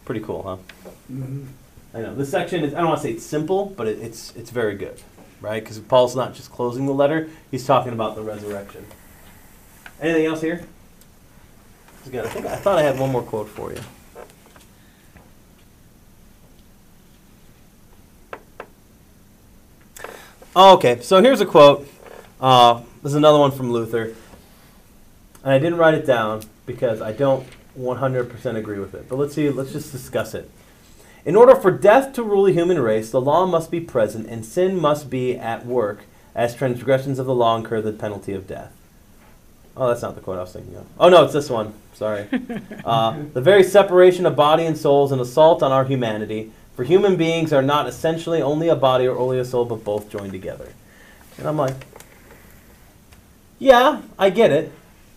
Pretty 0.06 0.22
cool, 0.22 0.44
huh? 0.44 0.92
Mhm. 1.12 1.48
I 1.94 2.00
know 2.02 2.16
this 2.16 2.30
section 2.30 2.64
is. 2.64 2.74
I 2.74 2.78
don't 2.80 2.88
want 2.90 3.02
to 3.02 3.08
say 3.08 3.14
it's 3.14 3.26
simple, 3.26 3.68
but 3.78 3.88
it, 3.88 4.00
it's 4.00 4.36
it's 4.36 4.50
very 4.50 4.76
good, 4.76 5.00
right? 5.42 5.64
Because 5.64 5.80
Paul's 5.80 6.16
not 6.16 6.34
just 6.36 6.52
closing 6.52 6.86
the 6.88 6.94
letter; 6.94 7.30
he's 7.52 7.66
talking 7.66 7.94
about 7.94 8.16
the 8.16 8.22
resurrection. 8.22 8.86
Anything 10.06 10.28
else 10.28 10.42
here? 10.42 10.64
Good. 12.12 12.26
I 12.26 12.30
think 12.30 12.46
I 12.46 12.58
thought 12.58 12.78
I 12.78 12.84
had 12.84 13.00
one 13.00 13.12
more 13.12 13.24
quote 13.24 13.50
for 13.50 13.74
you. 13.74 13.80
Oh, 20.56 20.76
okay, 20.76 21.02
so 21.02 21.24
here's 21.24 21.42
a 21.42 21.46
quote. 21.48 21.90
Uh, 22.40 22.84
this 23.02 23.14
is 23.14 23.16
another 23.16 23.40
one 23.40 23.50
from 23.50 23.72
Luther, 23.72 24.14
and 25.44 25.52
I 25.52 25.58
didn't 25.58 25.80
write 25.80 25.96
it 25.96 26.06
down 26.06 26.44
because 26.68 27.02
I 27.02 27.12
don't 27.12 27.48
100% 27.76 28.56
agree 28.56 28.78
with 28.78 28.94
it. 28.94 29.10
But 29.10 29.18
let's 29.18 29.34
see. 29.34 29.50
Let's 29.50 29.72
just 29.72 29.92
discuss 29.92 30.36
it. 30.36 30.52
In 31.26 31.36
order 31.36 31.56
for 31.56 31.72
death 31.72 32.14
to 32.14 32.22
rule 32.22 32.44
the 32.44 32.54
human 32.54 32.78
race, 32.80 33.10
the 33.10 33.20
law 33.20 33.48
must 33.48 33.72
be 33.72 33.80
present 33.80 34.28
and 34.28 34.46
sin 34.46 34.80
must 34.80 35.10
be 35.10 35.36
at 35.36 35.66
work, 35.66 36.04
as 36.36 36.54
transgressions 36.54 37.18
of 37.18 37.26
the 37.26 37.34
law 37.34 37.58
incur 37.58 37.82
the 37.82 37.92
penalty 37.92 38.34
of 38.34 38.46
death. 38.46 38.75
Oh, 39.78 39.88
that's 39.88 40.02
not 40.02 40.16
the 40.16 40.22
quote 40.22 40.38
I 40.38 40.42
was 40.42 40.54
thinking 40.54 40.76
of. 40.76 40.86
Oh, 41.00 41.10
no, 41.10 41.24
it's 41.24 41.34
this 41.34 41.50
one. 41.50 41.74
Sorry. 41.94 42.28
Uh, 42.86 43.24
the 43.34 43.42
very 43.42 43.64
separation 43.64 44.28
of 44.28 44.36
body 44.36 44.64
and 44.64 44.78
soul 44.78 45.06
is 45.06 45.12
an 45.12 45.20
assault 45.20 45.64
on 45.64 45.72
our 45.72 45.86
humanity, 45.86 46.52
for 46.76 46.84
human 46.84 47.16
beings 47.16 47.52
are 47.52 47.64
not 47.64 47.88
essentially 47.88 48.44
only 48.44 48.68
a 48.68 48.76
body 48.76 49.08
or 49.08 49.18
only 49.18 49.40
a 49.40 49.46
soul, 49.46 49.66
but 49.66 49.84
both 49.84 50.08
joined 50.12 50.34
together. 50.34 50.72
And 51.40 51.48
I'm 51.48 51.58
like, 51.58 51.74
yeah, 53.58 54.04
I 54.20 54.30
get 54.30 54.52
it, 54.52 54.72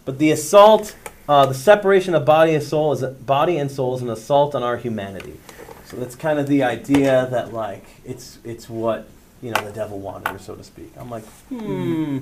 but 0.07 0.18
the 0.18 0.31
assault, 0.31 0.97
uh, 1.29 1.44
the 1.44 1.55
separation 1.55 2.14
of 2.14 2.25
body 2.25 2.55
and 2.55 2.62
soul 2.62 2.92
is 2.92 3.03
body 3.03 3.59
and 3.59 3.71
soul 3.71 3.97
is 3.97 4.03
an 4.03 4.09
assault 4.09 4.55
on 4.55 4.62
our 4.62 4.79
humanity. 4.79 5.38
So 5.85 5.97
that's 5.97 6.14
kind 6.14 6.38
of 6.38 6.47
the 6.47 6.62
idea 6.62 7.29
that 7.31 7.53
like 7.53 7.85
it's 8.05 8.38
it's 8.44 8.68
what 8.68 9.09
you 9.42 9.51
know 9.51 9.62
the 9.62 9.73
devil 9.73 9.99
wanted, 9.99 10.40
so 10.40 10.55
to 10.55 10.64
speak. 10.64 10.92
I'm 10.97 11.11
like, 11.11 11.25
hmm, 11.49 12.21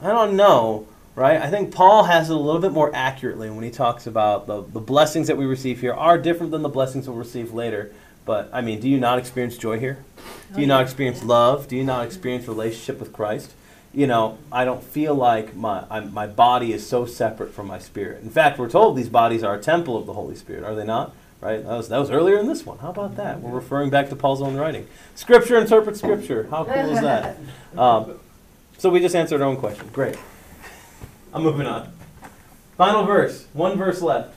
I 0.00 0.08
don't 0.08 0.36
know, 0.36 0.86
right? 1.16 1.40
I 1.40 1.50
think 1.50 1.74
Paul 1.74 2.04
has 2.04 2.30
it 2.30 2.36
a 2.36 2.38
little 2.38 2.60
bit 2.60 2.70
more 2.70 2.94
accurately 2.94 3.50
when 3.50 3.64
he 3.64 3.70
talks 3.70 4.06
about 4.06 4.46
the 4.46 4.62
the 4.62 4.80
blessings 4.80 5.26
that 5.26 5.36
we 5.36 5.46
receive 5.46 5.80
here 5.80 5.94
are 5.94 6.16
different 6.16 6.52
than 6.52 6.62
the 6.62 6.68
blessings 6.68 7.08
we'll 7.08 7.16
receive 7.16 7.52
later. 7.52 7.92
But 8.24 8.50
I 8.52 8.60
mean, 8.60 8.80
do 8.80 8.88
you 8.88 9.00
not 9.00 9.18
experience 9.18 9.56
joy 9.56 9.80
here? 9.80 10.04
Do 10.54 10.60
you 10.60 10.66
not 10.66 10.82
experience 10.82 11.24
love? 11.24 11.66
Do 11.66 11.76
you 11.76 11.84
not 11.84 12.06
experience 12.06 12.46
relationship 12.46 13.00
with 13.00 13.12
Christ? 13.12 13.52
You 13.92 14.06
know, 14.06 14.38
I 14.52 14.64
don't 14.64 14.82
feel 14.84 15.14
like 15.14 15.56
my 15.56 15.84
I'm, 15.90 16.12
my 16.12 16.26
body 16.26 16.72
is 16.72 16.86
so 16.86 17.06
separate 17.06 17.54
from 17.54 17.66
my 17.66 17.78
spirit. 17.78 18.22
In 18.22 18.30
fact, 18.30 18.58
we're 18.58 18.68
told 18.68 18.96
these 18.96 19.08
bodies 19.08 19.42
are 19.42 19.54
a 19.54 19.60
temple 19.60 19.96
of 19.96 20.06
the 20.06 20.12
Holy 20.12 20.36
Spirit, 20.36 20.64
are 20.64 20.74
they 20.74 20.84
not? 20.84 21.14
Right? 21.40 21.62
That 21.62 21.76
was, 21.76 21.88
that 21.90 21.98
was 21.98 22.10
earlier 22.10 22.38
in 22.38 22.46
this 22.46 22.66
one. 22.66 22.78
How 22.78 22.90
about 22.90 23.16
that? 23.16 23.40
We're 23.40 23.54
referring 23.54 23.90
back 23.90 24.08
to 24.08 24.16
Paul's 24.16 24.42
own 24.42 24.56
writing. 24.56 24.86
Scripture 25.14 25.58
interprets 25.58 25.98
Scripture. 25.98 26.48
How 26.50 26.64
cool 26.64 26.90
is 26.90 27.00
that? 27.00 27.36
Um, 27.76 28.18
so 28.78 28.88
we 28.88 29.00
just 29.00 29.14
answered 29.14 29.42
our 29.42 29.48
own 29.48 29.58
question. 29.58 29.86
Great. 29.92 30.16
I'm 31.32 31.42
moving 31.42 31.66
on. 31.66 31.92
Final 32.76 33.04
verse. 33.04 33.46
One 33.52 33.76
verse 33.76 34.02
left. 34.02 34.34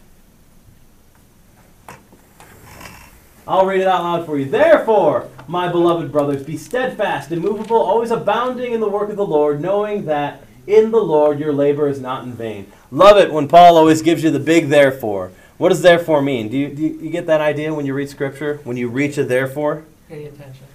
I'll 3.47 3.65
read 3.65 3.81
it 3.81 3.87
out 3.87 4.03
loud 4.03 4.25
for 4.25 4.37
you. 4.37 4.45
Therefore, 4.45 5.27
my 5.47 5.71
beloved 5.71 6.11
brothers, 6.11 6.43
be 6.43 6.55
steadfast, 6.55 7.31
immovable, 7.31 7.77
always 7.77 8.11
abounding 8.11 8.73
in 8.73 8.79
the 8.79 8.87
work 8.87 9.09
of 9.09 9.17
the 9.17 9.25
Lord, 9.25 9.59
knowing 9.59 10.05
that 10.05 10.43
in 10.67 10.91
the 10.91 11.01
Lord 11.01 11.39
your 11.39 11.51
labor 11.51 11.87
is 11.89 11.99
not 11.99 12.23
in 12.23 12.33
vain. 12.33 12.71
Love 12.91 13.17
it 13.17 13.33
when 13.33 13.47
Paul 13.47 13.75
always 13.75 14.03
gives 14.03 14.23
you 14.23 14.29
the 14.29 14.39
big 14.39 14.69
therefore. 14.69 15.31
What 15.57 15.69
does 15.69 15.81
therefore 15.81 16.21
mean? 16.21 16.49
Do 16.49 16.57
you, 16.57 16.69
do 16.69 16.81
you, 16.81 16.99
you 16.99 17.09
get 17.09 17.25
that 17.25 17.41
idea 17.41 17.73
when 17.73 17.87
you 17.87 17.93
read 17.95 18.09
scripture? 18.09 18.59
When 18.63 18.77
you 18.77 18.87
reach 18.87 19.17
a 19.17 19.23
therefore? 19.23 19.83
Pay 20.07 20.25
attention. 20.25 20.65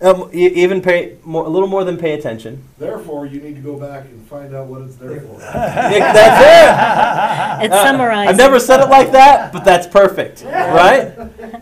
Um, 0.00 0.30
e- 0.32 0.46
even 0.62 0.80
pay 0.80 1.16
more, 1.24 1.44
a 1.44 1.48
little 1.48 1.66
more 1.66 1.82
than 1.82 1.96
pay 1.96 2.12
attention. 2.12 2.62
Therefore, 2.78 3.26
you 3.26 3.40
need 3.40 3.56
to 3.56 3.60
go 3.60 3.76
back 3.76 4.04
and 4.04 4.24
find 4.28 4.54
out 4.54 4.66
what 4.68 4.82
it's 4.82 4.94
there 4.94 5.20
for. 5.20 5.40
Yeah, 5.40 6.12
that's 6.12 7.60
it. 7.62 7.64
It's 7.66 7.74
Uh, 7.74 7.84
summarized. 7.84 8.30
I've 8.30 8.36
never 8.36 8.60
said 8.60 8.78
it 8.80 8.88
like 8.88 9.10
that, 9.12 9.52
but 9.52 9.64
that's 9.64 9.88
perfect, 9.88 10.44
right? 10.44 11.06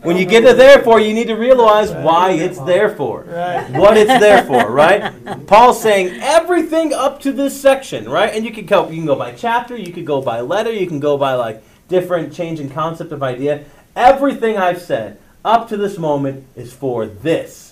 When 0.04 0.18
you 0.18 0.26
get 0.26 0.42
to 0.42 0.52
therefore, 0.52 1.00
you 1.00 1.14
need 1.14 1.28
to 1.28 1.34
realize 1.36 1.90
why 1.92 2.32
it's 2.32 2.58
there 2.60 2.90
for, 2.94 3.22
what 3.70 3.96
it's 3.96 4.20
there 4.20 4.44
for, 4.44 4.70
right? 4.82 5.46
Paul's 5.46 5.80
saying 5.80 6.20
everything 6.20 6.92
up 6.92 7.20
to 7.22 7.32
this 7.32 7.58
section, 7.58 8.06
right? 8.06 8.34
And 8.34 8.44
you 8.44 8.52
can 8.52 8.66
go, 8.66 8.88
you 8.90 8.96
can 8.96 9.06
go 9.06 9.16
by 9.16 9.32
chapter, 9.32 9.76
you 9.76 9.92
could 9.94 10.04
go 10.06 10.20
by 10.20 10.40
letter, 10.42 10.70
you 10.72 10.86
can 10.86 11.00
go 11.00 11.16
by 11.16 11.34
like 11.34 11.62
different 11.88 12.34
change 12.34 12.60
in 12.60 12.68
concept 12.68 13.12
of 13.12 13.22
idea. 13.22 13.64
Everything 13.94 14.58
I've 14.58 14.82
said 14.82 15.18
up 15.42 15.68
to 15.70 15.76
this 15.78 15.96
moment 15.96 16.44
is 16.54 16.72
for 16.74 17.06
this. 17.06 17.65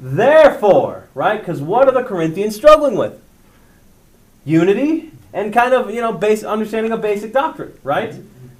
Therefore, 0.00 1.08
right? 1.14 1.40
Because 1.40 1.60
what 1.60 1.88
are 1.88 1.92
the 1.92 2.04
Corinthians 2.04 2.54
struggling 2.54 2.96
with? 2.96 3.20
Unity 4.44 5.12
and 5.32 5.52
kind 5.52 5.74
of, 5.74 5.90
you 5.90 6.00
know, 6.00 6.12
base 6.12 6.42
understanding 6.44 6.92
of 6.92 7.02
basic 7.02 7.32
doctrine, 7.32 7.72
right? 7.82 8.14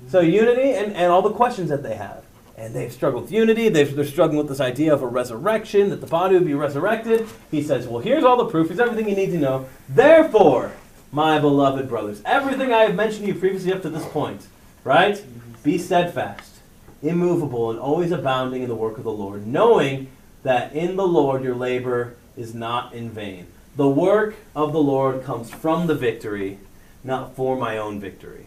So 0.09 0.21
unity 0.21 0.73
and, 0.73 0.93
and 0.95 1.13
all 1.13 1.23
the 1.23 1.33
questions 1.33 1.69
that 1.71 1.83
they 1.83 1.95
have. 1.95 2.25
And 2.57 2.75
they've 2.75 2.93
struggled 2.93 3.25
with 3.25 3.33
unity. 3.33 3.69
They've, 3.69 3.95
they're 3.95 4.05
struggling 4.05 4.39
with 4.39 4.49
this 4.49 4.61
idea 4.61 4.93
of 4.93 5.03
a 5.03 5.07
resurrection, 5.07 5.91
that 5.91 6.01
the 6.01 6.07
body 6.07 6.35
would 6.35 6.47
be 6.47 6.55
resurrected. 6.55 7.29
He 7.51 7.63
says, 7.63 7.87
well, 7.87 8.01
here's 8.01 8.25
all 8.25 8.37
the 8.37 8.47
proof. 8.47 8.69
Here's 8.69 8.81
everything 8.81 9.09
you 9.09 9.15
need 9.15 9.31
to 9.31 9.39
know. 9.39 9.69
Therefore, 9.89 10.73
my 11.13 11.39
beloved 11.39 11.89
brothers, 11.89 12.21
everything 12.25 12.73
I 12.73 12.83
have 12.83 12.95
mentioned 12.97 13.27
to 13.27 13.33
you 13.33 13.39
previously 13.39 13.73
up 13.73 13.83
to 13.83 13.91
this 13.91 14.05
point, 14.07 14.47
right? 14.83 15.25
Be 15.63 15.79
steadfast, 15.79 16.57
immovable, 17.03 17.71
and 17.71 17.79
always 17.79 18.11
abounding 18.11 18.63
in 18.63 18.69
the 18.69 18.75
work 18.75 18.99
of 18.99 19.05
the 19.05 19.13
Lord, 19.13 19.47
knowing 19.47 20.09
that 20.43 20.73
in 20.73 20.97
the 20.97 21.07
Lord 21.07 21.43
your 21.43 21.55
labor 21.55 22.15
is 22.37 22.55
not 22.55 22.93
in 22.95 23.11
vain. 23.11 23.47
The 23.77 23.89
work 23.89 24.37
of 24.57 24.73
the 24.73 24.83
Lord 24.83 25.23
comes 25.25 25.51
from 25.51 25.87
the 25.87 25.95
victory, 25.95 26.59
not 27.05 27.35
for 27.37 27.57
my 27.57 27.79
own 27.79 28.01
victory. 28.01 28.47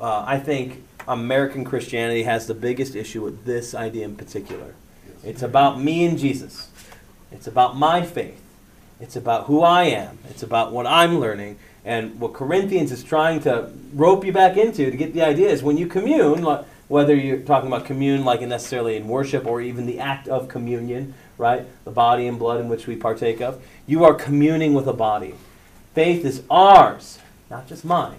Uh, 0.00 0.24
I 0.26 0.38
think 0.38 0.82
American 1.06 1.64
Christianity 1.64 2.24
has 2.24 2.46
the 2.46 2.54
biggest 2.54 2.94
issue 2.94 3.22
with 3.22 3.44
this 3.44 3.74
idea 3.74 4.04
in 4.04 4.16
particular. 4.16 4.74
It's 5.24 5.42
about 5.42 5.80
me 5.80 6.04
and 6.04 6.18
Jesus. 6.18 6.68
It's 7.32 7.46
about 7.46 7.76
my 7.76 8.02
faith. 8.02 8.40
It's 9.00 9.16
about 9.16 9.46
who 9.46 9.62
I 9.62 9.84
am. 9.84 10.18
It's 10.28 10.42
about 10.42 10.72
what 10.72 10.86
I'm 10.86 11.18
learning. 11.18 11.58
And 11.84 12.18
what 12.20 12.32
Corinthians 12.32 12.92
is 12.92 13.02
trying 13.02 13.40
to 13.40 13.70
rope 13.92 14.24
you 14.24 14.32
back 14.32 14.56
into 14.56 14.90
to 14.90 14.96
get 14.96 15.12
the 15.12 15.22
idea 15.22 15.48
is 15.48 15.62
when 15.62 15.76
you 15.76 15.86
commune, 15.86 16.42
like, 16.42 16.64
whether 16.88 17.14
you're 17.14 17.38
talking 17.38 17.68
about 17.68 17.86
commune 17.86 18.24
like 18.24 18.40
necessarily 18.42 18.96
in 18.96 19.08
worship 19.08 19.46
or 19.46 19.60
even 19.60 19.86
the 19.86 19.98
act 19.98 20.28
of 20.28 20.48
communion, 20.48 21.14
right? 21.38 21.66
The 21.84 21.90
body 21.90 22.26
and 22.26 22.38
blood 22.38 22.60
in 22.60 22.68
which 22.68 22.86
we 22.86 22.96
partake 22.96 23.40
of, 23.40 23.62
you 23.86 24.04
are 24.04 24.14
communing 24.14 24.74
with 24.74 24.86
a 24.86 24.92
body. 24.92 25.34
Faith 25.94 26.24
is 26.24 26.42
ours, 26.50 27.18
not 27.50 27.66
just 27.66 27.84
mine. 27.84 28.16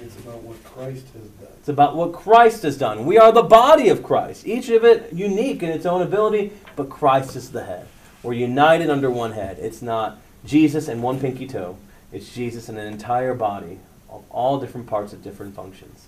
It's 0.00 0.16
about 0.16 0.42
what 0.42 0.62
Christ 0.64 1.06
has 1.12 1.28
done. 1.28 1.52
It's 1.58 1.68
about 1.68 1.94
what 1.94 2.12
Christ 2.12 2.62
has 2.62 2.78
done. 2.78 3.04
We 3.04 3.18
are 3.18 3.32
the 3.32 3.42
body 3.42 3.90
of 3.90 4.02
Christ, 4.02 4.46
each 4.46 4.70
of 4.70 4.84
it 4.84 5.12
unique 5.12 5.62
in 5.62 5.68
its 5.68 5.84
own 5.84 6.00
ability, 6.00 6.52
but 6.76 6.88
Christ 6.88 7.36
is 7.36 7.50
the 7.50 7.64
head. 7.64 7.86
We're 8.22 8.32
united 8.32 8.88
under 8.88 9.10
one 9.10 9.32
head. 9.32 9.58
It's 9.58 9.82
not 9.82 10.18
Jesus 10.44 10.88
and 10.88 11.02
one 11.02 11.20
pinky 11.20 11.46
toe, 11.46 11.76
it's 12.12 12.32
Jesus 12.34 12.68
and 12.68 12.78
an 12.78 12.86
entire 12.86 13.34
body 13.34 13.78
of 14.08 14.24
all 14.30 14.58
different 14.58 14.86
parts 14.86 15.12
of 15.12 15.22
different 15.22 15.54
functions. 15.54 16.06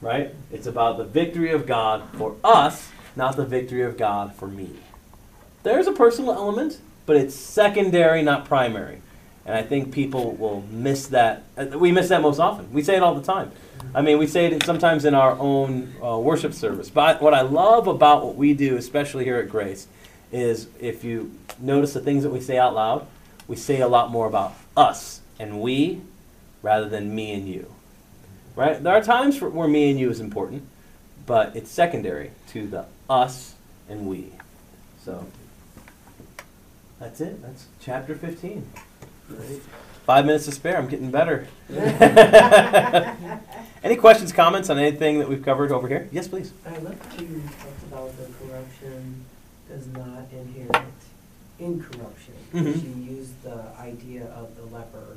Right? 0.00 0.34
It's 0.52 0.66
about 0.66 0.98
the 0.98 1.04
victory 1.04 1.50
of 1.52 1.66
God 1.66 2.04
for 2.14 2.36
us, 2.44 2.90
not 3.16 3.36
the 3.36 3.44
victory 3.44 3.82
of 3.82 3.96
God 3.96 4.34
for 4.34 4.46
me. 4.46 4.70
There's 5.64 5.86
a 5.88 5.92
personal 5.92 6.32
element, 6.32 6.78
but 7.04 7.16
it's 7.16 7.34
secondary, 7.34 8.22
not 8.22 8.44
primary. 8.44 9.00
And 9.44 9.56
I 9.56 9.62
think 9.62 9.92
people 9.92 10.32
will 10.32 10.62
miss 10.70 11.08
that. 11.08 11.42
uh, 11.56 11.66
We 11.78 11.90
miss 11.90 12.08
that 12.10 12.22
most 12.22 12.38
often. 12.38 12.72
We 12.72 12.82
say 12.82 12.96
it 12.96 13.02
all 13.02 13.14
the 13.14 13.22
time. 13.22 13.50
I 13.94 14.02
mean, 14.02 14.18
we 14.18 14.26
say 14.26 14.46
it 14.46 14.62
sometimes 14.64 15.04
in 15.04 15.14
our 15.14 15.32
own 15.38 15.94
uh, 16.04 16.18
worship 16.18 16.52
service. 16.52 16.90
But 16.90 17.20
what 17.22 17.34
I 17.34 17.40
love 17.40 17.88
about 17.88 18.24
what 18.24 18.36
we 18.36 18.52
do, 18.54 18.76
especially 18.76 19.24
here 19.24 19.38
at 19.38 19.48
Grace, 19.48 19.88
is 20.30 20.68
if 20.78 21.02
you 21.02 21.32
notice 21.58 21.94
the 21.94 22.00
things 22.00 22.22
that 22.22 22.30
we 22.30 22.40
say 22.40 22.58
out 22.58 22.74
loud, 22.74 23.06
we 23.48 23.56
say 23.56 23.80
a 23.80 23.88
lot 23.88 24.10
more 24.10 24.26
about 24.26 24.54
us 24.76 25.22
and 25.40 25.60
we 25.60 26.02
rather 26.62 26.88
than 26.88 27.14
me 27.14 27.32
and 27.32 27.48
you. 27.48 27.72
Right? 28.58 28.82
There 28.82 28.92
are 28.92 29.00
times 29.00 29.36
for, 29.36 29.48
where 29.48 29.68
me 29.68 29.88
and 29.88 30.00
you 30.00 30.10
is 30.10 30.18
important, 30.18 30.64
but 31.26 31.54
it's 31.54 31.70
secondary 31.70 32.32
to 32.48 32.66
the 32.66 32.86
us 33.08 33.54
and 33.88 34.08
we. 34.08 34.32
So 35.04 35.24
that's 36.98 37.20
it. 37.20 37.40
That's 37.40 37.66
chapter 37.80 38.16
15. 38.16 38.68
Five 40.04 40.26
minutes 40.26 40.46
to 40.46 40.52
spare. 40.52 40.76
I'm 40.76 40.88
getting 40.88 41.12
better. 41.12 41.46
Any 43.84 43.94
questions, 43.94 44.32
comments 44.32 44.70
on 44.70 44.78
anything 44.80 45.20
that 45.20 45.28
we've 45.28 45.44
covered 45.44 45.70
over 45.70 45.86
here? 45.86 46.08
Yes, 46.10 46.26
please. 46.26 46.52
I 46.66 46.76
love 46.78 47.00
to 47.16 47.16
talk 47.16 47.76
about 47.92 48.10
the 48.16 48.24
corruption 48.44 49.24
does 49.68 49.86
not 49.86 50.24
inherit 50.32 50.82
incorruption. 51.60 52.34
Mhm. 52.52 52.74
She 52.74 52.88
used 52.88 53.40
the 53.44 53.66
idea 53.78 54.24
of 54.34 54.56
the 54.56 54.64
leper 54.74 55.16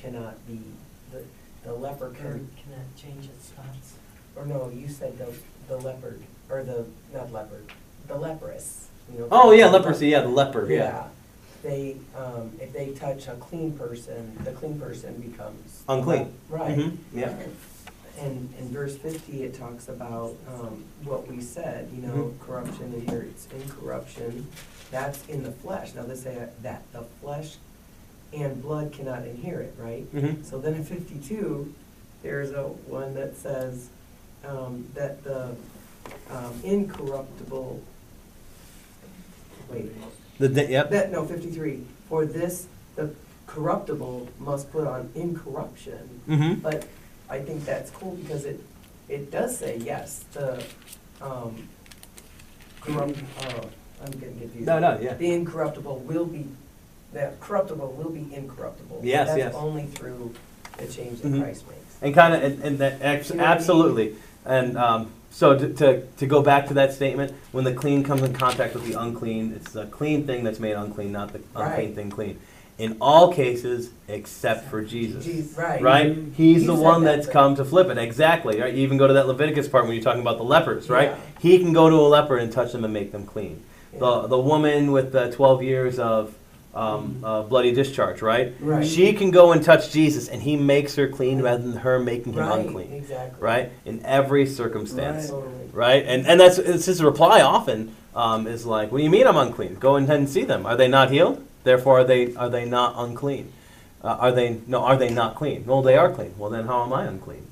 cannot 0.00 0.46
be, 0.46 0.60
the, 1.12 1.22
the 1.64 1.72
leper 1.72 2.10
can, 2.10 2.48
cannot 2.56 2.96
change 2.96 3.26
its 3.26 3.46
spots. 3.46 3.94
or 4.36 4.46
no, 4.46 4.70
you 4.74 4.88
said 4.88 5.18
the, 5.18 5.32
the 5.68 5.76
leopard, 5.78 6.22
or 6.50 6.62
the, 6.62 6.84
not 7.12 7.32
leopard, 7.32 7.64
the 8.06 8.14
leprous, 8.16 8.88
you 9.12 9.18
know. 9.20 9.28
Oh, 9.30 9.50
yeah, 9.52 9.66
leprosy. 9.66 10.08
Yeah, 10.08 10.20
the 10.22 10.28
leper. 10.28 10.66
Yeah. 10.70 10.76
Yeah. 10.76 11.04
They, 11.62 11.96
um, 12.16 12.52
if 12.60 12.72
they 12.72 12.90
touch 12.92 13.26
a 13.26 13.32
clean 13.34 13.72
person, 13.72 14.36
the 14.44 14.52
clean 14.52 14.78
person 14.78 15.14
becomes. 15.20 15.82
Unclean. 15.88 16.32
Right. 16.48 16.78
Mhm. 16.78 16.96
Yeah. 17.12 17.34
And 18.20 18.52
in 18.58 18.68
verse 18.68 18.96
fifty, 18.96 19.42
it 19.42 19.54
talks 19.54 19.88
about, 19.88 20.34
um, 20.48 20.84
what 21.04 21.26
we 21.28 21.40
said, 21.40 21.88
you 21.94 22.02
know, 22.02 22.14
Mhm. 22.14 22.40
corruption 22.46 22.94
inherits 22.94 23.48
incorruption. 23.54 24.46
That's 24.92 25.26
in 25.28 25.42
the 25.42 25.50
flesh. 25.52 25.94
Now, 25.94 26.02
let's 26.02 26.22
say 26.22 26.48
that 26.62 26.82
the 26.92 27.02
flesh 27.20 27.56
and 28.32 28.62
blood 28.62 28.92
cannot 28.92 29.26
inherit, 29.26 29.74
right? 29.78 30.04
Mhm. 30.14 30.44
So 30.44 30.58
then 30.58 30.74
in 30.74 30.84
fifty-two, 30.84 31.74
there's 32.22 32.50
a 32.50 32.64
one 32.64 33.14
that 33.14 33.36
says, 33.36 33.88
um, 34.44 34.86
that 34.94 35.24
the, 35.24 35.54
um, 36.30 36.60
incorruptible, 36.64 37.82
wait, 39.70 39.92
The 40.38 40.48
yep. 40.68 40.90
that, 40.90 41.10
no, 41.10 41.24
fifty-three, 41.24 41.84
for 42.08 42.24
this, 42.26 42.66
the 42.96 43.10
corruptible 43.46 44.28
must 44.38 44.70
put 44.70 44.86
on 44.86 45.10
incorruption. 45.14 46.20
Mm-hmm. 46.28 46.60
But 46.60 46.86
I 47.30 47.40
think 47.40 47.64
that's 47.64 47.90
cool 47.90 48.14
because 48.16 48.44
it, 48.44 48.60
it 49.08 49.30
does 49.30 49.56
say, 49.56 49.78
yes, 49.78 50.24
the, 50.32 50.62
um, 51.20 51.68
corrupt, 52.80 53.18
uh, 53.40 53.62
I'm 54.04 54.12
getting 54.12 54.38
confused. 54.38 54.66
No, 54.66 54.78
no, 54.78 54.98
yeah. 55.00 55.14
The 55.14 55.32
incorruptible 55.32 55.98
will 56.00 56.26
be, 56.26 56.46
the 57.12 57.32
corruptible 57.40 57.92
will 57.92 58.10
be 58.10 58.26
incorruptible. 58.34 59.00
Yes, 59.02 59.28
yes. 59.36 59.52
That's 59.52 59.56
only 59.56 59.86
through 59.86 60.34
the 60.76 60.86
change 60.86 61.20
that 61.22 61.32
Mhm. 61.32 61.42
Christ 61.42 61.64
makes. 61.68 61.96
And 62.02 62.14
kind 62.14 62.34
of, 62.34 62.42
and, 62.42 62.62
and 62.62 62.78
that 62.78 62.98
ex- 63.00 63.30
You 63.30 63.36
know 63.36 63.42
what 63.42 63.48
I 63.48 63.52
mean? 63.54 63.58
absolutely. 63.58 64.14
And 64.44 64.78
um, 64.78 65.10
so 65.30 65.58
to, 65.58 65.68
to, 65.74 66.02
to 66.18 66.26
go 66.26 66.42
back 66.42 66.68
to 66.68 66.74
that 66.74 66.92
statement, 66.92 67.32
when 67.52 67.64
the 67.64 67.72
clean 67.72 68.04
comes 68.04 68.22
in 68.22 68.32
contact 68.34 68.74
with 68.74 68.86
the 68.86 69.00
unclean, 69.00 69.52
it's 69.56 69.72
the 69.72 69.86
clean 69.86 70.26
thing 70.26 70.44
that's 70.44 70.60
made 70.60 70.72
unclean, 70.74 71.12
not 71.12 71.32
the 71.32 71.40
unclean 71.56 71.86
Right. 71.88 71.94
thing 71.94 72.10
clean. 72.10 72.38
In 72.78 72.96
all 73.00 73.32
cases, 73.32 73.90
except 74.06 74.70
for 74.70 74.82
Jesus. 74.82 75.24
Jesus, 75.24 75.58
right. 75.58 75.82
Right? 75.82 76.16
He's 76.36 76.60
You 76.62 76.68
the 76.68 76.76
said 76.76 76.84
one 76.84 77.02
that, 77.04 77.16
that's 77.16 77.26
but- 77.26 77.32
come 77.32 77.56
to 77.56 77.64
flip 77.64 77.88
it. 77.88 77.98
Exactly. 77.98 78.60
Right? 78.60 78.72
You 78.72 78.82
even 78.84 78.98
go 78.98 79.08
to 79.08 79.14
that 79.14 79.26
Leviticus 79.26 79.66
part 79.66 79.84
when 79.86 79.94
you're 79.94 80.04
talking 80.04 80.20
about 80.22 80.38
the 80.38 80.44
lepers, 80.44 80.88
right? 80.88 81.08
Yeah. 81.10 81.16
He 81.40 81.58
can 81.58 81.72
go 81.72 81.90
to 81.90 81.96
a 81.96 82.06
leper 82.06 82.36
and 82.36 82.52
touch 82.52 82.70
them 82.70 82.84
and 82.84 82.92
make 82.94 83.10
them 83.10 83.26
clean. 83.26 83.64
Yeah. 83.92 83.98
The, 83.98 84.28
the 84.28 84.38
woman 84.38 84.92
with 84.92 85.10
the 85.10 85.32
12 85.32 85.62
years 85.64 85.98
of 85.98 86.34
um, 86.78 87.20
uh, 87.24 87.42
bloody 87.42 87.72
discharge, 87.72 88.22
right? 88.22 88.54
Right. 88.60 88.86
She 88.86 89.12
can 89.12 89.30
go 89.30 89.52
and 89.52 89.62
touch 89.62 89.90
Jesus 89.90 90.28
and 90.28 90.40
he 90.40 90.56
makes 90.56 90.94
her 90.94 91.08
clean 91.08 91.42
rather 91.42 91.62
than 91.62 91.78
her 91.78 91.98
making 91.98 92.34
him 92.34 92.40
Right, 92.40 92.60
unclean. 92.60 92.92
exactly. 92.92 93.40
Right? 93.40 93.72
In 93.84 94.04
every 94.04 94.46
circumstance. 94.46 95.30
Totally. 95.30 95.70
Right? 95.72 96.04
And, 96.06 96.26
and 96.26 96.38
that's 96.38 96.58
it's 96.58 96.86
his 96.86 97.02
reply 97.02 97.40
often 97.40 97.94
um, 98.14 98.46
is 98.46 98.64
like, 98.64 98.92
What 98.92 98.98
do 98.98 99.04
you 99.04 99.10
mean 99.10 99.26
I'm 99.26 99.36
unclean? 99.36 99.74
Go 99.74 99.96
and 99.96 100.28
see 100.28 100.44
them. 100.44 100.66
Are 100.66 100.76
they 100.76 100.88
not 100.88 101.10
healed? 101.10 101.44
Therefore, 101.64 102.00
are 102.00 102.04
they, 102.04 102.34
are 102.36 102.48
they 102.48 102.64
not 102.64 102.94
unclean? 102.96 103.52
Uh, 104.02 104.16
are 104.20 104.32
they 104.32 104.60
no? 104.66 104.84
Are 104.84 104.96
they 104.96 105.10
not 105.10 105.34
clean? 105.34 105.66
Well, 105.66 105.82
they 105.82 105.96
are 105.96 106.10
clean. 106.12 106.32
Well, 106.38 106.50
then 106.50 106.66
how 106.66 106.84
am 106.84 106.92
I 106.92 107.04
unclean? 107.04 107.44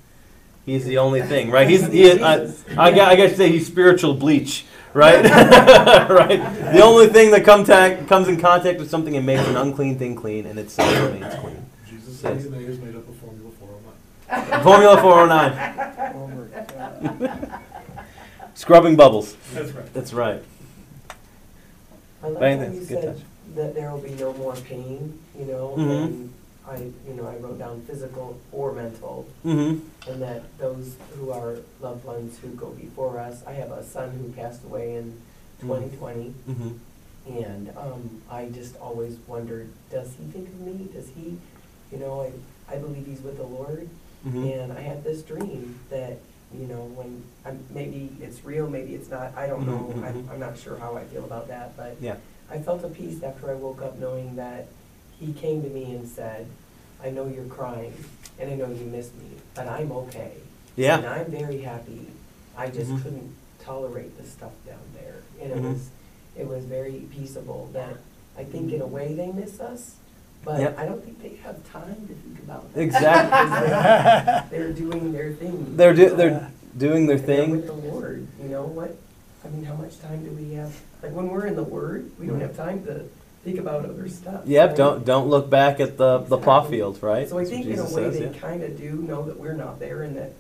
He's 0.65 0.85
the 0.85 0.99
only 0.99 1.23
thing, 1.23 1.51
right? 1.51 1.69
He's 1.69 1.87
he, 1.87 2.21
I, 2.21 2.35
I, 2.77 2.91
I 2.91 3.17
guess 3.17 3.33
you 3.33 3.37
say 3.37 3.51
he's 3.51 3.67
spiritual 3.67 4.15
bleach, 4.15 4.65
right? 4.97 5.25
right. 6.11 6.41
The 6.73 6.81
only 6.83 7.09
thing 7.09 7.31
that 7.33 7.45
come 7.45 7.65
ta- 7.65 7.97
comes 8.09 8.29
in 8.29 8.41
contact 8.41 8.79
with 8.81 8.89
something 8.91 9.15
and 9.17 9.27
makes 9.27 9.47
an 9.47 9.57
unclean 9.57 9.99
thing 9.99 10.15
clean, 10.17 10.47
and 10.47 10.59
it 10.59 10.71
still 10.71 11.07
remains 11.09 11.35
clean. 11.35 11.65
Jesus' 11.89 12.23
Yes. 12.23 12.43
DNA 12.45 12.67
is 12.69 12.79
made 12.81 12.97
up 12.97 13.07
of 13.09 13.15
Formula 13.17 13.51
409. 13.61 14.63
Formula 14.63 15.01
409, 15.01 17.61
scrubbing 18.55 18.97
bubbles. 18.97 19.37
That's 19.53 19.73
right. 19.73 19.95
That's 19.95 20.13
right. 20.13 20.43
I 22.23 22.29
like 22.29 22.41
Bang, 22.41 22.59
how 22.59 22.67
you 22.73 22.85
said 22.85 23.03
touch. 23.05 23.19
that 23.55 23.75
there 23.75 23.91
will 23.93 24.01
be 24.01 24.15
no 24.15 24.33
more 24.33 24.55
pain, 24.57 25.19
you 25.39 25.45
know, 25.45 25.75
Mhm. 25.77 26.05
and 26.05 26.33
I, 26.69 26.77
you 27.07 27.15
know, 27.15 27.27
I 27.27 27.37
wrote 27.37 27.59
down 27.59 27.83
physical 27.83 28.39
or 28.53 28.73
mental, 28.73 29.29
Mm-hmm. 29.45 30.11
and 30.11 30.23
that 30.23 30.59
those 30.59 30.97
who 31.17 31.31
are 31.31 31.57
loved 31.81 32.05
ones 32.05 32.39
who 32.39 32.49
go 32.49 32.71
before 32.71 33.19
us, 33.21 33.43
I 33.47 33.53
have 33.53 33.71
a 33.71 33.85
son 33.85 34.11
who 34.11 34.33
passed 34.33 34.65
away 34.65 34.95
in 34.97 35.15
Mm. 35.63 35.67
twenty 35.67 35.97
twenty, 35.97 36.35
Mm-hmm. 36.51 36.71
and, 37.39 37.71
um, 37.79 38.23
I 38.31 38.47
just 38.47 38.77
always 38.77 39.17
wondered, 39.27 39.69
does 39.91 40.15
he 40.19 40.25
think 40.31 40.49
of 40.49 40.61
me? 40.61 40.89
Does 40.93 41.09
he, 41.17 41.39
you 41.91 41.99
know, 41.99 42.21
I, 42.21 42.75
I 42.75 42.77
believe 42.79 43.07
he's 43.07 43.21
with 43.23 43.37
the 43.39 43.45
Lord, 43.47 43.89
Mm-hmm. 44.27 44.45
and 44.45 44.73
I 44.73 44.81
had 44.81 45.05
this 45.05 45.23
dream 45.23 45.79
that, 45.91 46.19
you 46.53 46.67
know, 46.67 46.83
when, 46.97 47.23
I'm, 47.45 47.61
maybe 47.71 48.11
it's 48.21 48.45
real, 48.45 48.69
maybe 48.69 48.95
it's 48.95 49.09
not, 49.09 49.33
I 49.37 49.47
don't 49.47 49.67
know, 49.67 49.93
Mhm, 49.97 50.03
I'm, 50.05 50.15
mhm. 50.25 50.31
I'm 50.33 50.41
not 50.41 50.59
sure 50.59 50.77
how 50.79 50.97
I 50.97 51.05
feel 51.05 51.25
about 51.25 51.47
that, 51.49 51.77
but 51.77 51.97
Yeah. 52.01 52.17
I 52.51 52.59
felt 52.59 52.85
a 52.85 52.89
peace 52.89 53.23
after 53.23 53.51
I 53.51 53.55
woke 53.55 53.81
up 53.83 53.99
knowing 53.99 54.35
that 54.37 54.67
he 55.21 55.33
came 55.33 55.63
to 55.63 55.69
me 55.69 55.95
and 55.95 56.09
said, 56.09 56.47
I 57.03 57.11
know 57.11 57.27
you're 57.27 57.45
crying, 57.45 57.93
and 58.39 58.51
I 58.51 58.55
know 58.55 58.69
you 58.69 58.85
miss 58.87 59.11
me, 59.15 59.37
but 59.55 59.67
I'm 59.69 59.93
okay. 59.93 60.33
And 60.79 61.07
I'm 61.07 61.27
very 61.31 61.59
happy, 61.63 62.07
I 62.57 62.69
just 62.69 62.91
Mhm. 62.91 63.03
couldn't 63.03 63.31
tolerate 63.61 64.17
the 64.19 64.25
stuff 64.29 64.53
down 64.67 64.79
there, 64.95 65.17
and 65.43 65.53
it 65.53 65.59
Mhm. 65.59 65.73
was, 65.73 65.89
it 66.37 66.47
was 66.47 66.65
very 66.65 67.07
peaceable, 67.11 67.69
that 67.73 67.97
I 68.39 68.45
think 68.45 68.73
in 68.73 68.81
a 68.83 68.87
way 68.87 69.15
they 69.15 69.33
miss 69.33 69.59
us, 69.61 69.95
but 70.45 70.61
Yep. 70.61 70.79
I 70.79 70.85
don't 70.87 71.03
think 71.05 71.23
they 71.23 71.37
have 71.43 71.57
time 71.71 72.07
to 72.09 72.15
think 72.15 72.39
about 72.45 72.73
that. 72.75 72.81
Exactly. 72.81 74.51
They're 74.59 74.73
doing 74.73 75.13
their 75.13 75.33
thing. 75.33 75.77
They're 75.77 75.95
do- 75.95 76.15
they're 76.15 76.51
doing 76.77 77.07
their 77.07 77.19
thing. 77.19 77.51
with 77.51 77.67
the 77.67 77.73
Lord, 77.73 78.27
you 78.43 78.49
know, 78.49 78.65
what, 78.65 78.95
I 79.45 79.49
mean, 79.49 79.65
how 79.65 79.75
much 79.75 79.99
time 80.01 80.25
do 80.25 80.31
we 80.33 80.55
have? 80.55 80.75
Like, 81.03 81.13
when 81.15 81.29
we're 81.31 81.47
in 81.47 81.57
the 81.57 81.63
Word, 81.63 82.11
we 82.19 82.27
don't 82.27 82.41
have 82.41 82.57
time 82.57 82.85
to 82.85 83.05
think 83.47 83.59
about 83.61 83.85
other 83.85 84.09
stuff. 84.09 84.43
Yep. 84.45 84.69
right? 84.69 84.77
Don't 84.77 85.05
don't 85.07 85.29
look 85.29 85.49
back 85.49 85.79
at 85.81 85.97
the 85.97 86.19
the 86.19 86.37
plow 86.37 86.59
Exactly. 86.59 86.79
field, 86.79 87.03
right? 87.03 87.29
So 87.29 87.39
I 87.39 87.45
think 87.45 87.67
in 87.67 87.79
a 87.79 87.85
way 87.85 87.89
says, 87.89 88.19
they 88.19 88.27
yeah. 88.27 88.33
kind 88.41 88.63
of 88.63 88.77
do 88.77 88.91
know 88.97 89.23
that 89.23 89.39
we're 89.39 89.53
not 89.55 89.79
there 89.79 90.03
and 90.03 90.17
that 90.17 90.33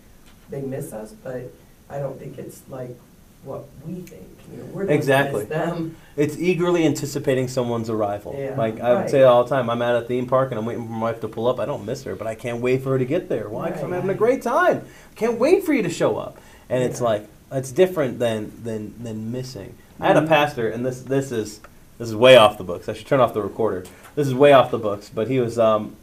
they 0.50 0.60
miss 0.60 0.92
us, 0.92 1.12
but 1.12 1.42
I 1.88 1.98
don't 2.00 2.18
think 2.18 2.36
it's 2.38 2.60
like 2.68 2.96
what 3.44 3.64
we 3.86 3.94
think, 4.00 4.26
you 4.50 4.58
know, 4.58 4.64
we're 4.72 4.86
the 4.86 4.92
Exactly. 4.94 5.44
them. 5.44 5.94
It's 6.16 6.36
eagerly 6.36 6.84
anticipating 6.84 7.46
someone's 7.46 7.88
arrival. 7.88 8.34
Yeah, 8.36 8.56
Like 8.58 8.80
I 8.80 8.90
would 8.94 9.00
right. 9.02 9.10
say 9.10 9.22
all 9.22 9.44
the 9.44 9.50
time, 9.50 9.70
I'm 9.70 9.80
at 9.82 9.94
a 9.94 10.02
theme 10.02 10.26
park 10.26 10.50
and 10.50 10.58
I'm 10.58 10.66
waiting 10.66 10.84
for 10.84 10.90
my 10.92 11.00
wife 11.12 11.20
to 11.20 11.28
pull 11.28 11.46
up. 11.46 11.60
I 11.60 11.64
don't 11.64 11.86
miss 11.86 12.02
her, 12.04 12.16
but 12.16 12.26
I 12.26 12.34
can't 12.34 12.60
wait 12.60 12.82
for 12.82 12.90
her 12.90 12.98
to 12.98 13.04
get 13.04 13.28
there. 13.28 13.48
Why? 13.48 13.66
Because 13.68 13.84
I'm 13.84 13.92
having 13.92 14.10
a 14.10 14.14
great 14.14 14.42
time. 14.42 14.84
Can't 15.14 15.38
wait 15.38 15.62
for 15.64 15.72
you 15.72 15.82
to 15.84 15.90
show 15.90 16.16
up. 16.16 16.38
And 16.68 16.82
it's 16.82 17.00
like 17.00 17.28
it's 17.52 17.70
different 17.70 18.18
than 18.18 18.50
than 18.64 19.00
than 19.00 19.30
missing. 19.30 19.74
I 20.00 20.08
had 20.08 20.16
a 20.16 20.22
Mhm. 20.22 20.28
pastor, 20.28 20.68
and 20.68 20.84
this 20.84 21.02
this 21.02 21.30
is 21.30 21.60
this 21.98 22.08
is 22.08 22.14
way 22.16 22.36
off 22.36 22.58
the 22.58 22.64
books. 22.64 22.88
I 22.88 22.92
should 22.94 23.06
turn 23.06 23.20
off 23.20 23.34
the 23.34 23.42
recorder. 23.42 23.84
This 24.14 24.26
is 24.26 24.34
way 24.34 24.52
off 24.52 24.70
the 24.70 24.78
books, 24.78 25.10
but 25.14 25.28
he 25.28 25.38
was 25.40 25.58
um, 25.58 25.96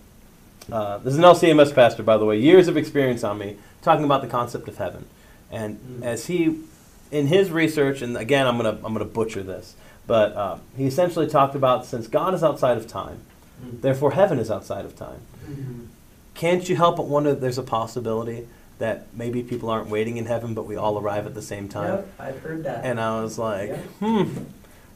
uh, 0.71 0.97
this 0.99 1.13
is 1.13 1.19
an 1.19 1.25
LCMS 1.25 1.73
pastor, 1.73 2.03
by 2.03 2.17
the 2.17 2.25
way. 2.25 2.39
Years 2.39 2.67
of 2.67 2.77
experience 2.77 3.23
on 3.23 3.37
me 3.37 3.57
talking 3.81 4.05
about 4.05 4.21
the 4.21 4.27
concept 4.27 4.67
of 4.67 4.77
heaven, 4.77 5.05
and 5.51 5.77
Mm. 5.77 6.03
as 6.03 6.27
he 6.27 6.59
in 7.11 7.27
his 7.27 7.51
research, 7.51 8.01
and 8.01 8.17
again, 8.17 8.47
I'm 8.47 8.57
gonna 8.57 8.77
I'm 8.83 8.93
gonna 8.93 9.05
butcher 9.05 9.43
this, 9.43 9.75
but 10.07 10.35
uh, 10.35 10.57
he 10.77 10.85
essentially 10.85 11.27
talked 11.27 11.53
about 11.55 11.85
since 11.85 12.07
God 12.07 12.33
is 12.33 12.43
outside 12.43 12.77
of 12.77 12.87
time, 12.87 13.19
Mm. 13.63 13.81
therefore 13.81 14.11
heaven 14.11 14.39
is 14.39 14.49
outside 14.49 14.85
of 14.85 14.95
time. 14.95 15.19
Mhm. 15.49 15.85
Can't 16.33 16.67
you 16.67 16.75
help 16.75 16.95
but 16.97 17.05
wonder? 17.07 17.35
There's 17.35 17.57
a 17.59 17.63
possibility 17.63 18.47
that 18.79 19.05
maybe 19.13 19.43
people 19.43 19.69
aren't 19.69 19.87
waiting 19.89 20.17
in 20.17 20.25
heaven, 20.25 20.53
but 20.55 20.65
we 20.65 20.75
all 20.75 20.97
arrive 20.97 21.27
at 21.27 21.35
the 21.35 21.41
same 21.41 21.69
time. 21.69 21.89
Yep, 21.97 22.07
I've 22.19 22.39
heard 22.39 22.63
that. 22.63 22.83
And 22.83 22.99
I 22.99 23.21
was 23.21 23.37
like, 23.37 23.69
Yeah. 23.69 23.77
hmm. 23.99 24.29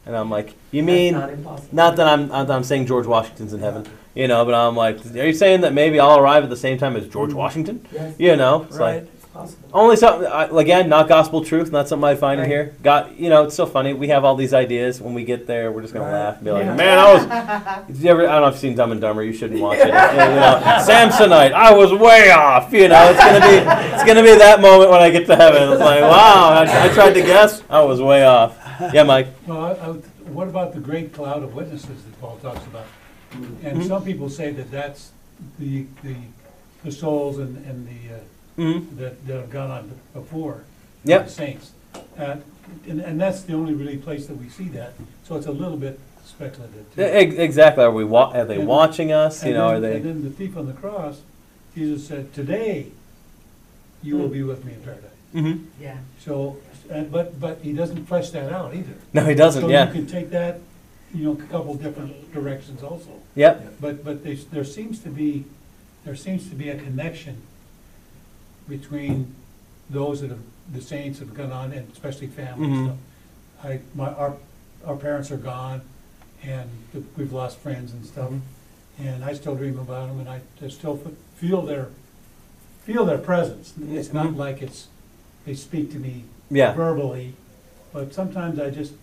And 0.08 0.16
I'm 0.16 0.30
like, 0.30 0.55
you 0.72 0.84
mean 0.84 1.14
not 1.16 1.74
not 1.74 1.95
that 1.97 2.08
I'm 2.08 2.30
not 2.30 2.47
that 2.47 2.55
I'm 2.55 2.64
saying 2.64 2.86
George 2.88 3.05
Washington's 3.05 3.51
in 3.53 3.60
heaven, 3.60 3.86
you 4.16 4.28
know, 4.30 4.45
but 4.45 4.53
I'm 4.53 4.76
like, 4.76 5.05
are 5.16 5.26
you 5.28 5.34
saying 5.34 5.62
that 5.62 5.74
maybe 5.74 5.99
I'll 5.99 6.18
arrive 6.18 6.43
at 6.45 6.49
the 6.49 6.55
same 6.55 6.78
time 6.78 6.95
as 6.95 7.08
George 7.10 7.32
mm. 7.32 7.36
Washington? 7.36 7.86
Yes. 7.91 8.16
You 8.18 8.38
know, 8.38 8.64
it's 8.64 8.78
Right, 8.78 9.03
like 9.03 9.34
possible. 9.34 9.70
only 9.74 9.95
something 9.97 10.58
again, 10.58 10.88
not 10.88 11.10
gospel 11.10 11.43
truth, 11.43 11.74
not 11.74 11.89
something 11.89 12.08
I 12.08 12.16
find 12.16 12.39
in 12.39 12.47
here. 12.47 12.74
God, 12.82 13.14
you 13.18 13.30
know, 13.30 13.43
it's 13.43 13.55
so 13.55 13.66
funny. 13.66 13.93
We 13.93 14.08
have 14.08 14.24
all 14.24 14.36
these 14.36 14.53
ideas. 14.53 15.01
When 15.01 15.14
we 15.14 15.26
get 15.26 15.45
there, 15.45 15.74
we're 15.74 15.82
just 15.82 15.93
gonna 15.93 16.05
Right. 16.05 16.14
laugh 16.14 16.36
and 16.38 16.45
be 16.45 16.51
like, 16.51 16.64
Yeah. 16.66 16.76
"Man, 16.76 16.97
I 16.99 17.14
was." 17.14 17.26
Ever? 18.05 18.28
I 18.28 18.32
don't 18.32 18.41
know 18.43 18.47
if 18.47 18.53
you've 18.53 18.62
seen 18.62 18.76
Dumb 18.76 18.93
and 18.93 19.01
Dumber. 19.01 19.24
You 19.24 19.34
shouldn't 19.34 19.60
watch 19.60 19.80
it. 19.80 19.88
You 19.88 19.91
know, 19.91 20.62
Samsonite. 20.88 21.51
I 21.51 21.74
was 21.74 21.91
way 21.93 22.32
off. 22.32 22.72
You 22.72 22.88
know, 22.88 23.10
it's 23.12 23.20
gonna 23.20 23.41
be 23.41 23.55
it's 23.93 24.03
gonna 24.05 24.24
be 24.24 24.36
that 24.38 24.62
moment 24.62 24.89
when 24.89 25.01
I 25.01 25.10
get 25.10 25.26
to 25.28 25.36
heaven. 25.36 25.70
It's 25.74 25.82
like, 25.82 26.01
wow, 26.01 26.49
I, 26.66 26.86
I 26.86 26.88
tried 26.93 27.14
to 27.14 27.22
guess. 27.22 27.62
I 27.70 27.82
was 27.82 28.01
way 28.01 28.26
off. 28.26 28.57
Yeah, 28.94 29.04
Mike. 29.04 29.28
Well, 29.46 29.66
I- 29.66 29.72
I 29.74 29.88
would- 29.90 30.04
what 30.34 30.48
about 30.48 30.74
the 30.74 30.80
great 30.80 31.14
cloud 31.14 31.44
of 31.44 31.54
witnesses 31.56 32.04
that 32.04 32.22
Paul 32.22 32.38
talks 32.42 32.66
about? 32.66 32.86
And 33.64 33.82
Mhm. 33.82 33.88
some 33.88 34.04
people 34.04 34.30
say 34.30 34.52
that 34.52 34.72
that's 34.72 35.12
the, 35.60 35.86
the, 36.04 36.16
the 36.84 36.92
souls 36.92 37.38
and, 37.40 37.58
and 37.66 37.88
the, 37.88 38.16
uh, 38.16 38.20
Mm-hmm. 38.58 38.98
that, 38.98 39.28
that 39.28 39.36
have 39.36 39.50
gone 39.52 39.70
on 39.70 39.92
before. 40.16 40.64
Yep. 41.04 41.26
The 41.26 41.32
saints. 41.32 41.72
Uh, 42.18 42.38
And, 42.86 43.00
and 43.00 43.22
that's 43.22 43.44
the 43.44 43.54
only 43.54 43.74
really 43.74 43.96
place 43.98 44.26
that 44.28 44.36
we 44.36 44.50
see 44.50 44.66
that, 44.70 44.92
so 45.24 45.36
it's 45.38 45.46
a 45.48 45.52
little 45.54 45.78
bit 45.78 45.98
speculative 46.26 46.86
too. 46.94 47.02
Exactly. 47.02 47.82
Are 47.86 47.92
we? 47.92 48.04
Wa- 48.04 48.32
are 48.34 48.44
they 48.44 48.60
And- 48.60 48.68
watching 48.68 49.14
us? 49.14 49.42
You 49.42 49.50
And 49.52 49.58
know, 49.58 49.68
then- 49.68 49.76
are 49.78 49.80
they? 49.80 49.96
And 49.98 50.06
then 50.06 50.24
the 50.24 50.30
thief 50.32 50.58
on 50.58 50.66
the 50.68 50.74
cross, 50.74 51.22
Jesus 51.76 52.06
said, 52.08 52.34
today 52.34 52.88
you 54.04 54.18
will 54.18 54.28
be 54.28 54.44
with 54.44 54.66
me 54.66 54.74
in 54.74 54.82
paradise. 54.82 55.04
Mm-hmm. 55.34 55.64
Yeah. 55.82 55.98
So, 56.20 56.58
and, 56.90 57.12
but, 57.12 57.40
but 57.40 57.60
he 57.62 57.74
doesn't 57.74 58.06
flesh 58.06 58.30
that 58.32 58.52
out 58.52 58.74
either. 58.76 58.94
No, 59.14 59.26
he 59.26 59.36
doesn't. 59.36 59.62
So 59.62 59.70
yeah. 59.70 59.88
you 59.88 59.94
can 59.94 60.08
take 60.08 60.30
that, 60.32 60.60
you 61.14 61.24
know, 61.26 61.32
a 61.34 61.48
couple 61.48 61.74
different 61.76 62.34
directions 62.34 62.84
also. 62.84 63.10
Yep. 63.36 63.76
But, 63.80 64.04
but 64.04 64.24
there's, 64.24 64.46
there 64.46 64.64
seems 64.64 65.00
to 65.00 65.10
be, 65.10 65.46
there 66.06 66.16
seems 66.16 66.50
to 66.50 66.56
be 66.56 66.70
a 66.70 66.78
connection 66.78 67.42
between 68.68 69.34
those 69.90 70.22
that 70.22 70.30
have, 70.30 70.40
the 70.74 70.82
saints 70.82 71.20
have 71.20 71.34
gone 71.34 71.52
on, 71.52 71.72
and 71.72 71.90
especially 71.92 72.28
family 72.28 72.68
Mhm. 72.68 72.86
stuff. 72.86 72.98
I, 73.64 73.80
my, 73.96 74.14
our, 74.14 74.36
our 74.86 74.96
parents 74.98 75.32
are 75.32 75.38
gone, 75.38 75.82
and 76.44 76.70
we've 77.16 77.32
lost 77.34 77.58
friends 77.60 77.94
and 77.94 78.06
stuff, 78.06 78.30
Mm-hmm. 78.30 79.08
and 79.08 79.24
I 79.24 79.34
still 79.34 79.56
dream 79.56 79.80
about 79.80 80.08
them, 80.10 80.20
and 80.20 80.28
I 80.30 80.42
just 80.60 80.78
still 80.80 81.00
f- 81.06 81.14
feel 81.38 81.62
their, 81.62 81.90
feel 82.84 83.06
their 83.06 83.18
presence. 83.18 83.74
It's 83.90 84.12
not 84.12 84.28
Mhm. 84.28 84.38
like 84.38 84.62
it's, 84.62 84.88
they 85.46 85.54
speak 85.54 85.92
to 85.94 86.00
me 86.00 86.24
Yeah. 86.50 86.74
verbally, 86.74 87.34
but 87.93 88.14
sometimes 88.14 88.60
I 88.60 88.70
just 88.70 88.93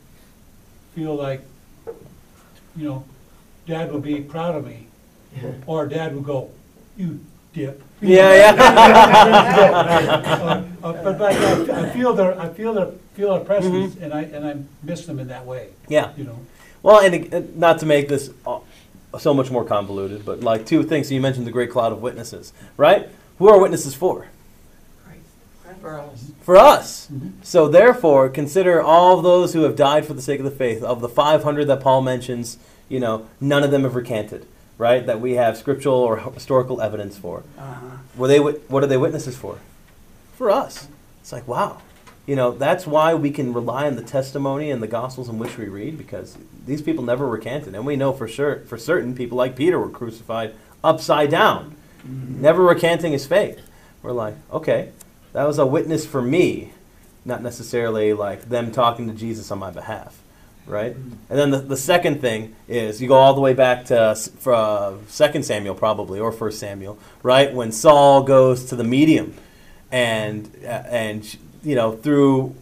feel 0.94 1.14
like, 1.14 1.42
you 2.76 2.88
know, 2.88 3.04
dad 3.66 3.92
would 3.92 4.02
be 4.02 4.20
proud 4.20 4.54
of 4.54 4.66
me, 4.66 4.86
or 5.66 5.86
dad 5.86 6.14
would 6.14 6.24
go, 6.24 6.50
you 6.96 7.20
dip. 7.52 7.82
Yeah, 8.00 8.54
Uh, 8.58 8.64
uh, 10.42 10.62
But, 10.82 11.18
but 11.18 11.22
I 11.22 11.86
I 11.86 11.90
feel 11.90 12.12
their, 12.14 12.38
I 12.38 12.48
feel 12.48 12.74
their, 12.74 12.86
feel 13.14 13.34
their 13.34 13.44
presence, 13.44 13.96
and 14.00 14.12
I, 14.12 14.22
and 14.22 14.46
I 14.46 14.56
miss 14.82 15.06
them 15.06 15.18
in 15.18 15.28
that 15.28 15.46
way, 15.46 15.68
Yeah. 15.88 16.10
you 16.16 16.24
know? 16.24 16.38
Well, 16.82 17.00
and 17.00 17.14
ag- 17.14 17.34
uh, 17.34 17.42
not 17.54 17.78
to 17.80 17.86
make 17.86 18.08
this 18.08 18.30
uh, 18.46 18.58
so 19.18 19.32
much 19.32 19.50
more 19.50 19.64
convoluted, 19.64 20.24
but 20.26 20.40
like 20.40 20.66
two 20.66 20.82
things. 20.82 21.10
You 21.10 21.20
mentioned 21.20 21.46
the 21.46 21.50
great 21.52 21.70
cloud 21.70 21.92
of 21.92 22.02
witnesses, 22.02 22.52
right? 22.76 23.08
Who 23.38 23.48
are 23.48 23.58
witnesses 23.58 23.94
for? 23.94 24.26
For 25.84 25.98
us. 25.98 26.32
For 26.40 26.56
us. 26.56 27.08
Mhm. 27.12 27.32
So 27.42 27.68
therefore, 27.68 28.30
consider 28.30 28.80
all 28.80 29.20
those 29.20 29.52
who 29.52 29.64
have 29.64 29.76
died 29.76 30.06
for 30.06 30.14
the 30.14 30.22
sake 30.22 30.38
of 30.38 30.46
the 30.46 30.50
faith. 30.50 30.82
Of 30.82 31.02
the 31.02 31.10
500 31.10 31.66
that 31.66 31.80
Paul 31.80 32.00
mentions, 32.00 32.56
you 32.88 32.98
know, 32.98 33.26
none 33.38 33.62
of 33.62 33.70
them 33.70 33.82
have 33.82 33.94
recanted, 33.94 34.46
right? 34.78 35.04
That 35.04 35.20
we 35.20 35.34
have 35.34 35.58
scriptural 35.58 35.96
or 35.96 36.16
historical 36.16 36.80
evidence 36.80 37.18
for. 37.18 37.42
Uh-huh. 37.58 37.98
Were 38.16 38.28
they? 38.28 38.40
What 38.40 38.82
are 38.82 38.86
they 38.86 38.96
witnesses 38.96 39.36
for? 39.36 39.56
For 40.38 40.50
us. 40.50 40.88
It's 41.20 41.32
like 41.32 41.46
wow. 41.46 41.82
You 42.24 42.34
know, 42.34 42.52
that's 42.52 42.86
why 42.86 43.12
we 43.12 43.30
can 43.30 43.52
rely 43.52 43.86
on 43.86 43.96
the 43.96 44.02
testimony 44.02 44.70
and 44.70 44.82
the 44.82 44.86
gospels 44.86 45.28
in 45.28 45.38
which 45.38 45.58
we 45.58 45.66
read 45.66 45.98
because 45.98 46.38
these 46.66 46.80
people 46.80 47.04
never 47.04 47.26
recanted, 47.28 47.74
and 47.74 47.84
we 47.84 47.96
know 47.96 48.14
for 48.14 48.26
sure, 48.26 48.60
for 48.66 48.78
certain, 48.78 49.14
people 49.14 49.36
like 49.36 49.54
Peter 49.54 49.78
were 49.78 49.90
crucified 49.90 50.54
upside 50.82 51.28
down, 51.30 51.74
never 52.02 52.62
recanting 52.62 53.12
his 53.12 53.26
faith. 53.26 53.60
We're 54.02 54.12
like, 54.12 54.36
okay, 54.50 54.88
that 55.34 55.44
was 55.46 55.58
a 55.58 55.66
witness 55.66 56.06
for 56.06 56.22
me, 56.22 56.72
not 57.26 57.42
necessarily 57.42 58.14
like 58.14 58.48
them 58.48 58.72
talking 58.72 59.08
to 59.08 59.14
Jesus 59.14 59.50
on 59.50 59.58
my 59.60 59.70
behalf, 59.70 60.18
right? 60.66 60.94
And 60.96 61.38
then 61.38 61.50
the, 61.50 61.58
the 61.58 61.76
second 61.76 62.22
thing 62.22 62.56
is 62.68 63.02
you 63.02 63.08
go 63.08 63.16
all 63.16 63.34
the 63.34 63.42
way 63.42 63.54
back 63.54 63.84
to 63.86 64.00
s- 64.00 64.28
for, 64.28 64.54
uh, 64.54 64.94
Second 65.08 65.44
Samuel 65.44 65.74
probably 65.76 66.20
or 66.20 66.32
First 66.32 66.58
Samuel, 66.60 66.98
right? 67.22 67.52
When 67.54 67.72
Saul 67.72 68.22
goes 68.24 68.64
to 68.66 68.76
the 68.76 68.84
medium, 68.84 69.34
and 69.92 70.50
uh, 70.64 70.68
and 70.88 71.36
you 71.62 71.74
know 71.76 71.92
through 71.96 72.54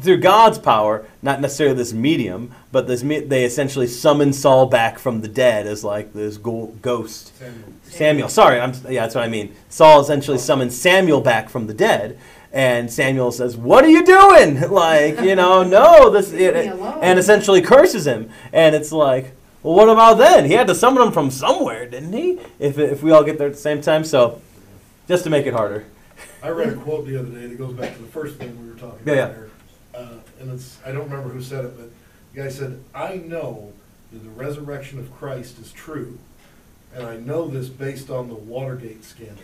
through 0.00 0.18
God's 0.18 0.58
power, 0.58 1.04
not 1.22 1.40
necessarily 1.40 1.74
this 1.76 1.92
medium, 1.92 2.52
but 2.70 2.86
this 2.86 3.02
me- 3.02 3.20
they 3.20 3.44
essentially 3.44 3.86
summon 3.88 4.32
Saul 4.32 4.66
back 4.66 4.98
from 4.98 5.20
the 5.22 5.28
dead 5.28 5.66
as 5.66 5.82
like 5.82 6.12
this 6.12 6.36
go- 6.36 6.72
ghost. 6.82 7.36
Samuel. 7.36 7.68
Samuel, 7.84 8.28
sorry, 8.28 8.60
I'm 8.60 8.72
yeah, 8.88 9.02
that's 9.02 9.14
what 9.14 9.24
I 9.24 9.28
mean. 9.28 9.54
Saul 9.68 10.00
essentially 10.00 10.38
summons 10.38 10.76
Samuel 10.80 11.20
back 11.20 11.48
from 11.48 11.66
the 11.66 11.74
dead, 11.74 12.18
and 12.52 12.92
Samuel 12.92 13.32
says, 13.32 13.56
"What 13.56 13.84
are 13.84 13.88
you 13.88 14.04
doing?" 14.04 14.60
Like, 14.70 15.20
you 15.20 15.34
know, 15.34 15.62
no, 15.64 16.10
this, 16.10 16.32
Leave 16.32 16.54
me 16.54 16.66
alone. 16.68 16.98
and 17.02 17.18
essentially 17.18 17.60
curses 17.62 18.06
him, 18.06 18.30
and 18.52 18.74
it's 18.76 18.92
like, 18.92 19.32
well, 19.62 19.74
what 19.74 19.88
about 19.88 20.18
then? 20.18 20.44
He 20.44 20.52
had 20.52 20.66
to 20.68 20.74
summon 20.76 21.02
him 21.02 21.12
from 21.12 21.30
somewhere, 21.30 21.86
didn't 21.86 22.12
he? 22.12 22.38
If 22.60 22.78
if 22.78 23.02
we 23.02 23.10
all 23.10 23.24
get 23.24 23.38
there 23.38 23.48
at 23.48 23.54
the 23.54 23.58
same 23.60 23.80
time, 23.80 24.04
so 24.04 24.40
just 25.08 25.24
to 25.24 25.30
make 25.30 25.46
it 25.46 25.54
harder. 25.54 25.86
I 26.42 26.48
read 26.50 26.68
a 26.68 26.76
quote 26.76 27.06
the 27.06 27.18
other 27.18 27.28
day 27.30 27.46
that 27.46 27.58
goes 27.58 27.74
back 27.74 27.94
to 27.96 28.00
the 28.02 28.08
first 28.08 28.36
thing 28.36 28.56
we 28.62 28.68
were 28.72 28.78
talking 28.78 29.00
Yeah, 29.06 29.12
about 29.14 29.28
yeah. 29.30 29.34
there. 29.36 29.45
Uh, 29.96 30.18
and 30.40 30.52
it's, 30.52 30.78
I 30.84 30.92
don't 30.92 31.08
remember 31.08 31.30
who 31.30 31.42
said 31.42 31.64
it, 31.64 31.76
but 31.76 31.90
the 32.32 32.42
guy 32.42 32.48
said, 32.48 32.82
I 32.94 33.16
know 33.16 33.72
that 34.12 34.22
the 34.22 34.30
resurrection 34.30 34.98
of 34.98 35.14
Christ 35.14 35.58
is 35.58 35.72
true. 35.72 36.18
And 36.94 37.06
I 37.06 37.16
know 37.16 37.48
this 37.48 37.68
based 37.68 38.10
on 38.10 38.28
the 38.28 38.34
Watergate 38.34 39.04
scandal. 39.04 39.42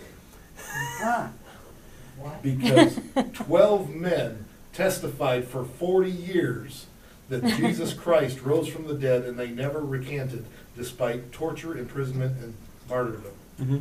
Because 2.42 2.98
twelve 3.32 3.90
men 3.90 4.46
testified 4.72 5.46
for 5.46 5.64
forty 5.64 6.10
years 6.10 6.86
that 7.28 7.44
Jesus 7.44 7.92
Christ 8.04 8.42
rose 8.42 8.68
from 8.68 8.86
the 8.86 8.94
dead 8.94 9.24
and 9.24 9.38
they 9.38 9.48
never 9.48 9.80
recanted 9.80 10.44
despite 10.76 11.32
torture, 11.32 11.76
imprisonment, 11.76 12.38
and 12.42 12.54
martyrdom. 12.88 13.32
Mm-hmm. 13.60 13.78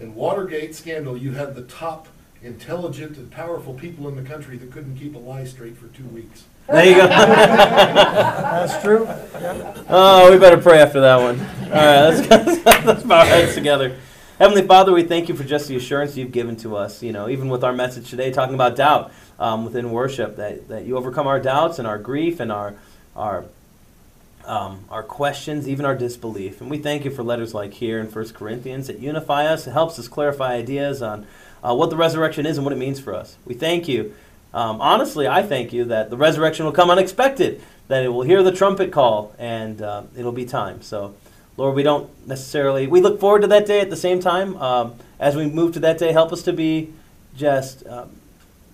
In 0.00 0.14
Watergate 0.14 0.74
scandal, 0.74 1.16
you 1.16 1.32
had 1.32 1.54
the 1.54 1.62
top 1.62 2.08
intelligent 2.42 3.16
and 3.16 3.30
powerful 3.30 3.74
people 3.74 4.08
in 4.08 4.16
the 4.16 4.22
country 4.22 4.56
that 4.56 4.70
couldn't 4.70 4.96
keep 4.96 5.14
a 5.14 5.18
lie 5.18 5.44
straight 5.44 5.76
for 5.76 5.88
two 5.88 6.04
weeks. 6.06 6.44
There 6.68 6.84
you 6.84 6.94
go. 6.96 7.06
That's 7.08 8.82
true. 8.82 9.04
Yeah. 9.04 9.74
Oh, 9.90 10.30
we 10.30 10.38
better 10.38 10.58
pray 10.58 10.80
after 10.80 11.00
that 11.00 11.16
one. 11.16 11.40
All 11.40 11.70
right, 11.70 12.10
let's, 12.10 12.64
let's 12.84 13.02
bow 13.04 13.20
our 13.20 13.24
heads 13.24 13.54
together. 13.54 13.96
Heavenly 14.38 14.66
Father, 14.66 14.92
we 14.92 15.02
thank 15.02 15.30
you 15.30 15.34
for 15.34 15.44
just 15.44 15.66
the 15.66 15.76
assurance 15.76 16.14
you've 16.14 16.30
given 16.30 16.56
to 16.56 16.76
us. 16.76 17.02
You 17.02 17.12
know, 17.12 17.28
even 17.30 17.48
with 17.48 17.64
our 17.64 17.72
message 17.72 18.10
today, 18.10 18.30
talking 18.30 18.54
about 18.54 18.76
doubt 18.76 19.12
um, 19.38 19.64
within 19.64 19.90
worship, 19.90 20.36
that, 20.36 20.68
that 20.68 20.84
you 20.84 20.98
overcome 20.98 21.26
our 21.26 21.40
doubts 21.40 21.78
and 21.78 21.88
our 21.88 21.98
grief 21.98 22.38
and 22.38 22.52
our 22.52 22.74
our 23.16 23.46
um, 24.44 24.84
our 24.90 25.02
questions, 25.02 25.68
even 25.68 25.84
our 25.84 25.94
disbelief. 25.94 26.60
And 26.60 26.70
we 26.70 26.78
thank 26.78 27.04
you 27.04 27.10
for 27.10 27.22
letters 27.22 27.52
like 27.52 27.74
here 27.74 27.98
in 27.98 28.06
1 28.06 28.28
Corinthians 28.30 28.86
that 28.86 28.98
unify 28.98 29.46
us. 29.46 29.66
It 29.66 29.72
helps 29.72 29.98
us 29.98 30.08
clarify 30.08 30.54
ideas 30.54 31.02
on 31.02 31.26
uh, 31.62 31.74
what 31.74 31.90
the 31.90 31.96
resurrection 31.96 32.46
is 32.46 32.58
and 32.58 32.64
what 32.64 32.72
it 32.72 32.78
means 32.78 33.00
for 33.00 33.14
us. 33.14 33.36
We 33.44 33.54
thank 33.54 33.88
you. 33.88 34.14
Um, 34.54 34.80
honestly, 34.80 35.28
I 35.28 35.42
thank 35.42 35.72
you 35.72 35.84
that 35.86 36.10
the 36.10 36.16
resurrection 36.16 36.64
will 36.64 36.72
come 36.72 36.90
unexpected, 36.90 37.60
that 37.88 38.04
it 38.04 38.08
will 38.08 38.22
hear 38.22 38.42
the 38.42 38.52
trumpet 38.52 38.92
call, 38.92 39.34
and 39.38 39.82
uh, 39.82 40.02
it'll 40.16 40.32
be 40.32 40.44
time. 40.44 40.82
So, 40.82 41.14
Lord, 41.56 41.74
we 41.74 41.82
don't 41.82 42.10
necessarily, 42.26 42.86
we 42.86 43.00
look 43.00 43.20
forward 43.20 43.42
to 43.42 43.48
that 43.48 43.66
day 43.66 43.80
at 43.80 43.90
the 43.90 43.96
same 43.96 44.20
time. 44.20 44.56
Um, 44.56 44.94
as 45.20 45.36
we 45.36 45.46
move 45.46 45.74
to 45.74 45.80
that 45.80 45.98
day, 45.98 46.12
help 46.12 46.32
us 46.32 46.42
to 46.44 46.52
be 46.52 46.92
just 47.36 47.86
um, 47.86 48.10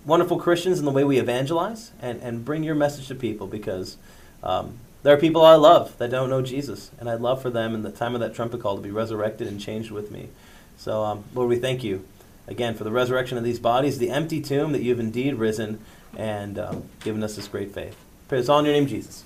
wonderful 0.04 0.38
Christians 0.38 0.78
in 0.78 0.84
the 0.84 0.90
way 0.90 1.04
we 1.04 1.18
evangelize 1.18 1.90
and, 2.00 2.20
and 2.22 2.44
bring 2.44 2.62
your 2.62 2.74
message 2.74 3.08
to 3.08 3.14
people 3.14 3.46
because 3.46 3.96
um, 4.42 4.78
there 5.02 5.14
are 5.14 5.18
people 5.18 5.44
I 5.44 5.56
love 5.56 5.96
that 5.98 6.10
don't 6.10 6.30
know 6.30 6.42
Jesus, 6.42 6.90
and 6.98 7.10
I'd 7.10 7.20
love 7.20 7.42
for 7.42 7.50
them 7.50 7.74
in 7.74 7.82
the 7.82 7.90
time 7.90 8.14
of 8.14 8.20
that 8.20 8.34
trumpet 8.34 8.60
call 8.60 8.76
to 8.76 8.82
be 8.82 8.90
resurrected 8.90 9.48
and 9.48 9.60
changed 9.60 9.90
with 9.90 10.10
me. 10.10 10.28
So, 10.76 11.02
um, 11.02 11.24
Lord, 11.34 11.48
we 11.48 11.56
thank 11.56 11.82
you 11.82 12.04
again 12.46 12.74
for 12.74 12.84
the 12.84 12.90
resurrection 12.90 13.38
of 13.38 13.44
these 13.44 13.58
bodies, 13.58 13.98
the 13.98 14.10
empty 14.10 14.40
tomb 14.40 14.72
that 14.72 14.82
you've 14.82 15.00
indeed 15.00 15.34
risen 15.34 15.80
and 16.16 16.58
um, 16.58 16.84
given 17.00 17.22
us 17.22 17.36
this 17.36 17.48
great 17.48 17.72
faith. 17.72 17.96
Pray 18.28 18.38
this 18.38 18.48
all 18.48 18.58
in 18.60 18.64
your 18.64 18.74
name, 18.74 18.86
Jesus. 18.86 19.24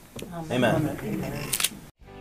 Amen. 0.51 0.97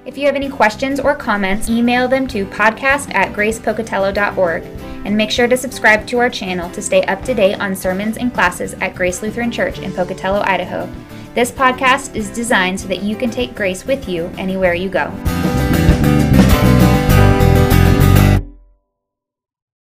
If 0.06 0.18
you 0.18 0.26
have 0.26 0.36
any 0.36 0.48
questions 0.48 1.02
or 1.02 1.16
comments, 1.16 1.70
email 1.70 2.08
them 2.08 2.28
to 2.30 2.46
podcast 2.46 3.14
at 3.14 3.34
gracepocatello.org. 3.34 4.64
And 5.06 5.18
make 5.18 5.32
sure 5.32 5.48
to 5.48 5.58
subscribe 5.58 6.08
to 6.08 6.20
our 6.20 6.30
channel 6.30 6.70
to 6.72 6.82
stay 6.82 7.04
up 7.04 7.24
to 7.26 7.34
date 7.34 7.60
on 7.60 7.76
sermons 7.76 8.18
and 8.18 8.34
classes 8.34 8.74
at 8.76 8.96
Grace 8.96 9.22
Lutheran 9.22 9.52
Church 9.52 9.80
in 9.80 9.92
Pocatello, 9.92 10.42
Idaho. 10.42 10.90
This 11.34 11.52
podcast 11.52 12.16
is 12.16 12.30
designed 12.30 12.80
so 12.80 12.88
that 12.88 13.04
you 13.04 13.16
can 13.16 13.30
take 13.30 13.54
grace 13.54 13.86
with 13.86 14.08
you 14.08 14.32
anywhere 14.38 14.74
you 14.74 14.90
go. 14.90 15.14